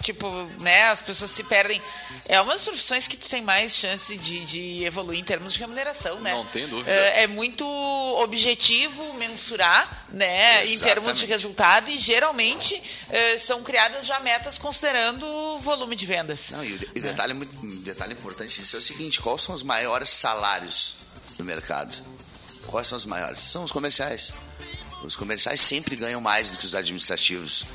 Tipo, 0.03 0.29
né, 0.59 0.89
as 0.89 1.01
pessoas 1.01 1.31
se 1.31 1.43
perdem. 1.43 1.81
É 2.25 2.39
uma 2.41 2.53
das 2.53 2.63
profissões 2.63 3.07
que 3.07 3.15
tem 3.17 3.41
mais 3.41 3.75
chance 3.75 4.15
de, 4.17 4.45
de 4.45 4.83
evoluir 4.83 5.19
em 5.19 5.23
termos 5.23 5.53
de 5.53 5.59
remuneração, 5.59 6.19
né? 6.19 6.31
Não 6.31 6.45
tem 6.45 6.67
dúvida. 6.67 6.91
É, 6.91 7.23
é 7.23 7.27
muito 7.27 7.65
objetivo 8.21 9.13
mensurar, 9.13 10.05
né, 10.09 10.63
em 10.65 10.79
termos 10.79 11.17
de 11.17 11.23
Exatamente. 11.23 11.25
resultado 11.25 11.89
e 11.91 11.97
geralmente 11.97 12.81
eh, 13.09 13.37
são 13.37 13.63
criadas 13.63 14.05
já 14.05 14.19
metas 14.19 14.57
considerando 14.57 15.25
o 15.25 15.59
volume 15.59 15.95
de 15.95 16.05
vendas. 16.05 16.49
Não, 16.51 16.63
e 16.63 16.73
o, 16.73 16.77
de- 16.77 16.85
o 16.87 17.01
detalhe, 17.01 17.33
muito, 17.33 17.55
um 17.65 17.76
detalhe 17.87 18.13
importante 18.13 18.59
disso 18.59 18.75
é 18.75 18.79
o 18.79 18.81
seguinte: 18.81 19.19
quais 19.19 19.41
são 19.41 19.55
os 19.55 19.63
maiores 19.63 20.09
salários 20.09 20.95
do 21.37 21.43
mercado? 21.43 21.95
Quais 22.67 22.87
são 22.87 22.97
os 22.97 23.05
maiores? 23.05 23.39
São 23.39 23.63
os 23.63 23.71
comerciais. 23.71 24.33
Os 25.03 25.15
comerciais 25.15 25.61
sempre 25.61 25.95
ganham 25.95 26.19
mais 26.19 26.51
do 26.51 26.57
que 26.57 26.65
os 26.65 26.75
administrativos. 26.75 27.65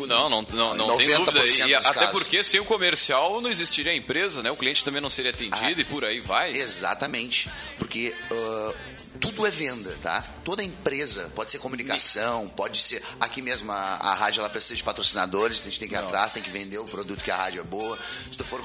Não, 0.00 0.28
não, 0.28 0.42
não, 0.42 0.74
não 0.74 0.96
tem 0.96 1.08
90% 1.08 1.24
dúvida. 1.24 1.68
E 1.68 1.74
até 1.74 1.92
casos. 1.92 2.10
porque 2.10 2.42
sem 2.42 2.58
o 2.58 2.64
comercial 2.64 3.40
não 3.40 3.50
existiria 3.50 3.92
a 3.92 3.94
empresa, 3.94 4.42
né? 4.42 4.50
O 4.50 4.56
cliente 4.56 4.82
também 4.82 5.00
não 5.00 5.10
seria 5.10 5.30
atendido 5.30 5.80
e 5.80 5.84
por 5.84 6.04
aí 6.04 6.20
vai. 6.20 6.50
Exatamente. 6.50 7.48
Porque 7.78 8.14
ah, 8.30 8.74
tudo 9.22 9.46
é 9.46 9.50
venda, 9.50 9.96
tá? 10.02 10.20
Toda 10.44 10.64
empresa, 10.64 11.30
pode 11.34 11.52
ser 11.52 11.58
comunicação, 11.58 12.48
pode 12.48 12.82
ser. 12.82 13.00
Aqui 13.20 13.40
mesmo 13.40 13.70
a, 13.70 13.76
a 13.76 14.14
rádio 14.14 14.40
ela 14.40 14.50
precisa 14.50 14.74
de 14.74 14.82
patrocinadores, 14.82 15.62
a 15.62 15.64
gente 15.66 15.78
tem 15.78 15.88
que 15.88 15.94
ir 15.94 15.98
atrás, 15.98 16.32
tem 16.32 16.42
que 16.42 16.50
vender 16.50 16.78
o 16.78 16.84
produto 16.86 17.22
que 17.22 17.30
a 17.30 17.36
rádio 17.36 17.60
é 17.60 17.64
boa. 17.64 17.96
Se 18.30 18.36
tu 18.36 18.44
for 18.44 18.60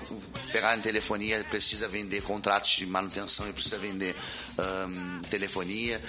pegar 0.51 0.75
em 0.75 0.81
telefonia, 0.81 1.45
precisa 1.49 1.87
vender 1.87 2.21
contratos 2.23 2.71
de 2.71 2.87
manutenção 2.87 3.47
e 3.47 3.53
precisa 3.53 3.77
vender 3.77 4.15
ahn, 4.57 5.21
telefonia. 5.29 6.01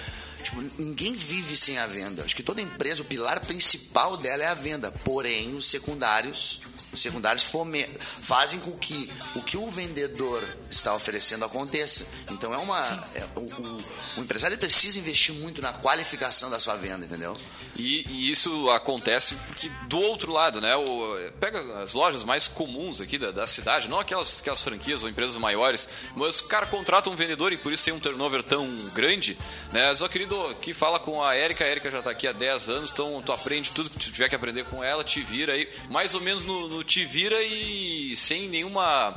Tipo, 0.43 0.61
ninguém 0.79 1.13
vive 1.13 1.55
sem 1.55 1.77
a 1.77 1.85
venda. 1.85 2.23
Acho 2.23 2.35
que 2.35 2.41
toda 2.41 2.59
empresa, 2.59 3.03
o 3.03 3.05
pilar 3.05 3.39
principal 3.41 4.17
dela 4.17 4.43
é 4.43 4.47
a 4.47 4.55
venda. 4.55 4.91
Porém, 5.03 5.53
os 5.53 5.69
secundários 5.69 6.61
os 6.91 7.01
secundários 7.01 7.43
fome- 7.43 7.87
fazem 8.21 8.59
com 8.59 8.71
que 8.77 9.11
o 9.35 9.41
que 9.41 9.57
o 9.57 9.69
vendedor 9.69 10.47
está 10.69 10.95
oferecendo 10.95 11.45
aconteça. 11.45 12.07
Então 12.29 12.53
é 12.53 12.57
uma. 12.57 12.79
é- 13.15 13.27
o, 13.35 13.41
o- 13.41 13.99
o 14.17 14.21
empresário 14.21 14.57
precisa 14.57 14.99
investir 14.99 15.33
muito 15.35 15.61
na 15.61 15.71
qualificação 15.71 16.49
da 16.49 16.59
sua 16.59 16.75
venda, 16.75 17.05
entendeu? 17.05 17.37
E, 17.75 18.05
e 18.09 18.31
isso 18.31 18.69
acontece 18.71 19.35
porque 19.47 19.69
do 19.87 19.99
outro 19.99 20.31
lado, 20.33 20.59
né? 20.59 20.75
O, 20.75 21.17
pega 21.39 21.59
as 21.81 21.93
lojas 21.93 22.23
mais 22.25 22.47
comuns 22.47 22.99
aqui 22.99 23.17
da, 23.17 23.31
da 23.31 23.47
cidade, 23.47 23.87
não 23.87 23.99
aquelas, 23.99 24.39
aquelas 24.41 24.61
franquias 24.61 25.01
ou 25.03 25.07
empresas 25.09 25.37
maiores, 25.37 25.87
mas 26.15 26.39
o 26.41 26.45
cara 26.45 26.65
contrata 26.65 27.09
um 27.09 27.15
vendedor 27.15 27.53
e 27.53 27.57
por 27.57 27.71
isso 27.71 27.85
tem 27.85 27.93
um 27.93 27.99
turnover 27.99 28.43
tão 28.43 28.67
grande, 28.93 29.37
né? 29.71 29.95
Só 29.95 30.07
querido, 30.09 30.35
que 30.59 30.73
fala 30.73 30.99
com 30.99 31.23
a 31.23 31.35
Érica, 31.35 31.63
a 31.63 31.67
Érica 31.67 31.89
já 31.89 32.01
tá 32.01 32.09
aqui 32.11 32.27
há 32.27 32.33
10 32.33 32.69
anos, 32.69 32.91
então 32.91 33.21
tu 33.21 33.31
aprende 33.31 33.71
tudo 33.71 33.89
que 33.89 33.99
tu 33.99 34.11
tiver 34.11 34.27
que 34.27 34.35
aprender 34.35 34.65
com 34.65 34.83
ela, 34.83 35.03
te 35.03 35.21
vira 35.21 35.53
aí, 35.53 35.69
mais 35.89 36.13
ou 36.13 36.19
menos 36.21 36.43
no, 36.43 36.67
no 36.67 36.78
te 36.83 37.05
vira 37.05 37.41
e 37.43 38.15
sem 38.15 38.47
nenhuma 38.49 39.13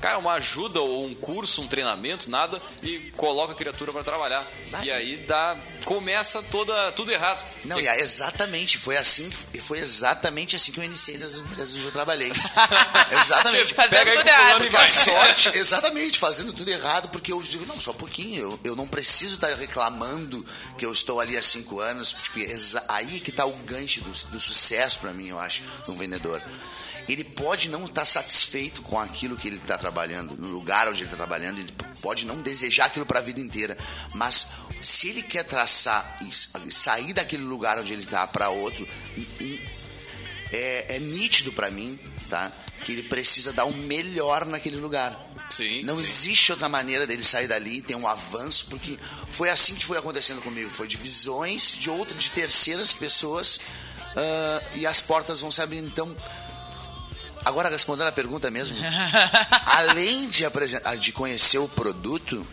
cara, 0.00 0.18
uma 0.18 0.32
ajuda 0.32 0.80
ou 0.80 1.06
um 1.06 1.14
curso, 1.14 1.62
um 1.62 1.68
treinamento, 1.68 2.28
nada, 2.28 2.60
e 2.82 3.12
coloca 3.16 3.52
a 3.52 3.54
criatura 3.54 3.92
para 3.92 4.02
trabalhar. 4.02 4.44
E 4.82 4.90
aí 4.90 5.16
dá, 5.18 5.56
começa 5.84 6.42
toda, 6.42 6.90
tudo 6.90 7.12
errado. 7.12 7.48
Não, 7.64 7.78
e 7.80 7.86
é 7.86 8.00
exatamente, 8.00 8.76
foi 8.78 8.96
assim, 8.96 9.30
que- 9.52 9.60
foi 9.60 9.78
exatamente 9.78 10.56
assim 10.56 10.72
que 10.72 10.80
eu 10.80 10.82
iniciei 10.82 11.18
nas 11.18 11.36
empresas 11.36 11.76
onde 11.76 11.84
eu 11.84 11.92
trabalhei. 11.92 12.32
exatamente. 13.20 13.74
Fazendo 13.74 13.98
Pega 14.04 14.16
tudo 14.18 14.28
errado. 14.28 14.60
Porque 14.62 14.76
a 14.76 14.86
sorte, 14.88 15.48
exatamente, 15.56 16.18
fazendo 16.18 16.52
tudo 16.52 16.68
errado, 16.68 17.08
porque 17.10 17.32
eu 17.32 17.40
digo, 17.40 17.64
não, 17.66 17.80
só 17.80 17.92
um 17.92 17.94
pouquinho, 17.94 18.42
eu, 18.42 18.60
eu 18.64 18.74
não 18.74 18.88
preciso 18.88 19.34
estar 19.36 19.54
reclamando 19.54 20.44
que 20.76 20.84
eu 20.84 20.92
estou 20.92 21.20
ali 21.20 21.36
há 21.38 21.42
cinco 21.44 21.78
anos, 21.78 22.12
tipo, 22.12 22.40
aí 22.88 23.20
que 23.20 23.30
está 23.30 23.46
o 23.46 23.52
gancho 23.58 24.00
do, 24.00 24.10
do 24.32 24.40
sucesso 24.40 24.98
para 24.98 25.12
mim, 25.12 25.28
eu 25.28 25.38
acho, 25.38 25.62
de 25.84 25.90
um 25.92 25.96
vendedor. 25.96 26.42
Ele 27.08 27.24
pode 27.24 27.68
não 27.68 27.84
estar 27.84 28.04
satisfeito 28.04 28.82
com 28.82 28.98
aquilo 28.98 29.36
que 29.36 29.48
ele 29.48 29.56
está 29.56 29.76
trabalhando, 29.76 30.36
no 30.36 30.48
lugar 30.48 30.88
onde 30.88 31.02
ele 31.02 31.06
está 31.06 31.16
trabalhando, 31.16 31.58
ele 31.58 31.72
pode 32.00 32.24
não 32.24 32.40
desejar 32.40 32.86
aquilo 32.86 33.04
para 33.04 33.18
a 33.18 33.22
vida 33.22 33.40
inteira, 33.40 33.76
mas 34.14 34.48
se 34.80 35.08
ele 35.08 35.22
quer 35.22 35.44
traçar 35.44 36.18
e 36.64 36.72
sair 36.72 37.12
daquele 37.12 37.44
lugar 37.44 37.78
onde 37.78 37.92
ele 37.92 38.02
está 38.02 38.26
para 38.26 38.50
outro, 38.50 38.86
é, 40.52 40.96
é 40.96 40.98
nítido 40.98 41.52
para 41.52 41.70
mim, 41.70 41.98
tá? 42.28 42.52
Que 42.84 42.92
ele 42.92 43.02
precisa 43.04 43.52
dar 43.52 43.64
o 43.64 43.72
melhor 43.72 44.44
naquele 44.44 44.76
lugar. 44.76 45.18
Sim, 45.50 45.82
Não 45.82 45.96
sim. 45.96 46.02
existe 46.02 46.50
outra 46.50 46.68
maneira 46.68 47.06
dele 47.06 47.22
sair 47.22 47.46
dali 47.46 47.78
e 47.78 47.82
ter 47.82 47.94
um 47.94 48.08
avanço, 48.08 48.66
porque 48.70 48.98
foi 49.28 49.50
assim 49.50 49.74
que 49.74 49.84
foi 49.84 49.98
acontecendo 49.98 50.40
comigo. 50.40 50.70
Foi 50.70 50.88
de 50.88 50.96
visões 50.96 51.76
de 51.78 51.90
outra, 51.90 52.14
de 52.14 52.30
terceiras 52.30 52.92
pessoas 52.92 53.60
ah, 54.16 54.62
e 54.74 54.86
as 54.86 55.02
portas 55.02 55.40
vão 55.40 55.50
se 55.50 55.60
abrindo. 55.60 55.86
Então, 55.86 56.16
agora 57.44 57.68
respondendo 57.68 58.08
a 58.08 58.12
pergunta 58.12 58.50
mesmo, 58.50 58.76
além 59.66 60.28
de, 60.28 60.44
apresentar, 60.44 60.96
de 60.96 61.12
conhecer 61.12 61.58
o 61.58 61.68
produto, 61.68 62.46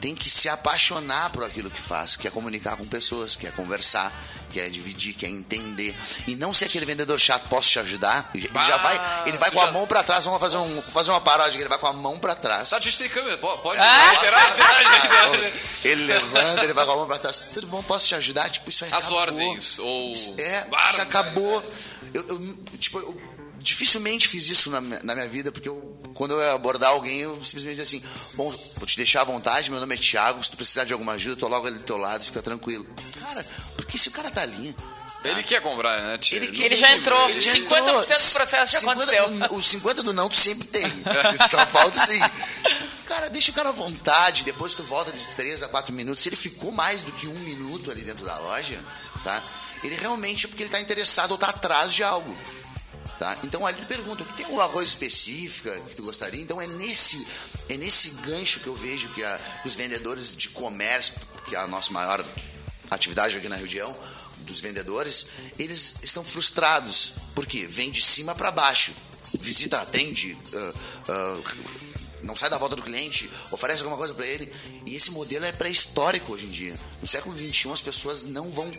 tem 0.00 0.14
que 0.14 0.30
se 0.30 0.48
apaixonar 0.48 1.30
por 1.30 1.44
aquilo 1.44 1.70
que 1.70 1.80
faz, 1.80 2.16
que 2.16 2.26
é 2.26 2.30
comunicar 2.30 2.76
com 2.76 2.86
pessoas, 2.86 3.36
que 3.36 3.46
é 3.46 3.50
conversar, 3.50 4.10
que 4.48 4.58
é 4.58 4.68
dividir, 4.68 5.12
que 5.14 5.24
é 5.26 5.28
entender. 5.28 5.94
E 6.26 6.34
não 6.34 6.52
ser 6.54 6.64
aquele 6.64 6.84
vendedor 6.86 7.20
chato, 7.20 7.48
posso 7.48 7.68
te 7.70 7.78
ajudar? 7.78 8.30
Ele 8.34 8.48
já 8.66 8.78
vai, 8.78 9.22
ele 9.26 9.36
vai 9.36 9.50
com 9.50 9.60
a 9.60 9.66
já- 9.66 9.72
mão 9.72 9.86
pra 9.86 10.02
trás, 10.02 10.24
vamos 10.24 10.40
fazer, 10.40 10.56
um, 10.56 10.82
fazer 10.82 11.10
uma 11.10 11.20
paródia, 11.20 11.58
ele 11.58 11.68
vai 11.68 11.78
com 11.78 11.86
a 11.86 11.92
mão 11.92 12.18
pra 12.18 12.34
trás. 12.34 12.70
Tá, 12.70 12.78
a 12.78 12.80
tem 12.80 13.08
câmera, 13.10 13.36
po- 13.38 13.58
pode 13.58 13.78
Ah! 13.78 14.10
liberar, 14.16 14.50
liberar. 14.56 15.52
Ele 15.84 16.04
levanta, 16.04 16.62
ele 16.64 16.72
vai 16.74 16.84
com 16.84 16.92
a 16.92 16.96
mão 16.96 17.06
pra 17.06 17.16
trás. 17.18 17.42
Tudo 17.54 17.66
bom, 17.68 17.82
posso 17.82 18.06
te 18.08 18.14
ajudar? 18.14 18.50
Tipo, 18.50 18.68
isso 18.68 18.84
aí 18.84 18.90
As 18.92 18.98
acabou. 19.04 19.18
ordens, 19.18 19.78
ou... 19.78 20.12
É, 20.38 20.66
isso 20.90 21.00
acabou. 21.00 21.64
Eu, 22.12 22.26
eu, 22.28 22.58
tipo, 22.78 22.98
eu 22.98 23.20
dificilmente 23.62 24.28
fiz 24.28 24.48
isso 24.48 24.70
na, 24.70 24.80
minha- 24.80 25.00
na 25.02 25.14
minha 25.14 25.28
vida, 25.28 25.50
porque 25.52 25.68
eu, 25.68 25.96
quando 26.14 26.32
eu 26.32 26.40
ia 26.40 26.52
abordar 26.52 26.90
alguém, 26.90 27.18
eu 27.20 27.34
simplesmente 27.44 27.76
dizia 27.80 27.82
assim, 27.98 28.02
bom, 28.34 28.50
vou 28.76 28.86
te 28.86 28.96
deixar 28.96 29.22
à 29.22 29.24
vontade, 29.24 29.70
meu 29.70 29.80
nome 29.80 29.94
é 29.94 29.98
Thiago, 29.98 30.42
se 30.42 30.50
tu 30.50 30.56
precisar 30.56 30.84
de 30.84 30.92
alguma 30.92 31.12
ajuda, 31.12 31.32
eu 31.34 31.36
tô 31.38 31.48
logo 31.48 31.66
ali 31.66 31.78
do 31.78 31.84
teu 31.84 31.96
lado, 31.96 32.24
fica 32.24 32.42
tranquilo. 32.42 32.86
Cara, 33.20 33.46
porque 33.76 33.96
se 33.98 34.08
o 34.08 34.12
cara 34.12 34.30
tá 34.30 34.42
ali... 34.42 34.74
Ele 35.22 35.42
quer 35.42 35.60
comprar, 35.60 36.00
né? 36.00 36.16
tia? 36.16 36.38
Ele, 36.38 36.64
Ele 36.64 36.76
já 36.76 36.92
entrou. 36.96 37.28
ele 37.28 37.40
já 37.40 37.52
50% 37.52 37.58
do 37.58 38.32
processo 38.32 38.72
já 38.72 38.78
50 38.80 38.92
aconteceu. 39.02 39.54
Os 39.54 39.66
50 39.66 40.02
do 40.02 40.14
não 40.14 40.30
tu 40.30 40.36
sempre 40.38 40.66
tem. 40.66 40.86
Só 41.50 41.66
falta 41.66 42.02
assim. 42.02 42.18
Tipo, 42.66 42.86
cara, 43.06 43.28
deixa 43.28 43.50
o 43.50 43.54
cara 43.54 43.68
à 43.68 43.72
vontade, 43.72 44.44
depois 44.44 44.72
tu 44.72 44.82
volta 44.82 45.12
de 45.12 45.22
3 45.36 45.62
a 45.64 45.68
4 45.68 45.92
minutos. 45.92 46.22
Se 46.22 46.30
ele 46.30 46.36
ficou 46.36 46.72
mais 46.72 47.02
do 47.02 47.12
que 47.12 47.26
um 47.26 47.38
minuto 47.40 47.90
ali 47.90 48.00
dentro 48.00 48.24
da 48.24 48.38
loja, 48.38 48.82
tá? 49.22 49.44
Ele 49.84 49.94
realmente 49.96 50.46
é 50.46 50.48
porque 50.48 50.62
ele 50.62 50.70
tá 50.70 50.80
interessado 50.80 51.32
ou 51.32 51.36
tá 51.36 51.48
atrás 51.50 51.92
de 51.92 52.02
algo. 52.02 52.34
Tá? 53.20 53.36
Então 53.44 53.66
ali 53.66 53.84
pergunta, 53.84 54.24
tem 54.34 54.46
alguma 54.46 54.66
coisa 54.70 54.88
específica 54.88 55.70
que 55.90 55.94
tu 55.94 56.02
gostaria? 56.02 56.40
Então 56.40 56.58
é 56.58 56.66
nesse, 56.66 57.26
é 57.68 57.76
nesse 57.76 58.12
gancho 58.22 58.60
que 58.60 58.66
eu 58.66 58.74
vejo 58.74 59.10
que, 59.10 59.22
a- 59.22 59.38
que 59.60 59.68
os 59.68 59.74
vendedores 59.74 60.34
de 60.34 60.48
comércio, 60.48 61.20
que 61.44 61.54
é 61.54 61.58
a 61.58 61.66
nossa 61.66 61.92
maior 61.92 62.24
atividade 62.90 63.36
aqui 63.36 63.46
na 63.46 63.56
região, 63.56 63.94
dos 64.38 64.58
vendedores, 64.60 65.26
eles 65.58 65.96
estão 66.02 66.24
frustrados. 66.24 67.12
Por 67.34 67.44
quê? 67.44 67.66
Vem 67.68 67.90
de 67.90 68.00
cima 68.00 68.34
para 68.34 68.50
baixo. 68.50 68.94
Visita, 69.38 69.78
atende, 69.82 70.34
ah, 70.54 70.72
ah, 71.10 71.40
não 72.30 72.36
sai 72.36 72.48
da 72.50 72.58
volta 72.58 72.76
do 72.76 72.82
cliente, 72.82 73.30
oferece 73.50 73.80
alguma 73.82 73.96
coisa 73.98 74.14
para 74.14 74.26
ele. 74.26 74.52
E 74.86 74.94
esse 74.94 75.10
modelo 75.10 75.44
é 75.44 75.52
pré-histórico 75.52 76.32
hoje 76.32 76.46
em 76.46 76.50
dia. 76.50 76.78
No 77.00 77.06
século 77.06 77.36
XXI 77.36 77.72
as 77.72 77.80
pessoas 77.80 78.24
não 78.24 78.50
vão. 78.50 78.70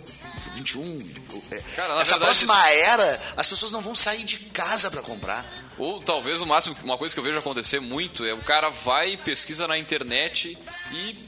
21, 0.56 1.10
é, 1.52 1.58
Cara, 1.76 1.94
essa 2.02 2.18
verdade, 2.18 2.20
próxima 2.20 2.70
era, 2.70 3.22
as 3.38 3.48
pessoas 3.48 3.72
não 3.72 3.82
vão 3.82 3.96
sair 3.96 4.24
de 4.24 4.38
casa 4.38 4.90
para 4.92 5.02
comprar. 5.02 5.46
Ou 5.78 6.02
talvez 6.02 6.42
o 6.42 6.46
máximo, 6.46 6.76
uma 6.84 6.98
coisa 6.98 7.14
que 7.14 7.20
eu 7.20 7.24
vejo 7.24 7.38
acontecer 7.38 7.80
muito 7.80 8.26
é 8.26 8.34
o 8.34 8.42
cara 8.42 8.70
vai, 8.70 9.18
pesquisa 9.18 9.68
na 9.68 9.78
internet 9.78 10.58
e 10.92 11.26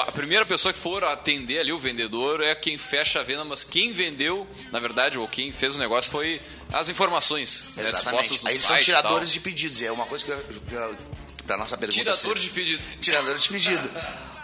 a 0.00 0.12
primeira 0.12 0.46
pessoa 0.46 0.72
que 0.72 0.78
for 0.78 1.02
atender 1.04 1.58
ali 1.60 1.72
o 1.72 1.78
vendedor 1.78 2.40
é 2.42 2.54
quem 2.54 2.78
fecha 2.78 3.20
a 3.20 3.22
venda, 3.22 3.44
mas 3.44 3.64
quem 3.64 3.92
vendeu, 3.92 4.46
na 4.70 4.78
verdade, 4.78 5.18
ou 5.18 5.26
quem 5.28 5.50
fez 5.52 5.74
o 5.74 5.78
negócio 5.78 6.10
foi 6.10 6.40
as 6.72 6.88
informações 6.88 7.64
né, 7.76 7.82
Exatamente. 7.88 8.42
no 8.42 8.48
Aí 8.48 8.54
eles 8.54 8.64
são 8.66 8.78
tiradores 8.80 9.32
de 9.32 9.40
pedidos. 9.40 9.80
É 9.82 9.90
uma 9.92 10.06
coisa 10.06 10.24
que, 10.24 10.30
eu- 10.30 10.44
que 10.68 10.74
eu- 10.74 10.96
pra 11.46 11.56
nossa 11.56 11.76
pergunta. 11.76 11.98
Tirador 11.98 12.38
de 12.38 12.50
pedido. 12.50 12.82
Tirador 13.00 13.38
de 13.38 13.48
pedido. 13.48 13.90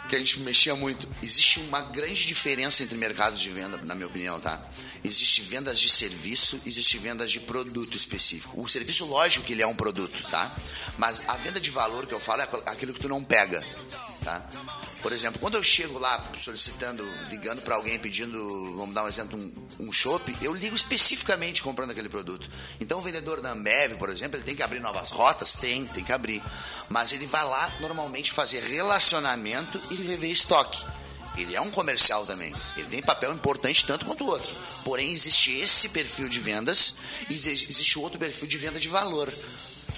Que 0.09 0.17
a 0.17 0.19
gente 0.19 0.41
mexia 0.41 0.75
muito. 0.75 1.09
Existe 1.23 1.61
uma 1.61 1.81
grande 1.83 2.27
diferença 2.27 2.83
entre 2.83 2.97
mercados 2.97 3.41
de 3.41 3.49
venda, 3.51 3.77
na 3.79 3.95
minha 3.95 4.07
opinião, 4.07 4.41
tá? 4.41 4.61
Existe 5.03 5.41
vendas 5.43 5.81
de 5.81 5.89
serviço, 5.89 6.61
existe 6.67 6.99
vendas 6.99 7.31
de 7.31 7.41
produto 7.41 7.97
específico. 7.97 8.61
O 8.61 8.69
serviço, 8.69 9.05
lógico 9.07 9.45
que 9.47 9.53
ele 9.53 9.63
é 9.63 9.67
um 9.67 9.75
produto, 9.75 10.23
tá? 10.31 10.55
Mas 10.99 11.23
a 11.29 11.37
venda 11.37 11.61
de 11.61 11.71
valor 11.71 12.07
que 12.07 12.13
eu 12.13 12.21
falo 12.21 12.43
é 12.43 12.49
aquilo 12.67 12.93
que 12.93 13.01
tu 13.01 13.09
não 13.09 13.23
pega, 13.23 13.65
tá? 14.25 14.45
Por 15.03 15.13
exemplo, 15.13 15.41
quando 15.41 15.55
eu 15.55 15.63
chego 15.63 15.99
lá 15.99 16.31
solicitando, 16.37 17.03
ligando 17.31 17.63
para 17.63 17.75
alguém 17.75 17.99
pedindo, 17.99 18.77
vamos 18.77 18.95
dar 18.95 19.05
um 19.05 19.09
exemplo, 19.09 19.39
um, 19.39 19.87
um 19.89 19.93
chopp, 19.93 20.37
eu 20.43 20.53
ligo 20.55 20.77
especificamente 20.77 21.63
comprando 21.63 21.91
aquele 21.91 22.09
produto. 22.09 22.51
Então 22.79 22.99
o 22.99 23.03
vendedor 23.03 23.41
da 23.41 23.53
Ambev, 23.53 23.97
por 23.97 24.11
exemplo, 24.11 24.37
ele 24.37 24.45
tem 24.45 24.55
que 24.55 24.63
abrir 24.63 24.81
novas 24.81 25.11
rotas? 25.11 25.55
Tem, 25.55 25.85
tem 25.87 26.05
que 26.05 26.13
abrir. 26.13 26.43
Mas 26.89 27.13
ele 27.13 27.27
vai 27.27 27.45
lá 27.45 27.73
normalmente 27.81 28.33
fazer 28.33 28.63
relacionamento 28.63 29.81
e 29.91 29.95
rever 29.97 30.31
estoque. 30.31 30.85
Ele 31.37 31.55
é 31.55 31.61
um 31.61 31.71
comercial 31.71 32.27
também. 32.27 32.53
Ele 32.77 32.89
tem 32.89 33.01
papel 33.01 33.33
importante 33.33 33.87
tanto 33.87 34.05
quanto 34.05 34.25
o 34.25 34.27
outro. 34.27 34.55
Porém, 34.85 35.13
existe 35.13 35.57
esse 35.59 35.91
perfil 35.91 36.29
de 36.29 36.41
vendas 36.41 36.97
e 37.29 37.35
exi- 37.35 37.67
existe 37.71 37.99
outro 37.99 38.19
perfil 38.19 38.49
de 38.49 38.59
venda 38.59 38.81
de 38.81 38.89
valor. 38.89 39.33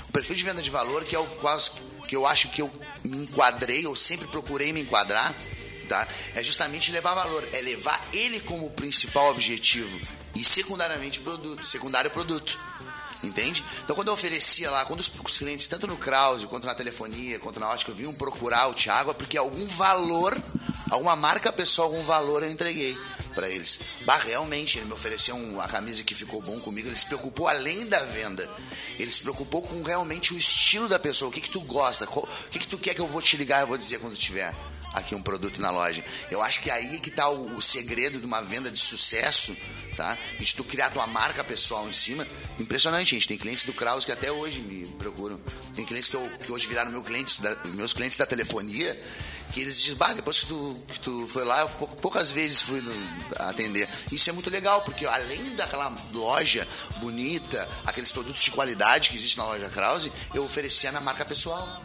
O 0.09 0.13
perfil 0.13 0.37
de 0.37 0.45
venda 0.45 0.61
de 0.63 0.71
valor, 0.71 1.05
que 1.05 1.17
é 1.17 1.19
o 1.19 1.27
quase 1.27 1.71
que 2.07 2.15
eu 2.15 2.27
acho 2.27 2.49
que 2.51 2.61
eu 2.61 2.71
me 3.05 3.19
enquadrei, 3.19 3.85
eu 3.85 3.97
sempre 3.97 4.27
procurei 4.29 4.73
me 4.73 4.83
enquadrar, 4.83 5.35
tá? 5.89 6.07
É 6.35 6.43
justamente 6.43 6.91
levar 6.93 7.15
valor, 7.15 7.47
é 7.53 7.61
levar 7.61 8.01
ele 8.13 8.41
como 8.41 8.71
principal 8.71 9.31
objetivo 9.31 10.01
e 10.35 10.45
secundariamente 10.45 11.21
produto, 11.21 11.65
secundário 11.65 12.11
produto. 12.11 12.59
Entende? 13.23 13.65
Então, 13.85 13.95
quando 13.95 14.09
eu 14.09 14.15
oferecia 14.15 14.69
lá, 14.69 14.85
quando 14.85 14.99
os 14.99 15.09
os 15.25 15.39
clientes, 15.39 15.69
tanto 15.69 15.87
no 15.87 15.97
Krause, 15.97 16.45
quanto 16.49 16.67
na 16.67 16.75
telefonia, 16.75 17.39
quanto 17.39 17.61
na 17.61 17.71
ótica, 17.71 17.93
vinham 17.93 18.13
procurar 18.13 18.67
o 18.67 18.75
Thiago, 18.75 19.13
é 19.13 19.15
porque 19.15 19.39
algum 19.39 19.65
valor, 19.67 20.37
alguma 20.91 21.15
marca 21.15 21.53
pessoal, 21.53 21.87
algum 21.87 22.03
valor 22.03 22.43
eu 22.43 22.51
entreguei 22.51 22.99
para 23.33 23.49
eles. 23.49 23.79
Bah, 24.03 24.17
realmente, 24.19 24.79
ele 24.79 24.87
me 24.87 24.93
ofereceu 24.93 25.35
um- 25.35 25.55
uma 25.55 25.69
camisa 25.69 26.03
que 26.05 26.15
ficou 26.15 26.41
bom 26.43 26.61
comigo, 26.61 26.89
ele 26.89 26.97
se 26.97 27.07
preocupou 27.07 27.49
além 27.49 27.87
da 27.87 27.99
venda. 28.05 28.49
Ele 28.99 29.11
se 29.11 29.21
preocupou 29.21 29.63
com 29.63 29.83
realmente 29.83 30.33
o 30.35 30.39
estilo 30.39 30.89
da 30.89 30.99
pessoa, 30.99 31.29
o 31.29 31.33
que 31.33 31.41
que 31.41 31.51
tu 31.51 31.61
gosta, 31.61 32.05
o 32.05 32.27
que 32.51 32.59
que 32.59 32.69
tu 32.69 32.79
quer 32.79 32.95
que 32.95 33.01
eu 33.01 33.07
vou 33.07 33.21
te 33.23 33.37
ligar, 33.37 33.61
eu 33.63 33.67
vou 33.67 33.79
dizer 33.79 33.99
quando 33.99 34.17
tiver 34.17 34.55
aqui 34.93 35.15
um 35.15 35.23
produto 35.23 35.61
na 35.61 35.71
loja. 35.71 36.05
Eu 36.31 36.43
acho 36.43 36.61
que 36.61 36.71
aí 36.71 37.01
que 37.01 37.11
tá 37.11 37.29
o, 37.29 37.57
o 37.57 37.63
segredo 37.63 38.19
de 38.19 38.27
uma 38.27 38.41
venda 38.43 38.71
de 38.71 38.79
sucesso, 38.79 39.57
tá? 39.97 40.17
De 40.39 40.55
tu 40.55 40.65
criar 40.65 40.91
tua 40.91 41.07
marca 41.07 41.43
pessoal 41.45 41.89
em 41.89 41.93
cima. 41.93 42.27
Impressionante, 42.59 43.11
gente. 43.15 43.29
Tem 43.29 43.39
clientes 43.39 43.65
do 43.65 43.73
Kraus 43.73 44.05
que 44.05 44.13
até 44.13 44.31
hoje 44.31 44.61
me 44.61 44.87
procuram. 44.99 45.41
Tem 45.75 45.85
clientes 45.85 46.09
que, 46.09 46.17
eu- 46.17 46.31
que 46.45 46.53
hoje 46.53 46.67
viraram 46.67 46.91
meu 46.91 47.03
da- 47.03 47.57
meus 47.71 47.93
clientes 47.93 48.17
da 48.17 48.27
telefonia, 48.27 48.99
que 49.53 49.61
eles 49.61 49.81
dizem, 49.83 49.97
bah, 49.97 50.13
depois 50.15 50.39
que 50.39 50.47
tu, 50.47 50.83
que 50.89 51.01
tu 51.01 51.29
foi 51.29 51.45
lá, 51.45 51.61
eu 51.61 51.69
pou- 51.71 51.89
poucas 51.89 52.31
vezes 52.31 52.63
fui 52.63 52.83
atender. 53.39 53.87
Isso 54.11 54.31
é 54.31 54.33
muito 54.33 54.49
legal, 54.51 54.81
porque 54.83 55.05
além 55.07 55.55
daquela 55.57 55.95
loja 56.13 56.67
bonita, 56.99 57.69
aqueles 57.85 58.11
produtos 58.11 58.43
de 58.43 58.51
qualidade 58.51 59.11
que 59.11 59.17
existe 59.17 59.37
na 59.37 59.45
loja 59.45 59.69
Krause, 59.69 60.11
eu 60.35 60.45
oferecia 60.45 60.91
na 60.93 61.01
marca 61.01 61.25
pessoal. 61.25 61.85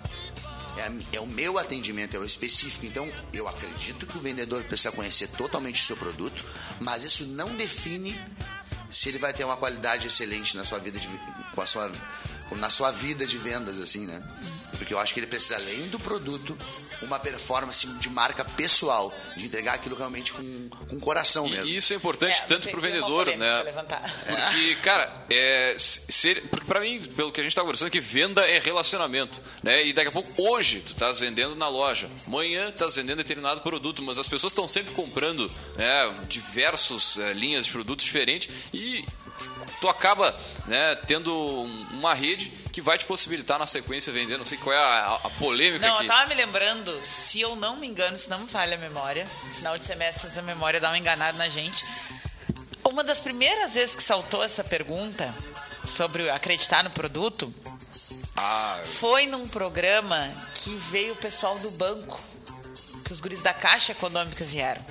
É, 0.77 1.17
é 1.17 1.19
o 1.19 1.27
meu 1.27 1.57
atendimento, 1.57 2.15
é 2.15 2.19
o 2.19 2.25
específico. 2.25 2.85
Então, 2.85 3.11
eu 3.33 3.47
acredito 3.47 4.05
que 4.05 4.17
o 4.17 4.21
vendedor 4.21 4.63
precisa 4.63 4.91
conhecer 4.91 5.27
totalmente 5.29 5.81
o 5.81 5.85
seu 5.85 5.97
produto, 5.97 6.45
mas 6.79 7.03
isso 7.03 7.25
não 7.25 7.55
define 7.55 8.19
se 8.91 9.09
ele 9.09 9.19
vai 9.19 9.33
ter 9.33 9.43
uma 9.43 9.57
qualidade 9.57 10.07
excelente 10.07 10.55
na 10.55 10.63
sua 10.63 10.79
vida 10.79 10.99
de, 10.99 11.07
com 11.53 11.61
a 11.61 11.67
sua, 11.67 11.91
na 12.51 12.69
sua 12.69 12.91
vida 12.91 13.25
de 13.25 13.37
vendas, 13.37 13.79
assim, 13.79 14.05
né? 14.05 14.23
Porque 14.77 14.93
eu 14.93 14.99
acho 14.99 15.13
que 15.13 15.19
ele 15.19 15.27
precisa, 15.27 15.55
além 15.55 15.87
do 15.87 15.99
produto, 15.99 16.57
uma 17.01 17.19
performance 17.19 17.85
de 17.87 18.09
marca 18.09 18.43
pessoal, 18.43 19.13
de 19.35 19.45
entregar 19.45 19.75
aquilo 19.75 19.95
realmente 19.95 20.33
com, 20.33 20.69
com 20.89 20.99
coração 20.99 21.47
mesmo. 21.47 21.67
E 21.67 21.77
isso 21.77 21.93
é 21.93 21.95
importante 21.95 22.41
tanto 22.47 22.63
tem- 22.63 22.71
pro 22.71 22.81
tem 22.81 22.91
uma 22.91 23.07
vendedor, 23.07 23.25
né? 23.37 23.63
Porque, 24.25 24.75
cara, 24.77 25.25
é, 25.29 25.75
ser, 25.77 26.41
porque 26.49 26.65
pra 26.65 26.79
mim, 26.79 27.01
pelo 27.15 27.31
que 27.31 27.39
a 27.39 27.43
gente 27.43 27.55
tá 27.55 27.61
conversando, 27.61 27.91
que 27.91 27.99
venda 27.99 28.41
é 28.49 28.59
relacionamento, 28.59 29.39
né? 29.61 29.85
E 29.85 29.93
daqui 29.93 30.09
a 30.09 30.11
pouco, 30.11 30.29
hoje, 30.41 30.79
tu 30.81 30.93
estás 30.93 31.19
vendendo 31.19 31.55
na 31.55 31.67
loja, 31.67 32.09
amanhã 32.25 32.69
estás 32.69 32.95
vendendo 32.95 33.17
determinado 33.17 33.61
produto, 33.61 34.01
mas 34.01 34.17
as 34.17 34.27
pessoas 34.27 34.51
estão 34.51 34.67
sempre 34.67 34.93
comprando 34.93 35.51
né, 35.75 36.11
diversos 36.27 37.17
é, 37.17 37.33
linhas 37.33 37.65
de 37.65 37.71
produtos 37.71 38.05
diferentes 38.05 38.49
e 38.73 39.05
tu 39.81 39.87
acaba 39.89 40.35
né, 40.65 40.95
tendo 41.07 41.33
um- 41.35 41.87
uma 41.93 42.13
rede 42.13 42.49
que 42.73 42.81
vai 42.81 42.97
te 42.97 43.05
possibilitar 43.05 43.57
na 43.57 43.65
sequência 43.67 44.11
vender. 44.13 44.37
Não 44.37 44.45
sei 44.45 44.57
qual 44.57 44.75
é 44.75 44.77
a, 44.79 45.19
a 45.23 45.29
polêmica 45.31 45.87
Não, 45.87 45.95
aqui. 45.95 46.03
eu 46.03 46.07
tava 46.07 46.27
me 46.27 46.35
lembrando, 46.35 46.99
se 47.03 47.41
eu 47.41 47.55
não 47.55 47.77
me 47.77 47.87
engano, 47.87 48.17
se 48.17 48.29
não 48.29 48.39
me 48.39 48.47
falha 48.47 48.75
a 48.75 48.79
memória, 48.79 49.25
final 49.55 49.77
de 49.77 49.85
semestre 49.85 50.37
a 50.37 50.41
memória 50.41 50.79
dá 50.79 50.89
uma 50.89 50.97
enganada 50.97 51.37
na 51.37 51.49
gente. 51.49 51.83
Uma 52.83 53.03
das 53.03 53.19
primeiras 53.19 53.73
vezes 53.73 53.95
que 53.95 54.03
saltou 54.03 54.43
essa 54.43 54.63
pergunta 54.63 55.33
sobre 55.85 56.29
acreditar 56.29 56.83
no 56.83 56.89
produto 56.91 57.53
Ah, 58.39 58.79
foi 58.99 59.25
num 59.25 59.47
programa 59.47 60.29
que 60.53 60.75
veio 60.75 61.13
o 61.13 61.17
pessoal 61.17 61.57
do 61.57 61.71
banco, 61.71 62.19
que 63.03 63.11
os 63.11 63.19
guris 63.19 63.41
da 63.41 63.51
Caixa 63.53 63.93
Econômica 63.93 64.45
vieram. 64.45 64.85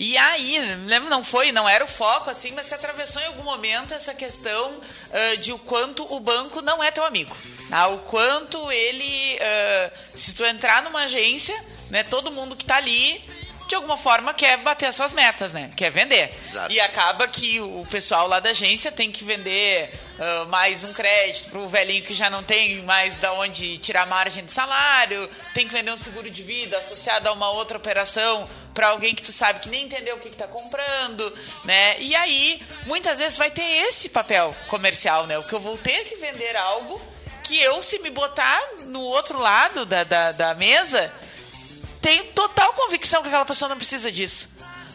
E 0.00 0.16
aí, 0.16 0.58
lembra, 0.86 1.10
não 1.10 1.22
foi, 1.22 1.52
não 1.52 1.68
era 1.68 1.84
o 1.84 1.86
foco, 1.86 2.30
assim, 2.30 2.52
mas 2.52 2.64
se 2.64 2.74
atravessou 2.74 3.20
em 3.20 3.26
algum 3.26 3.42
momento 3.42 3.92
essa 3.92 4.14
questão 4.14 4.80
ah, 5.12 5.36
de 5.36 5.52
o 5.52 5.58
quanto 5.58 6.10
o 6.10 6.18
banco 6.18 6.62
não 6.62 6.82
é 6.82 6.90
teu 6.90 7.04
amigo. 7.04 7.36
Ah, 7.70 7.86
o 7.88 7.98
quanto 7.98 8.72
ele, 8.72 9.38
ah, 9.42 9.90
se 10.14 10.34
tu 10.34 10.42
entrar 10.46 10.82
numa 10.82 11.00
agência, 11.00 11.54
né, 11.90 12.02
todo 12.02 12.30
mundo 12.30 12.56
que 12.56 12.64
tá 12.64 12.76
ali, 12.76 13.22
de 13.68 13.74
alguma 13.74 13.98
forma 13.98 14.32
quer 14.32 14.56
bater 14.56 14.86
as 14.86 14.96
suas 14.96 15.12
metas, 15.12 15.52
né? 15.52 15.70
Quer 15.76 15.90
vender. 15.90 16.34
Exato. 16.48 16.72
E 16.72 16.80
acaba 16.80 17.28
que 17.28 17.60
o 17.60 17.86
pessoal 17.90 18.26
lá 18.26 18.40
da 18.40 18.50
agência 18.50 18.90
tem 18.90 19.12
que 19.12 19.22
vender 19.22 19.92
ah, 20.18 20.46
mais 20.46 20.82
um 20.82 20.94
crédito 20.94 21.50
pro 21.50 21.68
velhinho 21.68 22.02
que 22.04 22.14
já 22.14 22.30
não 22.30 22.42
tem 22.42 22.82
mais 22.84 23.18
da 23.18 23.34
onde 23.34 23.76
tirar 23.76 24.06
margem 24.06 24.44
do 24.46 24.50
salário, 24.50 25.28
tem 25.52 25.68
que 25.68 25.74
vender 25.74 25.92
um 25.92 25.98
seguro 25.98 26.30
de 26.30 26.42
vida 26.42 26.78
associado 26.78 27.28
a 27.28 27.32
uma 27.32 27.50
outra 27.50 27.76
operação 27.76 28.48
para 28.74 28.88
alguém 28.88 29.14
que 29.14 29.22
tu 29.22 29.32
sabe 29.32 29.60
que 29.60 29.68
nem 29.68 29.84
entendeu 29.84 30.16
o 30.16 30.20
que, 30.20 30.30
que 30.30 30.36
tá 30.36 30.46
comprando, 30.46 31.32
né? 31.64 32.00
E 32.00 32.14
aí, 32.14 32.62
muitas 32.86 33.18
vezes 33.18 33.36
vai 33.36 33.50
ter 33.50 33.62
esse 33.62 34.08
papel 34.08 34.54
comercial, 34.68 35.26
né? 35.26 35.38
O 35.38 35.44
que 35.44 35.52
eu 35.52 35.60
vou 35.60 35.76
ter 35.76 36.04
que 36.04 36.16
vender 36.16 36.56
algo 36.56 37.00
que 37.44 37.60
eu, 37.60 37.82
se 37.82 37.98
me 37.98 38.10
botar 38.10 38.60
no 38.86 39.00
outro 39.00 39.38
lado 39.38 39.84
da, 39.84 40.04
da, 40.04 40.32
da 40.32 40.54
mesa, 40.54 41.12
tenho 42.00 42.24
total 42.26 42.72
convicção 42.74 43.22
que 43.22 43.28
aquela 43.28 43.44
pessoa 43.44 43.68
não 43.68 43.76
precisa 43.76 44.10
disso. 44.10 44.48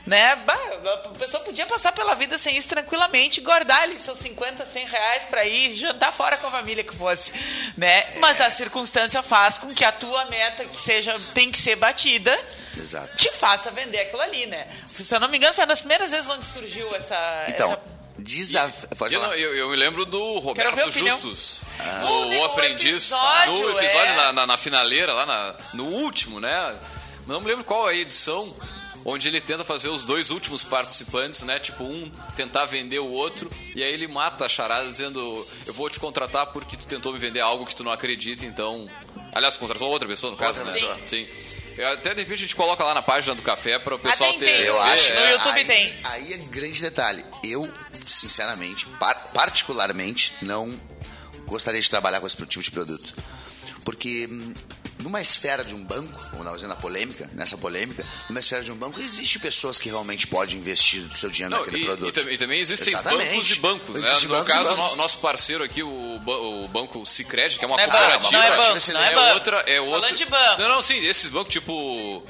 Né? 0.05 0.35
Bah, 0.35 0.53
a 0.53 1.09
pessoa 1.17 1.41
podia 1.43 1.65
passar 1.65 1.91
pela 1.91 2.13
vida 2.13 2.37
sem 2.37 2.55
isso 2.55 2.67
tranquilamente, 2.67 3.41
guardar 3.41 3.81
ali 3.81 3.97
seus 3.97 4.19
50, 4.19 4.63
100 4.63 4.85
reais 4.85 5.23
para 5.23 5.43
ir 5.45 5.73
jantar 5.75 6.13
fora 6.13 6.37
com 6.37 6.45
a 6.45 6.51
família 6.51 6.83
que 6.83 6.95
fosse, 6.95 7.33
né? 7.75 8.05
Mas 8.19 8.39
a 8.39 8.51
circunstância 8.51 9.23
faz 9.23 9.57
com 9.57 9.73
que 9.73 9.83
a 9.83 9.91
tua 9.91 10.25
meta 10.25 10.63
que 10.65 10.75
seja 10.77 11.19
tem 11.33 11.49
que 11.51 11.57
ser 11.57 11.75
batida, 11.75 12.39
Exato. 12.77 13.15
te 13.17 13.31
faça 13.31 13.71
vender 13.71 13.99
aquilo 14.01 14.21
ali, 14.21 14.45
né? 14.45 14.67
Se 14.99 15.13
eu 15.15 15.19
não 15.19 15.27
me 15.27 15.37
engano, 15.37 15.55
foi 15.55 15.63
uma 15.63 15.67
das 15.69 15.79
primeiras 15.81 16.11
vezes 16.11 16.29
onde 16.29 16.45
surgiu 16.45 16.87
essa, 16.95 17.45
Então, 17.49 17.71
essa 17.71 17.81
desafio. 18.19 18.87
Eu, 19.11 19.21
eu- 19.33 19.55
eu 19.55 19.69
me 19.71 19.75
lembro 19.75 20.05
do 20.05 20.37
Roberto. 20.37 20.91
Justus, 20.91 21.61
Ah. 21.79 22.03
o, 22.05 22.07
O- 22.07 22.27
o 22.29 22.39
o 22.41 22.45
aprendiz, 22.45 23.11
episódio, 23.11 23.53
no 23.71 23.79
episódio 23.79 24.13
é. 24.13 24.15
na, 24.17 24.31
na- 24.33 24.47
na 24.47 24.57
finaleira, 24.57 25.13
lá 25.13 25.25
na- 25.25 25.55
no 25.73 25.85
último, 25.85 26.39
né? 26.39 26.75
Não 27.25 27.41
me 27.41 27.47
lembro 27.47 27.63
qual 27.63 27.89
é 27.89 27.93
a 27.93 27.95
edição, 27.95 28.55
onde 29.05 29.27
ele 29.27 29.39
tenta 29.39 29.63
fazer 29.63 29.87
os 29.89 30.03
dois 30.03 30.31
últimos 30.31 30.63
participantes, 30.63 31.43
né? 31.43 31.59
Tipo, 31.59 31.83
um 31.85 32.11
tentar 32.35 32.65
vender 32.65 32.99
o 32.99 33.07
outro, 33.09 33.49
e 33.75 33.81
aí 33.83 33.93
ele 33.93 34.07
mata 34.07 34.45
a 34.45 34.49
charada 34.49 34.89
dizendo: 34.89 35.47
Eu 35.65 35.73
vou 35.73 35.89
te 35.89 35.99
contratar 35.99 36.47
porque 36.47 36.75
tu 36.75 36.85
tentou 36.87 37.13
me 37.13 37.19
vender 37.19 37.39
algo 37.41 37.65
que 37.65 37.75
tu 37.75 37.83
não 37.83 37.91
acredita, 37.91 38.43
então. 38.45 38.89
Aliás, 39.33 39.55
contratou 39.57 39.87
outra 39.89 40.07
pessoa, 40.07 40.31
no 40.31 40.37
caso, 40.37 40.49
Outra 40.59 40.65
né? 40.65 40.73
pessoa. 40.73 40.97
Sim. 41.05 41.25
Eu- 41.77 41.89
Até 41.89 42.13
de 42.13 42.21
repente 42.21 42.35
a 42.39 42.41
gente 42.41 42.55
coloca 42.55 42.83
lá 42.85 42.93
na 42.93 43.01
página 43.01 43.35
do 43.35 43.41
café 43.41 43.77
para 43.77 43.95
o 43.95 43.99
pessoal 43.99 44.29
tem, 44.31 44.39
ter. 44.39 44.45
tem. 44.57 44.61
Eu 44.65 44.75
ver, 44.75 44.79
acho. 44.93 45.11
é. 45.11 45.25
No 45.25 45.31
YouTube 45.33 45.55
aí, 45.59 45.65
tem. 45.65 45.95
Aí 46.05 46.33
é 46.33 46.37
grande 46.37 46.81
detalhe. 46.81 47.23
Eu, 47.43 47.69
sinceramente, 48.07 48.85
par- 48.99 49.29
particularmente, 49.33 50.33
não 50.41 50.79
gostaria 51.45 51.81
de 51.81 51.89
trabalhar 51.89 52.21
com 52.21 52.27
esse 52.27 52.37
tipo 52.45 52.63
de 52.63 52.71
produto. 52.71 53.13
Porque 53.83 54.25
hum, 54.31 54.53
numa 54.99 55.21
esfera 55.21 55.63
de 55.63 55.75
um 55.75 55.83
banco, 55.83 56.19
vamos 56.31 56.45
dar 56.45 56.51
um 56.51 56.55
exemplo 56.55 56.69
na 56.69 56.75
polêmica, 56.75 57.29
nessa 57.33 57.57
polêmica, 57.57 58.05
numa 58.29 58.39
esfera 58.39 58.63
de 58.63 58.71
um 58.71 58.75
banco, 58.75 58.99
existe 58.99 59.39
pessoas 59.39 59.77
que 59.77 59.89
realmente 59.89 60.27
podem 60.27 60.57
investir 60.57 61.03
o 61.03 61.13
seu 61.15 61.29
dinheiro 61.29 61.51
Não, 61.55 61.59
naquele 61.63 61.83
e, 61.83 61.85
produto. 61.85 62.07
e 62.07 62.11
também, 62.11 62.33
e 62.33 62.37
também 62.37 62.59
existem 62.59 62.87
Exatamente. 62.93 63.31
bancos 63.31 63.51
e 63.51 63.59
bancos, 63.59 63.95
né? 64.01 64.19
No 64.23 64.27
bancos 64.29 64.53
caso, 64.53 64.75
bancos. 64.75 64.93
o 64.93 64.95
nosso 64.95 65.17
parceiro 65.17 65.63
aqui, 65.63 65.83
o, 65.83 65.89
o 66.63 66.67
banco 66.69 67.05
Sicredi, 67.05 67.59
que 67.59 67.65
é 67.65 67.67
uma 67.67 67.77
Não 67.77 67.83
é 67.83 67.87
banco, 67.87 67.99
cooperativa. 67.99 68.31
não 68.31 68.43
é 68.43 68.49
banco, 68.49 68.61
é 68.89 68.93
não 68.93 69.01
é 69.01 69.11
é 69.11 69.15
banco. 69.15 69.33
outra, 69.33 69.63
é 69.67 69.77
Falando 69.77 69.93
outra. 69.95 70.15
de 70.15 70.25
banco. 70.25 70.61
Não, 70.61 70.69
não, 70.69 70.81
sim, 70.81 70.97
esses 71.05 71.29
bancos 71.29 71.51
tipo 71.53 72.23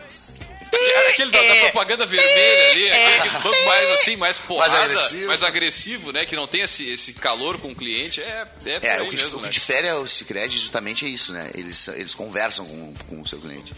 Aquele 1.09 1.31
da, 1.31 1.41
da 1.41 1.55
propaganda 1.61 2.05
vermelha 2.05 2.71
ali, 2.71 2.89
aquele 2.91 3.29
banco 3.43 3.65
mais 3.65 3.89
assim, 3.91 4.15
mais 4.15 4.37
porrada, 4.39 4.71
mais 4.71 4.83
agressivo. 4.83 5.27
mais 5.27 5.43
agressivo, 5.43 6.11
né? 6.11 6.25
Que 6.25 6.35
não 6.35 6.47
tem 6.47 6.61
esse, 6.61 6.89
esse 6.89 7.13
calor 7.13 7.57
com 7.57 7.71
o 7.71 7.75
cliente. 7.75 8.21
É, 8.21 8.47
é, 8.65 8.79
É, 8.81 9.01
o 9.01 9.09
que, 9.09 9.15
mesmo, 9.15 9.37
o 9.37 9.39
que 9.39 9.45
né? 9.45 9.49
difere 9.49 9.87
é 9.87 9.93
o 9.95 10.07
Cicred 10.07 10.57
justamente 10.57 11.05
é 11.05 11.09
isso, 11.09 11.31
né? 11.33 11.51
Eles, 11.53 11.87
eles 11.89 12.13
conversam 12.13 12.65
com, 12.65 12.93
com 13.07 13.21
o 13.21 13.27
seu 13.27 13.39
cliente. 13.39 13.73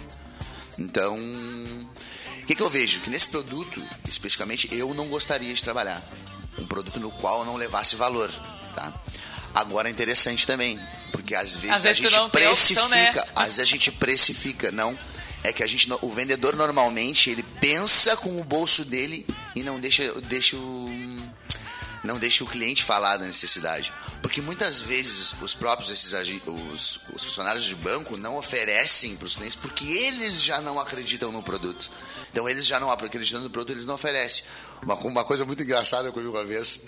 Então, 0.77 1.15
o 1.17 2.45
que, 2.45 2.55
que 2.55 2.61
eu 2.61 2.69
vejo? 2.69 3.01
Que 3.01 3.09
nesse 3.09 3.27
produto, 3.27 3.81
especificamente, 4.07 4.69
eu 4.71 4.93
não 4.93 5.07
gostaria 5.07 5.53
de 5.53 5.63
trabalhar. 5.63 6.01
Um 6.57 6.65
produto 6.65 6.99
no 6.99 7.11
qual 7.11 7.39
eu 7.39 7.45
não 7.45 7.55
levasse 7.55 7.95
valor, 7.95 8.31
tá? 8.75 8.93
Agora 9.53 9.87
é 9.87 9.91
interessante 9.91 10.45
também, 10.45 10.79
porque 11.11 11.33
às 11.35 11.55
vezes, 11.55 11.75
Às 11.75 11.83
vezes 11.83 12.05
a 12.05 12.09
gente 12.09 12.29
precifica, 12.31 12.81
opção, 12.81 12.89
né? 12.89 13.13
às 13.35 13.45
vezes 13.45 13.59
a 13.59 13.65
gente 13.65 13.91
precifica, 13.91 14.71
não. 14.71 14.97
É 15.43 15.53
que 15.53 15.63
a 15.63 15.67
gente, 15.67 15.87
o 16.01 16.09
vendedor 16.09 16.55
normalmente 16.55 17.29
ele 17.29 17.43
pensa 17.61 18.17
com 18.17 18.39
o 18.39 18.43
bolso 18.43 18.83
dele 18.83 19.25
e 19.55 19.63
não 19.63 19.79
deixa, 19.79 20.11
deixa 20.21 20.57
o 20.57 20.87
não 22.03 22.17
deixa 22.17 22.43
o 22.43 22.47
cliente 22.47 22.83
falar 22.83 23.17
da 23.17 23.25
necessidade. 23.25 23.91
Porque 24.21 24.41
muitas 24.41 24.81
vezes 24.81 25.35
os 25.41 25.53
próprios 25.53 25.91
esses 25.91 26.13
os, 26.13 26.99
os 27.13 27.23
funcionários 27.23 27.65
de 27.65 27.75
banco 27.75 28.17
não 28.17 28.37
oferecem 28.37 29.15
para 29.15 29.25
os 29.25 29.35
clientes 29.35 29.55
porque 29.55 29.85
eles 29.85 30.43
já 30.43 30.61
não 30.61 30.79
acreditam 30.79 31.31
no 31.31 31.43
produto. 31.43 31.91
Então 32.31 32.47
eles 32.47 32.65
já 32.65 32.79
não 32.79 32.91
acreditam 32.91 33.41
no 33.41 33.49
produto, 33.49 33.73
eles 33.73 33.85
não 33.85 33.95
oferecem. 33.95 34.45
Uma, 34.81 34.95
uma 34.95 35.23
coisa 35.23 35.45
muito 35.45 35.61
engraçada 35.61 36.11
que 36.11 36.19
eu 36.19 36.31
uma 36.31 36.45
vez, 36.45 36.81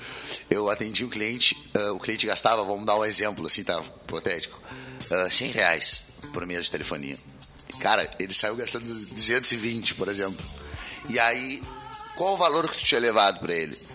eu 0.49 0.69
atendi 0.69 1.03
um 1.03 1.09
cliente, 1.09 1.57
ah, 1.73 1.93
o 1.93 1.99
cliente 1.99 2.25
gastava, 2.25 2.63
vamos 2.63 2.85
dar 2.85 2.95
um 2.95 3.05
exemplo 3.05 3.45
assim, 3.45 3.63
tá, 3.63 3.81
hipotético, 4.03 4.61
ah, 5.11 5.29
100 5.29 5.51
reais 5.51 6.03
por 6.33 6.45
mês 6.45 6.65
de 6.65 6.71
telefonia. 6.71 7.17
Cara, 7.79 8.09
ele 8.19 8.33
saiu 8.33 8.55
gastando 8.55 8.85
220, 8.85 9.95
por 9.95 10.07
exemplo. 10.07 10.45
E 11.07 11.17
aí, 11.19 11.63
qual 12.15 12.33
o 12.33 12.37
valor 12.37 12.69
que 12.69 12.77
tu 12.77 12.83
tinha 12.85 12.99
levado 13.01 13.39
para 13.39 13.53
ele? 13.53 13.89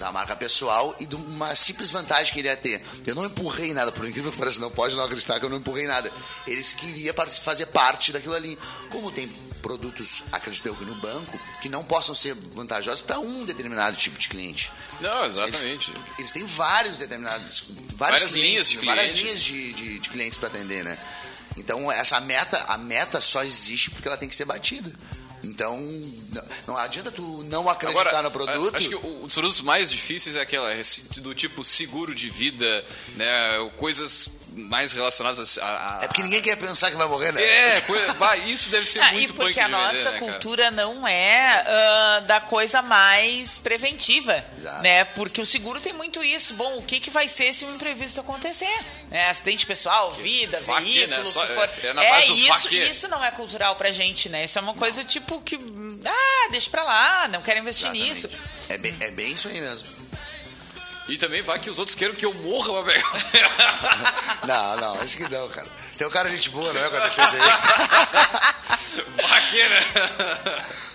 da 0.00 0.10
marca 0.10 0.34
pessoal 0.34 0.96
e 0.98 1.04
de 1.04 1.14
uma 1.14 1.54
simples 1.54 1.90
vantagem 1.90 2.32
que 2.32 2.38
ele 2.40 2.48
ia 2.48 2.56
ter. 2.56 2.82
Eu 3.06 3.14
não 3.14 3.26
empurrei 3.26 3.74
nada, 3.74 3.92
por 3.92 4.08
incrível 4.08 4.32
que 4.32 4.38
pareça, 4.38 4.58
não 4.58 4.70
pode 4.70 4.96
não 4.96 5.04
acreditar 5.04 5.38
que 5.38 5.44
eu 5.44 5.50
não 5.50 5.58
empurrei 5.58 5.86
nada. 5.86 6.10
Eles 6.46 6.72
queriam 6.72 7.14
fazer 7.42 7.66
parte 7.66 8.10
daquilo 8.10 8.34
ali. 8.34 8.58
Como 8.90 9.10
tem 9.10 9.28
produtos, 9.60 10.24
acredito 10.32 10.66
eu, 10.66 10.74
que 10.74 10.86
no 10.86 10.94
banco, 10.94 11.38
que 11.60 11.68
não 11.68 11.84
possam 11.84 12.14
ser 12.14 12.34
vantajosos 12.54 13.02
para 13.02 13.18
um 13.20 13.44
determinado 13.44 13.94
tipo 13.94 14.18
de 14.18 14.26
cliente. 14.30 14.72
Não, 15.00 15.26
exatamente. 15.26 15.90
Eles, 15.90 16.12
eles 16.18 16.32
têm 16.32 16.46
vários 16.46 16.96
determinados, 16.96 17.64
vários 17.94 18.22
Várias 18.22 18.30
clientes, 18.32 18.50
linhas 18.50 18.68
de 18.70 18.86
várias 18.86 19.12
cliente. 19.12 19.22
linhas 19.26 19.42
de, 19.42 19.72
de, 19.74 19.98
de 19.98 20.08
clientes 20.08 20.38
para 20.38 20.48
atender, 20.48 20.82
né? 20.82 20.98
Então 21.56 21.90
essa 21.90 22.20
meta, 22.20 22.64
a 22.68 22.78
meta 22.78 23.20
só 23.20 23.42
existe 23.42 23.90
porque 23.90 24.08
ela 24.08 24.16
tem 24.16 24.28
que 24.28 24.34
ser 24.34 24.44
batida. 24.44 24.92
Então 25.42 25.78
não, 26.30 26.42
não 26.68 26.76
adianta 26.76 27.10
tu 27.10 27.42
não 27.44 27.68
acreditar 27.68 28.00
Agora, 28.00 28.22
no 28.22 28.30
produto. 28.30 28.76
Acho 28.76 28.88
que 28.88 28.94
os 28.94 29.32
produtos 29.32 29.60
mais 29.62 29.90
difíceis 29.90 30.36
é 30.36 30.40
aquela 30.40 30.70
do 31.16 31.34
tipo 31.34 31.64
seguro 31.64 32.14
de 32.14 32.28
vida, 32.28 32.84
né? 33.16 33.70
Coisas 33.76 34.28
mais 34.54 34.92
relacionadas 34.92 35.58
a. 35.58 35.64
a- 36.00 36.04
É 36.04 36.06
porque 36.08 36.22
ninguém 36.22 36.40
quer 36.42 36.56
pensar 36.56 36.90
que 36.90 36.96
vai 36.96 37.06
morrer, 37.06 37.32
né? 37.32 37.42
É, 37.42 37.82
isso 38.46 38.70
deve 38.70 38.86
ser 38.86 39.00
Ah, 39.00 39.12
muito 39.12 39.30
e 39.30 39.32
porque 39.32 39.60
a 39.60 39.66
de 39.66 39.72
vender, 39.72 39.84
nossa 39.84 40.10
né, 40.10 40.18
cara? 40.18 40.18
cultura 40.32 40.70
não 40.70 41.06
é 41.06 41.64
ah, 41.66 42.20
da 42.26 42.40
coisa 42.40 42.82
mais 42.82 43.58
preventiva, 43.58 44.44
Exato. 44.58 44.82
né? 44.82 45.04
Porque 45.04 45.40
o 45.40 45.46
seguro 45.46 45.80
tem 45.80 45.92
muito 45.92 46.22
isso. 46.22 46.54
Bom, 46.54 46.78
o 46.78 46.82
que, 46.82 47.00
que 47.00 47.10
vai 47.10 47.28
ser 47.28 47.52
se 47.52 47.64
um 47.64 47.74
imprevisto 47.74 48.20
acontecer? 48.20 48.70
Né? 49.10 49.28
Acidente 49.30 49.66
pessoal, 49.66 50.12
vida, 50.12 50.60
Vá 50.66 50.80
que, 50.80 50.92
veículo, 50.92 51.18
né? 51.18 51.24
Só- 51.24 51.44
o 51.44 51.46
que 51.46 51.54
for. 51.54 51.64
é- 51.64 51.86
é 51.88 51.92
na 51.92 52.02
base 52.04 52.28
do 52.28 52.36
vá 52.36 52.56
isso, 52.56 52.74
isso 52.74 53.08
não 53.08 53.24
é 53.24 53.30
cultural 53.30 53.76
pra 53.76 53.90
gente, 53.90 54.28
né? 54.28 54.44
Isso 54.44 54.58
é 54.58 54.62
uma 54.62 54.74
coisa 54.74 55.02
tipo 55.04 55.40
que, 55.42 55.56
ah, 56.04 56.48
deixa 56.50 56.70
pra 56.70 56.82
lá, 56.84 57.28
não 57.28 57.42
quero 57.42 57.60
investir 57.60 57.86
Exatamente. 57.86 58.26
nisso. 58.26 58.30
É 58.68 58.78
bem, 58.78 58.96
é 59.00 59.10
bem 59.10 59.32
isso 59.32 59.48
aí 59.48 59.60
mesmo. 59.60 59.99
E 61.10 61.18
também 61.18 61.42
vai 61.42 61.58
que 61.58 61.68
os 61.68 61.78
outros 61.78 61.94
queiram 61.94 62.14
que 62.14 62.24
eu 62.24 62.32
morra 62.34 62.82
pra 62.82 62.92
pegar. 62.92 64.40
Não, 64.46 64.76
não, 64.78 65.00
acho 65.00 65.16
que 65.18 65.28
não, 65.28 65.48
cara. 65.50 65.66
Tem 65.98 66.06
um 66.06 66.10
cara 66.10 66.30
de 66.30 66.36
gente 66.36 66.48
boa, 66.50 66.72
não 66.72 66.80
vai 66.80 66.86
acontecer 66.98 67.22
isso 67.24 67.36
aí. 67.36 67.42
Vá 69.28 69.40
que, 69.42 69.68
né? 69.68 69.80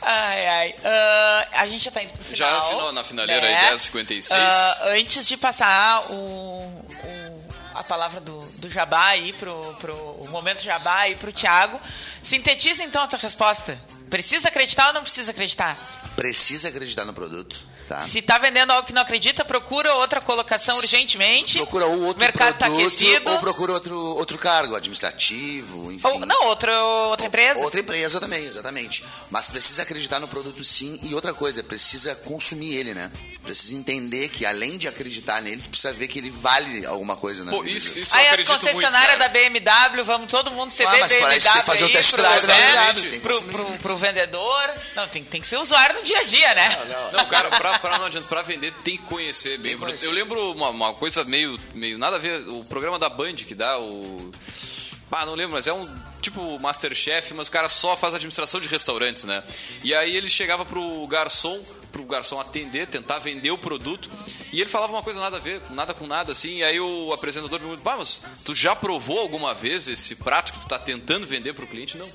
Ai, 0.02 0.48
ai. 0.48 0.76
Ah, 0.84 1.48
a 1.62 1.68
gente 1.68 1.86
já 1.86 1.92
tá 1.92 2.02
indo 2.04 2.12
pro 2.14 2.24
final. 2.26 2.36
Já 2.36 2.62
final- 2.70 2.92
na 2.92 3.04
finaleira 3.04 3.42
né? 3.42 3.56
aí, 3.70 3.76
10h56. 3.76 4.32
Ah, 4.32 4.78
antes 4.90 5.28
de 5.28 5.38
passar 5.38 6.02
o, 6.12 6.14
o- 6.14 7.44
a 7.76 7.84
palavra 7.84 8.20
do, 8.20 8.40
do 8.58 8.70
Jabá 8.70 9.08
aí 9.08 9.32
pro, 9.34 9.76
pro 9.80 9.96
o 9.96 10.28
momento 10.30 10.64
Jabá 10.64 11.00
aí 11.02 11.16
pro 11.16 11.32
Thiago, 11.32 11.80
sintetiza 12.24 12.84
então 12.84 13.04
a 13.04 13.08
tua 13.08 13.20
resposta. 13.20 13.80
Precisa 14.10 14.48
acreditar 14.50 14.88
ou 14.88 14.94
não 14.94 15.02
precisa 15.04 15.32
acreditar? 15.32 15.78
Precisa 16.16 16.70
acreditar 16.70 17.06
no 17.06 17.14
produto, 17.14 17.60
tá? 17.88 18.02
Se 18.02 18.22
tá 18.22 18.38
vendendo 18.38 18.72
algo 18.72 18.86
que 18.86 18.94
não 18.94 19.02
acredita, 19.02 19.46
procura 19.46 19.94
outra 19.96 20.22
colocação 20.22 20.78
urgentemente. 20.78 21.58
Procura 21.58 21.86
ou 21.86 22.02
outro 22.02 22.18
o 22.18 22.20
mercado 22.20 22.58
tá 22.58 22.66
produto 22.66 22.88
aquecido. 22.88 23.30
ou 23.32 23.40
procura 23.40 23.74
outro, 23.74 23.98
outro 23.98 24.38
cargo 24.38 24.76
administrativo, 24.76 25.92
enfim. 25.92 26.08
Ou- 26.08 26.26
não, 26.26 26.46
outra, 26.46 26.84
outra 26.84 27.28
empresa. 27.28 27.60
Outra 27.62 27.80
empresa 27.80 28.20
também, 28.20 28.46
exatamente. 28.46 29.04
Mas 29.30 29.50
precisa 29.50 29.84
acreditar 29.84 30.20
no 30.20 30.28
produto 30.28 30.64
sim. 30.64 31.00
E 31.04 31.14
outra 31.14 31.34
coisa, 31.34 31.64
precisa 31.64 32.16
consumir 32.16 32.76
ele, 32.76 32.94
né? 32.94 33.12
Precisa 33.44 33.76
entender 33.76 34.30
que 34.30 34.46
além 34.46 34.78
de 34.78 34.88
acreditar 34.88 35.42
nele, 35.42 35.62
tu 35.62 35.70
precisa 35.70 35.94
ver 35.94 36.08
que 36.08 36.20
ele 36.20 36.32
vale 36.32 36.86
alguma 36.86 37.16
coisa, 37.16 37.44
né? 37.44 37.52
Pô, 37.52 37.64
isso, 37.64 37.98
isso 38.00 38.14
eu 38.16 38.20
Aí 38.20 38.28
as 38.30 38.36
muito, 38.38 38.52
concessionárias 38.52 39.18
cara. 39.18 39.30
da 39.30 39.30
BMW, 39.30 40.04
vamos 40.04 40.28
todo 40.28 40.50
mundo 40.52 40.72
ceder 40.72 40.94
Ah, 40.94 40.98
mas 41.00 41.12
BMW 41.12 41.26
para 41.26 41.38
isso 41.38 41.52
tem 41.52 41.60
que 41.62 41.66
fazer 41.66 41.84
aí 41.86 41.92
test 41.92 42.12
pro, 42.12 42.22
drive 42.22 42.48
né, 42.48 42.56
BMW, 42.56 43.02
tem 43.02 43.12
que 43.12 43.20
pro, 43.20 43.42
pro, 43.44 43.66
pro 43.78 43.98
vendedor. 43.98 44.74
Não, 44.96 45.08
tem, 45.08 45.24
tem 45.24 45.42
que 45.42 45.48
ser 45.48 45.58
usuário 45.58 45.96
no 45.96 46.04
dia 46.04 46.20
a 46.20 46.24
dia, 46.24 46.56
né? 46.56 46.78
Não, 47.14 47.26
cara, 47.26 47.50
pra, 47.50 47.75
pra 47.80 47.98
não 47.98 48.06
adianta, 48.06 48.28
pra 48.28 48.42
vender 48.42 48.72
tem 48.84 48.98
que 48.98 49.04
conhecer 49.04 49.58
bem. 49.58 49.78
Eu 50.04 50.12
lembro 50.12 50.52
uma, 50.52 50.70
uma 50.70 50.94
coisa 50.94 51.24
meio, 51.24 51.58
meio 51.74 51.98
nada 51.98 52.16
a 52.16 52.20
ver, 52.20 52.48
o 52.48 52.64
programa 52.66 53.00
da 53.00 53.10
Band 53.10 53.36
que 53.36 53.56
dá 53.56 53.80
o. 53.80 54.32
Ah, 55.12 55.26
não 55.26 55.34
lembro, 55.34 55.54
mas 55.54 55.66
é 55.66 55.72
um 55.72 55.88
tipo 56.20 56.60
Masterchef, 56.60 57.34
mas 57.34 57.48
o 57.48 57.52
cara 57.52 57.70
só 57.70 57.96
faz 57.96 58.14
administração 58.14 58.60
de 58.60 58.68
restaurantes, 58.68 59.24
né? 59.24 59.42
E 59.82 59.96
aí 59.96 60.14
ele 60.14 60.30
chegava 60.30 60.66
pro 60.66 61.08
garçom, 61.08 61.64
pro 61.90 62.04
garçom 62.04 62.38
atender, 62.38 62.88
tentar 62.88 63.20
vender 63.20 63.52
o 63.52 63.58
produto, 63.58 64.10
e 64.52 64.60
ele 64.60 64.70
falava 64.70 64.92
uma 64.92 65.04
coisa 65.04 65.22
nada 65.22 65.38
a 65.38 65.40
ver, 65.40 65.62
nada 65.70 65.94
com 65.94 66.06
nada, 66.06 66.34
assim, 66.34 66.58
e 66.58 66.64
aí 66.66 66.82
o 66.82 67.14
apresentador 67.14 67.62
me 67.62 67.68
perguntou, 67.68 67.94
ah, 67.94 67.98
mas 67.98 68.22
tu 68.44 68.54
já 68.54 68.76
provou 68.76 69.20
alguma 69.20 69.54
vez 69.54 69.88
esse 69.88 70.18
prato 70.18 70.52
que 70.52 70.60
tu 70.60 70.68
tá 70.68 70.78
tentando 70.78 71.26
vender 71.26 71.54
pro 71.54 71.66
cliente? 71.66 71.98
Não. 71.98 72.10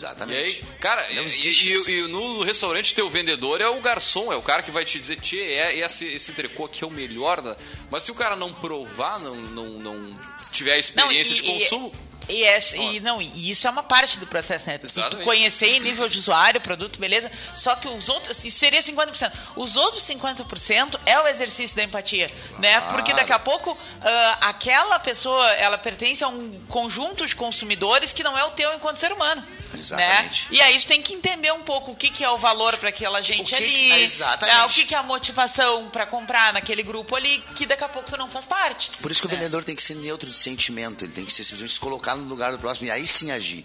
E 0.00 0.04
Exatamente. 0.06 0.40
aí, 0.40 0.64
cara, 0.80 1.06
Não 1.14 1.22
e, 1.22 1.26
existe 1.26 1.68
e- 1.68 1.72
isso. 1.72 1.90
e 1.90 2.02
no 2.08 2.42
restaurante 2.42 2.94
teu 2.94 3.08
vendedor 3.10 3.60
é 3.60 3.68
o 3.68 3.80
garçom, 3.80 4.32
é 4.32 4.36
o 4.36 4.42
cara 4.42 4.62
que 4.62 4.70
vai 4.70 4.84
te 4.84 4.98
dizer, 4.98 5.16
tchê, 5.20 5.36
é, 5.40 5.78
esse, 5.78 6.06
esse 6.06 6.30
entrecô 6.30 6.64
aqui 6.64 6.82
é 6.82 6.86
o 6.86 6.90
melhor. 6.90 7.40
Da... 7.40 7.56
Mas 7.90 8.02
se 8.04 8.10
o 8.10 8.14
cara 8.14 8.34
não 8.36 8.52
provar, 8.52 9.18
não, 9.18 9.34
não, 9.36 9.64
não 9.78 10.20
tiver 10.50 10.72
a 10.74 10.78
experiência 10.78 11.34
Não, 11.36 11.40
e- 11.40 11.42
de 11.58 11.64
consumo. 11.64 11.92
E, 12.28 12.44
essa- 12.44 12.76
e 12.76 13.00
não, 13.00 13.20
e 13.20 13.50
isso 13.50 13.66
é 13.66 13.70
uma 13.70 13.82
parte 13.82 14.16
do 14.20 14.26
processo, 14.26 14.64
né? 14.68 14.78
Tu- 14.78 14.82
Tu 14.82 14.86
Exatamente. 15.00 15.24
conhecer 15.24 15.66
em 15.66 15.80
nível 15.80 16.08
de 16.08 16.16
usuário, 16.16 16.60
produto, 16.60 16.96
beleza. 17.00 17.28
Só 17.56 17.74
que 17.74 17.88
os 17.88 18.08
outros, 18.08 18.44
isso 18.44 18.56
seria 18.56 18.80
50%. 18.80 19.32
Os 19.56 19.74
outros 19.76 20.04
50% 20.04 21.00
é 21.06 21.18
o 21.18 21.26
exercício 21.26 21.76
da 21.76 21.82
empatia, 21.82 22.30
né? 22.60 22.80
Porque 22.92 23.12
daqui 23.14 23.32
a 23.32 23.38
pouco 23.38 23.76
ah, 24.02 24.38
aquela 24.42 25.00
pessoa, 25.00 25.44
ela 25.54 25.76
pertence 25.76 26.22
a 26.22 26.28
um 26.28 26.52
conjunto 26.68 27.26
de 27.26 27.34
consumidores 27.34 28.12
que 28.12 28.22
não 28.22 28.38
é 28.38 28.44
o 28.44 28.50
teu 28.50 28.72
enquanto 28.74 28.98
ser 28.98 29.10
humano. 29.12 29.44
Exatamente. 29.78 30.50
Né? 30.50 30.58
E 30.58 30.60
aí 30.60 30.78
tu 30.80 30.86
tem 30.86 31.00
que 31.02 31.14
entender 31.14 31.52
um 31.52 31.62
pouco 31.62 31.92
o 31.92 31.96
que, 31.96 32.10
que 32.10 32.24
é 32.24 32.30
o 32.30 32.36
valor 32.36 32.76
para 32.78 32.88
aquela 32.88 33.20
gente 33.20 33.48
que 33.50 33.54
ali. 33.54 33.66
que- 33.66 33.92
exatamente. 34.02 34.56
né? 34.58 34.64
O 34.64 34.68
que, 34.68 34.84
que 34.86 34.94
é 34.94 34.98
a 34.98 35.02
motivação 35.02 35.88
para 35.90 36.06
comprar 36.06 36.52
naquele 36.52 36.82
grupo 36.82 37.14
ali, 37.16 37.42
que 37.56 37.66
daqui 37.66 37.84
a 37.84 37.88
pouco 37.88 38.10
tu 38.10 38.16
não 38.16 38.28
faz 38.30 38.46
parte. 38.46 38.90
Por 39.00 39.10
isso 39.10 39.20
que 39.20 39.26
o 39.26 39.30
vendedor 39.30 39.64
tem 39.64 39.76
que 39.76 39.82
ser 39.82 39.94
neutro 39.94 40.28
de 40.28 40.36
sentimento, 40.36 41.04
ele 41.04 41.12
tem 41.12 41.24
que 41.24 41.32
ser 41.32 41.44
simplesmente 41.44 41.74
se 41.74 41.80
colocar 41.80 42.14
no 42.14 42.24
lugar 42.24 42.52
do 42.52 42.58
próximo 42.58 42.88
e 42.88 42.90
aí 42.90 43.06
sim 43.06 43.30
agir. 43.30 43.64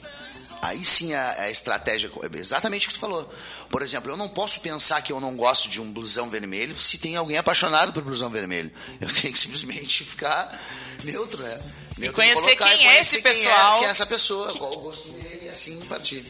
Aí 0.62 0.84
sim 0.84 1.14
a, 1.14 1.42
a 1.44 1.52
estratégia 1.52 2.10
é 2.24 2.38
exatamente 2.38 2.88
o 2.88 2.90
que 2.90 2.96
tu 2.96 3.00
falou. 3.00 3.32
Por 3.70 3.82
exemplo, 3.82 4.12
eu 4.12 4.18
não 4.18 4.30
posso 4.30 4.62
pensar 4.62 5.02
que 5.02 5.12
eu 5.12 5.20
não 5.20 5.36
gosto 5.36 5.70
de 5.70 5.80
um 5.82 5.92
blusão 5.92 6.30
vermelho 6.30 6.76
se 6.78 6.98
tem 6.98 7.16
alguém 7.16 7.38
apaixonado 7.38 7.94
por 7.94 8.02
blusão 8.04 8.30
vermelho. 8.30 8.72
Eu 9.00 9.08
tenho 9.14 9.32
que 9.34 9.40
simplesmente 9.40 10.04
ficar 10.04 10.60
neutro, 11.04 11.42
né? 11.44 11.62
Neutro 11.98 12.16
conhecer 12.16 12.42
colocar 12.42 12.78
quem 12.78 12.88
é 12.88 13.00
esse 13.02 13.22
conhecer 13.22 13.22
quem 13.22 13.46
pessoal. 13.52 13.80
quem 13.80 13.88
é 13.88 13.92
essa 13.92 14.06
pessoa, 14.06 14.54
qual 14.58 14.74
o 14.74 14.80
gosto 14.80 15.10
dele 15.10 15.35
e 15.56 15.74
assim 15.74 15.86
partir. 15.86 16.26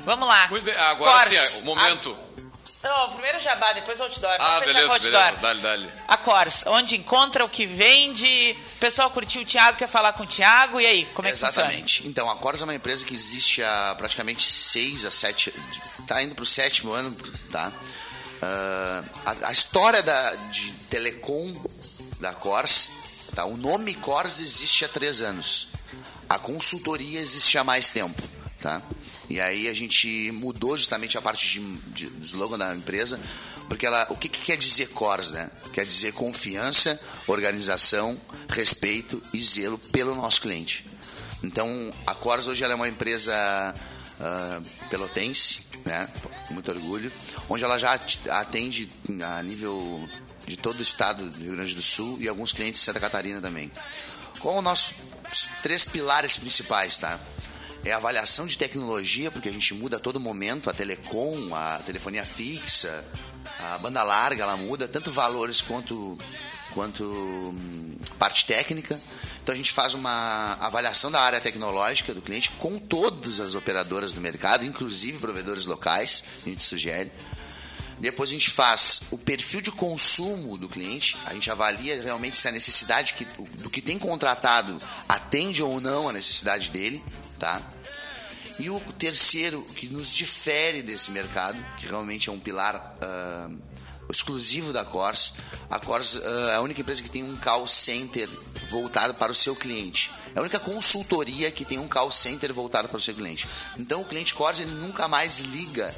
Vamos 0.00 0.26
lá. 0.26 0.48
Muito 0.48 0.64
bem, 0.64 0.74
agora 0.76 1.24
Cors. 1.24 1.38
sim, 1.40 1.60
o 1.62 1.64
momento. 1.64 2.18
Não, 2.82 3.10
primeiro 3.12 3.38
jabá, 3.40 3.74
depois 3.74 4.00
o 4.00 4.04
outdoor. 4.04 4.32
Ah, 4.38 4.38
Vamos 4.38 4.62
o 4.62 4.64
beleza, 4.66 4.92
outdoor. 4.94 5.12
beleza. 5.12 5.36
Dale, 5.42 5.60
dale. 5.60 5.92
A 6.08 6.16
Cors, 6.16 6.64
onde 6.66 6.96
encontra 6.96 7.44
o 7.44 7.48
que 7.48 7.66
vende. 7.66 8.56
O 8.76 8.78
pessoal 8.78 9.10
curtiu 9.10 9.42
o 9.42 9.44
Thiago, 9.44 9.76
quer 9.76 9.86
falar 9.86 10.14
com 10.14 10.22
o 10.22 10.26
Thiago. 10.26 10.80
E 10.80 10.86
aí, 10.86 11.04
como 11.12 11.28
é 11.28 11.30
que 11.30 11.36
Exatamente. 11.36 12.08
Então, 12.08 12.30
a 12.30 12.36
Cors 12.36 12.62
é 12.62 12.64
uma 12.64 12.74
empresa 12.74 13.04
que 13.04 13.12
existe 13.12 13.62
há 13.62 13.94
praticamente 13.98 14.42
seis 14.42 15.04
a 15.04 15.10
sete... 15.10 15.52
Está 15.98 16.22
indo 16.22 16.34
para 16.34 16.42
o 16.42 16.46
sétimo 16.46 16.92
ano, 16.92 17.14
tá? 17.52 17.70
Ah, 18.40 19.04
a, 19.26 19.48
a 19.48 19.52
história 19.52 20.02
da, 20.02 20.34
de 20.50 20.72
telecom 20.88 21.62
da 22.18 22.32
Cors, 22.32 22.90
tá? 23.34 23.44
o 23.44 23.56
nome 23.58 23.94
Cors 23.94 24.40
existe 24.40 24.84
há 24.86 24.88
três 24.88 25.20
anos. 25.20 25.68
A 26.28 26.38
consultoria 26.38 27.20
existe 27.20 27.58
há 27.58 27.64
mais 27.64 27.88
tempo, 27.90 28.22
tá? 28.60 28.82
E 29.28 29.40
aí 29.40 29.68
a 29.68 29.74
gente 29.74 30.30
mudou 30.32 30.76
justamente 30.76 31.16
a 31.16 31.22
parte 31.22 31.60
de, 31.60 32.08
de, 32.08 32.24
slogan 32.24 32.58
da 32.58 32.74
empresa, 32.74 33.20
porque 33.68 33.86
ela, 33.86 34.06
o 34.10 34.16
que, 34.16 34.28
que 34.28 34.40
quer 34.40 34.56
dizer 34.56 34.88
CORS, 34.88 35.30
né? 35.30 35.50
Quer 35.72 35.86
dizer 35.86 36.12
confiança, 36.12 37.00
organização, 37.26 38.20
respeito 38.48 39.22
e 39.32 39.40
zelo 39.40 39.78
pelo 39.78 40.14
nosso 40.14 40.40
cliente. 40.40 40.86
Então, 41.42 41.68
a 42.06 42.14
CORS 42.14 42.48
hoje 42.48 42.62
ela 42.64 42.72
é 42.72 42.76
uma 42.76 42.88
empresa 42.88 43.32
uh, 44.18 44.88
pelotense, 44.88 45.62
né? 45.84 46.08
Com 46.48 46.54
muito 46.54 46.70
orgulho, 46.70 47.10
onde 47.48 47.64
ela 47.64 47.78
já 47.78 47.98
atende 48.30 48.90
a 49.22 49.42
nível 49.42 50.08
de 50.46 50.56
todo 50.56 50.80
o 50.80 50.82
estado 50.82 51.30
do 51.30 51.38
Rio 51.38 51.52
Grande 51.52 51.74
do 51.74 51.82
Sul 51.82 52.18
e 52.20 52.28
alguns 52.28 52.52
clientes 52.52 52.80
de 52.80 52.84
Santa 52.84 52.98
Catarina 52.98 53.40
também. 53.40 53.70
Com 54.40 54.58
os 54.58 54.64
nossos 54.64 54.94
três 55.62 55.84
pilares 55.84 56.36
principais, 56.36 56.98
tá? 56.98 57.20
É 57.84 57.92
avaliação 57.92 58.46
de 58.46 58.58
tecnologia, 58.58 59.30
porque 59.30 59.48
a 59.48 59.52
gente 59.52 59.72
muda 59.74 59.96
a 59.96 60.00
todo 60.00 60.20
momento, 60.20 60.68
a 60.68 60.72
telecom, 60.72 61.54
a 61.54 61.78
telefonia 61.78 62.26
fixa, 62.26 63.04
a 63.58 63.78
banda 63.78 64.02
larga, 64.02 64.42
ela 64.42 64.56
muda, 64.56 64.86
tanto 64.86 65.10
valores 65.10 65.60
quanto, 65.60 66.18
quanto 66.74 67.02
hum, 67.04 67.96
parte 68.18 68.44
técnica. 68.44 69.00
Então 69.42 69.54
a 69.54 69.56
gente 69.56 69.72
faz 69.72 69.94
uma 69.94 70.54
avaliação 70.60 71.10
da 71.10 71.20
área 71.20 71.40
tecnológica 71.40 72.12
do 72.12 72.20
cliente 72.20 72.50
com 72.58 72.78
todas 72.78 73.40
as 73.40 73.54
operadoras 73.54 74.12
do 74.12 74.20
mercado, 74.20 74.64
inclusive 74.64 75.18
provedores 75.18 75.64
locais, 75.64 76.24
a 76.44 76.48
gente 76.48 76.62
sugere. 76.62 77.10
Depois 77.98 78.30
a 78.30 78.32
gente 78.32 78.50
faz 78.50 79.02
o 79.10 79.18
perfil 79.18 79.60
de 79.60 79.70
consumo 79.70 80.56
do 80.56 80.68
cliente, 80.68 81.18
a 81.26 81.34
gente 81.34 81.50
avalia 81.50 82.02
realmente 82.02 82.36
se 82.36 82.48
a 82.48 82.52
necessidade 82.52 83.12
que, 83.12 83.26
do 83.58 83.68
que 83.68 83.82
tem 83.82 83.98
contratado 83.98 84.80
atende 85.06 85.62
ou 85.62 85.80
não 85.80 86.08
a 86.08 86.12
necessidade 86.12 86.70
dele, 86.70 87.02
tá? 87.40 87.60
E 88.58 88.68
o 88.68 88.78
terceiro, 88.98 89.62
que 89.74 89.88
nos 89.88 90.14
difere 90.14 90.82
desse 90.82 91.10
mercado, 91.10 91.64
que 91.78 91.86
realmente 91.86 92.28
é 92.28 92.32
um 92.32 92.38
pilar 92.38 92.76
uh, 92.76 93.58
exclusivo 94.10 94.70
da 94.70 94.84
Cors, 94.84 95.34
a 95.70 95.78
Cors 95.78 96.16
uh, 96.16 96.48
é 96.50 96.56
a 96.56 96.60
única 96.60 96.82
empresa 96.82 97.02
que 97.02 97.08
tem 97.08 97.22
um 97.22 97.36
call 97.38 97.66
center 97.66 98.28
voltado 98.68 99.14
para 99.14 99.32
o 99.32 99.34
seu 99.34 99.56
cliente. 99.56 100.10
É 100.34 100.38
a 100.38 100.42
única 100.42 100.60
consultoria 100.60 101.50
que 101.50 101.64
tem 101.64 101.78
um 101.78 101.88
call 101.88 102.12
center 102.12 102.52
voltado 102.52 102.88
para 102.88 102.98
o 102.98 103.00
seu 103.00 103.14
cliente. 103.14 103.48
Então 103.78 104.02
o 104.02 104.04
cliente 104.04 104.34
Cors 104.34 104.58
ele 104.58 104.72
nunca 104.72 105.08
mais 105.08 105.38
liga 105.38 105.94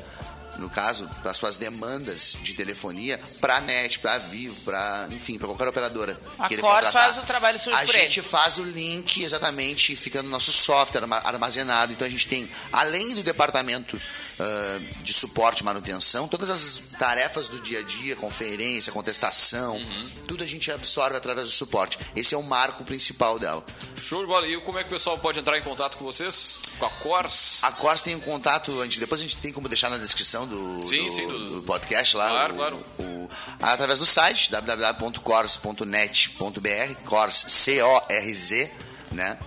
no 0.58 0.68
caso, 0.68 1.08
para 1.22 1.32
suas 1.34 1.56
demandas 1.56 2.36
de 2.42 2.54
telefonia, 2.54 3.18
para 3.40 3.56
a 3.56 3.60
NET, 3.60 3.98
para 3.98 4.14
a 4.14 4.18
Vivo, 4.18 4.54
para, 4.62 5.08
enfim, 5.10 5.38
para 5.38 5.48
qualquer 5.48 5.68
operadora. 5.68 6.18
A 6.38 6.48
que 6.48 6.56
Cor 6.58 6.84
faz 6.84 7.16
o 7.16 7.22
trabalho 7.22 7.58
sujo 7.58 7.76
A 7.76 7.84
gente 7.84 8.20
ele. 8.20 8.28
faz 8.28 8.58
o 8.58 8.64
link 8.64 9.22
exatamente, 9.22 9.96
fica 9.96 10.22
no 10.22 10.28
nosso 10.28 10.52
software 10.52 11.04
armazenado. 11.24 11.92
Então 11.92 12.06
a 12.06 12.10
gente 12.10 12.26
tem, 12.26 12.48
além 12.72 13.14
do 13.14 13.22
departamento 13.22 14.00
uh, 14.38 15.02
de 15.02 15.12
suporte 15.12 15.64
manutenção, 15.64 16.28
todas 16.28 16.50
as 16.50 16.82
tarefas 16.98 17.48
do 17.48 17.58
dia 17.60 17.80
a 17.80 17.82
dia, 17.82 18.14
conferência, 18.16 18.92
contestação, 18.92 19.76
uhum. 19.76 20.10
tudo 20.26 20.44
a 20.44 20.46
gente 20.46 20.70
absorve 20.70 21.16
através 21.16 21.46
do 21.46 21.52
suporte. 21.52 21.98
Esse 22.14 22.34
é 22.34 22.38
o 22.38 22.42
marco 22.42 22.84
principal 22.84 23.38
dela. 23.38 23.64
Show 23.96 24.20
de 24.20 24.26
bola. 24.26 24.46
E 24.46 24.60
como 24.60 24.78
é 24.78 24.82
que 24.82 24.88
o 24.88 24.92
pessoal 24.92 25.16
pode 25.18 25.40
entrar 25.40 25.58
em 25.58 25.62
contato 25.62 25.98
com 25.98 26.04
vocês? 26.04 26.60
Com 26.78 26.86
a 26.86 26.90
Cors? 26.90 27.58
A 27.62 27.72
Cors 27.72 28.02
tem 28.02 28.14
um 28.14 28.20
contato, 28.20 28.80
a 28.80 28.84
gente, 28.84 29.00
depois 29.00 29.20
a 29.20 29.24
gente 29.24 29.36
tem 29.38 29.52
como 29.52 29.68
deixar 29.68 29.90
na 29.90 29.98
descrição 29.98 30.46
do, 30.46 30.80
sim, 30.80 31.04
do, 31.04 31.10
sim, 31.10 31.26
do, 31.26 31.56
do 31.56 31.62
podcast 31.62 32.16
lá. 32.16 32.28
Claro, 32.28 32.54
o, 32.54 32.56
claro. 32.56 32.76
O, 32.98 33.28
através 33.60 33.98
do 33.98 34.06
site 34.06 34.50
www.cors.net.br, 34.50 36.94
Cors, 37.04 37.44
C-O-R-Z, 37.48 38.70
né? 39.12 39.38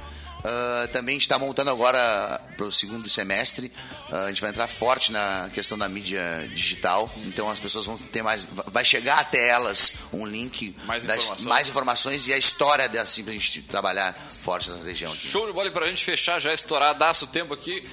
Uh, 0.45 0.87
também 0.89 1.13
a 1.13 1.15
gente 1.15 1.23
está 1.23 1.39
montando 1.39 1.71
agora 1.71 2.39
para 2.55 2.67
o 2.67 2.71
segundo 2.71 3.09
semestre. 3.09 3.71
Uh, 4.11 4.15
a 4.15 4.27
gente 4.27 4.41
vai 4.41 4.51
entrar 4.51 4.67
forte 4.67 5.11
na 5.11 5.49
questão 5.51 5.75
da 5.75 5.89
mídia 5.89 6.21
digital. 6.53 7.11
Então 7.25 7.49
as 7.49 7.59
pessoas 7.59 7.87
vão 7.87 7.97
ter 7.97 8.21
mais. 8.21 8.47
Vai 8.67 8.85
chegar 8.85 9.19
até 9.19 9.47
elas 9.47 9.95
um 10.13 10.23
link, 10.23 10.75
mais, 10.85 11.03
das, 11.03 11.17
informações. 11.17 11.47
mais 11.47 11.69
informações 11.69 12.27
e 12.27 12.33
a 12.33 12.37
história 12.37 12.87
dela, 12.87 13.05
assim, 13.05 13.23
para 13.23 13.31
a 13.31 13.35
gente 13.35 13.63
trabalhar 13.63 14.15
forte 14.39 14.69
nessa 14.69 14.83
região. 14.83 15.11
Aqui. 15.11 15.27
Show 15.27 15.47
de 15.47 15.53
bola 15.53 15.71
para 15.71 15.85
a 15.85 15.89
gente 15.89 16.05
fechar, 16.05 16.39
já 16.39 16.53
estourar, 16.53 16.93
daço 16.93 17.25
o 17.25 17.27
tempo 17.27 17.51
aqui. 17.51 17.83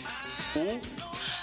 O 0.54 0.78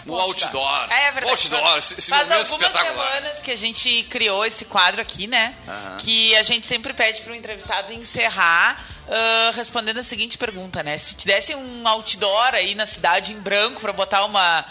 no 0.05 0.19
outdoor. 0.19 0.91
É 0.91 1.11
verdade. 1.11 1.31
Outdoor, 1.31 1.77
esse, 1.77 1.95
esse 1.97 2.09
faz 2.09 2.31
algumas 2.31 2.71
semanas 2.71 3.39
que 3.43 3.51
a 3.51 3.57
gente 3.57 4.03
criou 4.03 4.45
esse 4.45 4.65
quadro 4.65 5.01
aqui, 5.01 5.27
né? 5.27 5.55
Aham. 5.67 5.97
Que 5.97 6.35
a 6.35 6.43
gente 6.43 6.67
sempre 6.67 6.93
pede 6.93 7.21
para 7.21 7.33
o 7.33 7.35
entrevistado 7.35 7.93
encerrar 7.93 8.83
ah, 9.09 9.51
respondendo 9.55 9.97
a 9.99 10.03
seguinte 10.03 10.37
pergunta, 10.37 10.83
né? 10.83 10.97
Se 10.97 11.15
te 11.15 11.25
desse 11.25 11.55
um 11.55 11.87
outdoor 11.87 12.53
aí 12.53 12.75
na 12.75 12.85
cidade 12.85 13.33
em 13.33 13.39
branco 13.39 13.81
para 13.81 13.91
botar 13.91 14.23
uma 14.25 14.63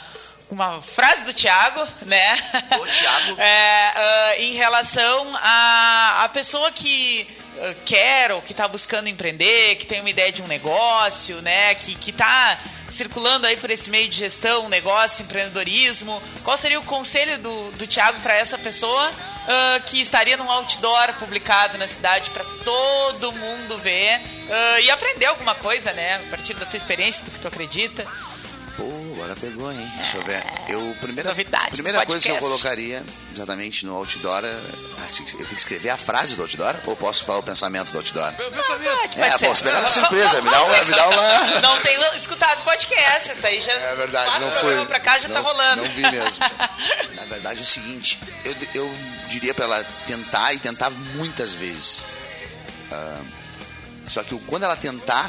uma 0.50 0.80
frase 0.80 1.24
do 1.24 1.32
Tiago, 1.32 1.86
né? 2.02 2.38
O 2.80 2.86
Thiago. 2.86 3.36
É, 3.38 3.92
ah, 3.94 4.34
em 4.38 4.54
relação 4.54 5.36
a, 5.36 6.24
a 6.24 6.28
pessoa 6.30 6.72
que 6.72 7.28
ah, 7.60 7.74
quer 7.84 8.32
ou 8.32 8.42
que 8.42 8.52
está 8.52 8.66
buscando 8.66 9.08
empreender, 9.08 9.76
que 9.76 9.86
tem 9.86 10.00
uma 10.00 10.10
ideia 10.10 10.32
de 10.32 10.42
um 10.42 10.46
negócio, 10.46 11.40
né? 11.42 11.74
Que, 11.74 11.94
que 11.94 12.12
tá 12.12 12.58
circulando 12.88 13.46
aí 13.46 13.56
por 13.56 13.70
esse 13.70 13.90
meio 13.90 14.08
de 14.08 14.16
gestão, 14.16 14.68
negócio, 14.68 15.22
empreendedorismo. 15.22 16.22
Qual 16.42 16.56
seria 16.56 16.80
o 16.80 16.84
conselho 16.84 17.38
do, 17.38 17.70
do 17.72 17.86
Tiago 17.86 18.18
para 18.20 18.34
essa 18.34 18.56
pessoa 18.56 19.10
ah, 19.46 19.80
que 19.86 20.00
estaria 20.00 20.36
num 20.36 20.50
outdoor 20.50 21.12
publicado 21.18 21.76
na 21.76 21.86
cidade 21.86 22.30
para 22.30 22.44
todo 22.64 23.32
mundo 23.32 23.76
ver 23.78 24.20
e 24.82 24.90
aprender 24.90 25.26
alguma 25.26 25.54
coisa, 25.54 25.92
né? 25.92 26.16
A 26.26 26.30
partir 26.30 26.54
da 26.54 26.64
tua 26.64 26.78
experiência, 26.78 27.22
do 27.22 27.30
que 27.30 27.38
tu 27.38 27.48
acredita. 27.48 28.06
Agora 29.18 29.34
pegou, 29.34 29.72
hein? 29.72 29.92
Deixa 29.96 30.16
eu 30.16 30.22
ver. 30.22 30.44
Eu, 30.68 30.96
primeira 31.00 31.30
Novidade 31.30 31.72
primeira 31.72 32.06
coisa 32.06 32.22
que 32.24 32.32
eu 32.32 32.36
colocaria 32.38 33.04
exatamente 33.32 33.84
no 33.84 33.96
outdoor, 33.96 34.44
é- 34.44 34.48
ah, 34.48 35.08
eu 35.10 35.26
tenho 35.26 35.46
que 35.48 35.54
escrever 35.54 35.90
a 35.90 35.96
frase 35.96 36.36
do 36.36 36.42
outdoor 36.42 36.76
ou 36.86 36.94
posso 36.94 37.24
falar 37.24 37.40
o 37.40 37.42
pensamento 37.42 37.90
do 37.90 37.98
outdoor? 37.98 38.32
Meu 38.38 38.50
pensamento. 38.52 39.18
Vai 39.18 39.28
É, 39.28 39.38
pô, 39.38 39.48
você 39.48 39.64
pegar 39.64 39.80
na 39.80 39.88
surpresa, 39.88 40.40
me 40.40 40.48
dá 40.50 40.62
uma. 40.62 40.84
Me 40.84 40.90
dá 40.94 41.08
uma... 41.08 41.38
Não 41.60 41.80
tenho 41.80 42.14
escutado 42.14 42.62
podcast, 42.62 43.30
essa 43.32 43.48
aí 43.48 43.60
já. 43.60 43.72
É 43.72 43.96
verdade, 43.96 44.38
não 44.40 44.50
foi. 44.52 44.86
pra 44.86 45.00
cá 45.00 45.18
já 45.18 45.28
não, 45.28 45.34
tá 45.36 45.40
rolando. 45.40 45.82
Não 45.82 45.90
vi 45.90 46.02
mesmo. 46.02 46.44
Na 47.16 47.24
verdade 47.24 47.58
é 47.58 47.62
o 47.62 47.66
seguinte, 47.66 48.20
eu, 48.44 48.54
eu 48.74 48.94
diria 49.28 49.52
pra 49.52 49.64
ela 49.64 49.84
tentar 50.06 50.52
e 50.54 50.58
tentar 50.58 50.90
muitas 50.90 51.54
vezes. 51.54 52.04
Ah, 52.92 53.20
só 54.08 54.22
que 54.22 54.38
quando 54.46 54.62
ela 54.62 54.76
tentar, 54.76 55.28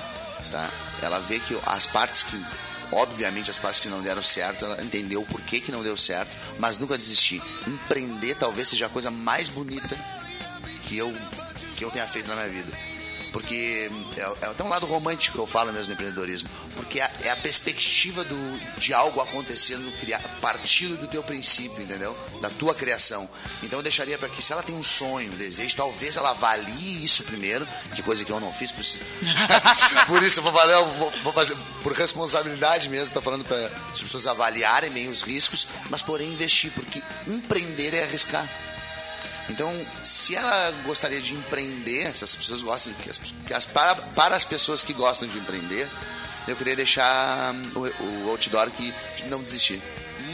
tá, 0.52 0.70
ela 1.02 1.20
vê 1.22 1.40
que 1.40 1.58
as 1.66 1.86
partes 1.86 2.24
que, 2.24 2.46
obviamente 2.92 3.52
as 3.52 3.60
partes 3.60 3.80
que 3.80 3.88
não 3.88 4.02
deram 4.02 4.24
certo, 4.24 4.66
ela 4.66 4.82
entendeu 4.84 5.22
o 5.22 5.26
porquê 5.26 5.60
que 5.60 5.72
não 5.72 5.84
deu 5.84 5.96
certo, 5.96 6.36
mas 6.60 6.78
nunca 6.78 6.98
desistir. 6.98 7.42
Empreender 7.68 8.36
talvez 8.36 8.70
seja 8.70 8.86
a 8.86 8.90
coisa 8.90 9.12
mais 9.12 9.50
bonita 9.50 9.98
que 10.88 10.98
eu, 10.98 11.16
que 11.76 11.84
eu 11.84 11.92
tenha 11.92 12.08
feito 12.08 12.28
na 12.28 12.36
minha 12.36 12.50
vida. 12.50 12.72
Porque 13.32 13.90
é, 14.18 14.22
é 14.42 14.46
até 14.48 14.64
um 14.64 14.70
lado 14.70 14.86
romântico 14.86 15.36
que 15.36 15.42
eu 15.42 15.48
falo 15.48 15.72
mesmo 15.72 15.88
do 15.88 15.94
empreendedorismo. 15.94 16.50
Porque 16.76 17.00
é, 17.00 17.12
é 17.24 17.30
a 17.30 17.36
perspectiva 17.36 18.24
do, 18.24 18.80
de 18.80 18.94
algo 18.94 19.22
acontecendo 19.22 19.92
criar, 20.00 20.20
partindo 20.42 20.98
do 20.98 21.08
teu 21.08 21.24
princípio, 21.24 21.82
entendeu? 21.82 22.18
Da 22.42 22.50
tua 22.50 22.74
criação. 22.74 23.30
Então 23.62 23.80
eu 23.80 23.84
deixaria 23.84 24.18
para 24.18 24.30
que, 24.30 24.44
se 24.44 24.52
ela 24.52 24.64
tem 24.64 24.76
um 24.76 24.84
sonho, 24.84 25.32
um 25.32 25.38
desejo, 25.38 25.76
talvez 25.76 26.16
ela 26.16 26.32
avalie 26.32 27.04
isso 27.04 27.24
primeiro, 27.24 27.68
que 27.96 28.02
coisa 28.02 28.24
que 28.26 28.32
eu 28.32 28.40
não 28.40 28.52
fiz. 28.52 28.72
Por 28.72 28.82
isso, 28.82 28.98
por 30.08 30.24
isso 30.24 30.40
eu 30.40 30.44
vou, 30.44 30.52
valer, 30.52 30.84
vou, 30.96 31.12
vou 31.24 31.34
fazer 31.34 31.56
por 31.84 31.94
responsabilidade 31.94 32.90
mesmo, 32.90 33.14
tô 33.14 33.22
falando 33.22 33.46
para 33.46 33.72
as 33.92 34.02
pessoas 34.02 34.28
avaliarem 34.28 34.90
bem 34.90 35.10
os 35.10 35.22
riscos, 35.22 35.68
mas 35.90 36.02
porém 36.02 36.30
investir, 36.30 36.72
porque 36.72 37.02
empreender 37.28 37.94
é 37.94 38.04
arriscar. 38.04 38.48
Então, 39.50 39.74
se 40.04 40.36
ela 40.36 40.72
gostaria 40.86 41.20
de 41.20 41.34
empreender, 41.34 42.16
se 42.16 42.24
as 42.24 42.36
pessoas 42.36 42.62
gostam, 42.62 42.94
que 42.94 43.10
as, 43.10 43.18
que 43.18 43.54
as- 43.54 43.66
para, 43.66 43.96
para 43.96 44.36
as 44.36 44.46
pessoas 44.46 44.84
que 44.84 44.94
gostam 44.94 45.28
de 45.28 45.38
empreender, 45.38 45.88
eu 46.48 46.56
queria 46.56 46.76
deixar 46.76 47.54
o, 47.76 47.80
o 48.26 48.30
outdoor 48.30 48.70
que 48.72 48.94
não 49.26 49.42
desistir. 49.42 49.82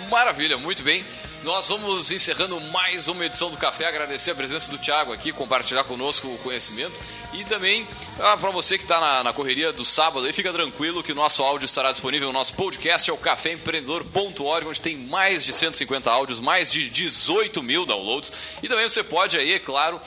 Maravilha, 0.09 0.57
muito 0.57 0.83
bem. 0.83 1.03
Nós 1.45 1.67
vamos 1.69 2.09
encerrando 2.09 2.59
mais 2.59 3.07
uma 3.07 3.23
edição 3.23 3.51
do 3.51 3.57
Café. 3.57 3.85
Agradecer 3.85 4.31
a 4.31 4.35
presença 4.35 4.71
do 4.71 4.79
Thiago 4.79 5.13
aqui, 5.13 5.31
compartilhar 5.31 5.83
conosco 5.83 6.27
o 6.27 6.39
conhecimento. 6.39 6.93
E 7.33 7.45
também, 7.45 7.87
ah, 8.19 8.35
para 8.35 8.49
você 8.49 8.79
que 8.79 8.83
está 8.83 8.99
na, 8.99 9.23
na 9.25 9.31
correria 9.31 9.71
do 9.71 9.85
sábado, 9.85 10.25
aí 10.25 10.33
fica 10.33 10.51
tranquilo 10.51 11.03
que 11.03 11.11
o 11.11 11.15
nosso 11.15 11.43
áudio 11.43 11.67
estará 11.67 11.91
disponível 11.91 12.29
no 12.29 12.33
nosso 12.33 12.55
podcast, 12.55 13.07
é 13.07 13.13
o 13.13 13.17
caféempreendedor.org, 13.17 14.67
onde 14.67 14.81
tem 14.81 14.97
mais 14.97 15.45
de 15.45 15.53
150 15.53 16.09
áudios, 16.09 16.39
mais 16.39 16.71
de 16.71 16.89
18 16.89 17.61
mil 17.61 17.85
downloads. 17.85 18.31
E 18.63 18.67
também 18.67 18.89
você 18.89 19.03
pode 19.03 19.37
aí, 19.37 19.53
é 19.53 19.59
claro, 19.59 20.01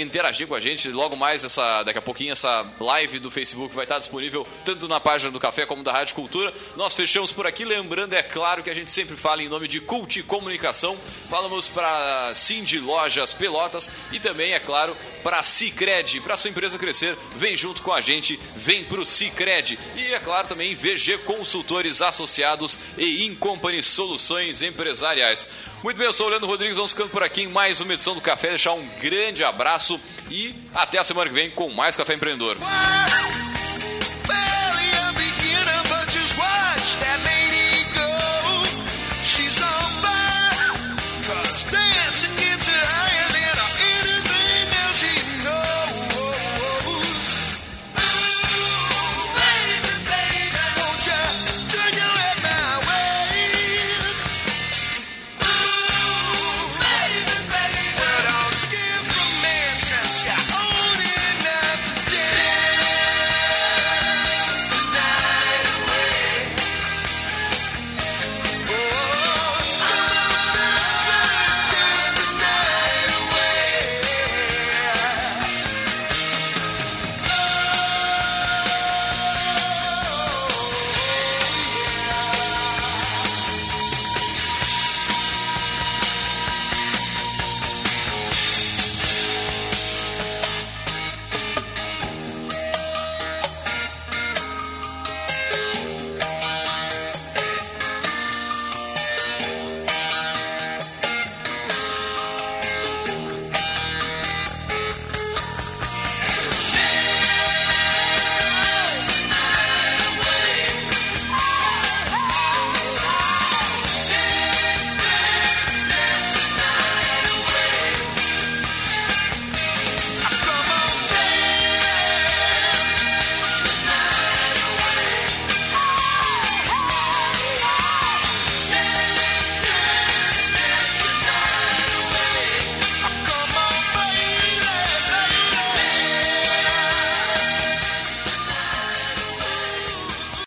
interagir 0.00 0.46
com 0.46 0.54
a 0.54 0.60
gente. 0.60 0.90
Logo 0.90 1.16
mais, 1.16 1.44
essa, 1.44 1.82
daqui 1.82 1.98
a 1.98 2.02
pouquinho, 2.02 2.32
essa 2.32 2.66
live 2.80 3.18
do 3.18 3.30
Facebook 3.30 3.74
vai 3.74 3.84
estar 3.84 3.98
disponível 3.98 4.46
tanto 4.64 4.88
na 4.88 4.98
página 4.98 5.30
do 5.30 5.38
Café 5.38 5.66
como 5.66 5.82
da 5.82 5.92
Rádio 5.92 6.14
Cultura. 6.14 6.50
Nós 6.76 6.94
fechamos 6.94 7.30
por 7.30 7.46
aqui, 7.46 7.66
lembrando, 7.66 8.14
é 8.14 8.22
claro, 8.22 8.62
que 8.62 8.70
a 8.70 8.74
gente 8.74 8.90
sempre 8.90 9.18
fala 9.18 9.42
em 9.42 9.48
nome 9.48 9.68
de 9.68 9.82
Cult 9.82 10.22
Comunicação. 10.22 10.77
Comunicação, 10.78 10.96
falamos 11.28 11.66
para 11.68 12.32
Cindy 12.34 12.78
Lojas 12.78 13.32
Pelotas 13.32 13.90
e 14.12 14.20
também, 14.20 14.52
é 14.52 14.60
claro, 14.60 14.96
para 15.22 15.42
Cicred. 15.42 16.20
Para 16.20 16.36
sua 16.36 16.50
empresa 16.50 16.78
crescer, 16.78 17.16
vem 17.36 17.56
junto 17.56 17.82
com 17.82 17.92
a 17.92 18.00
gente, 18.00 18.38
vem 18.56 18.84
para 18.84 19.00
o 19.00 19.06
Cicred. 19.06 19.78
E, 19.96 20.14
é 20.14 20.18
claro, 20.20 20.46
também 20.46 20.74
VG 20.74 21.18
Consultores 21.18 22.00
Associados 22.00 22.78
e 22.96 23.26
Incompany 23.26 23.82
Soluções 23.82 24.62
Empresariais. 24.62 25.44
Muito 25.82 25.96
bem, 25.96 26.06
eu 26.06 26.12
sou 26.12 26.26
o 26.26 26.30
Leandro 26.30 26.48
Rodrigues, 26.48 26.76
vamos 26.76 26.92
ficando 26.92 27.10
por 27.10 27.22
aqui 27.22 27.42
em 27.42 27.48
mais 27.48 27.80
uma 27.80 27.94
edição 27.94 28.14
do 28.14 28.20
Café. 28.20 28.50
Deixar 28.50 28.72
um 28.72 28.88
grande 29.00 29.42
abraço 29.42 30.00
e 30.30 30.54
até 30.74 30.98
a 30.98 31.04
semana 31.04 31.28
que 31.28 31.34
vem 31.34 31.50
com 31.50 31.68
mais 31.70 31.96
Café 31.96 32.14
Empreendedor. 32.14 32.56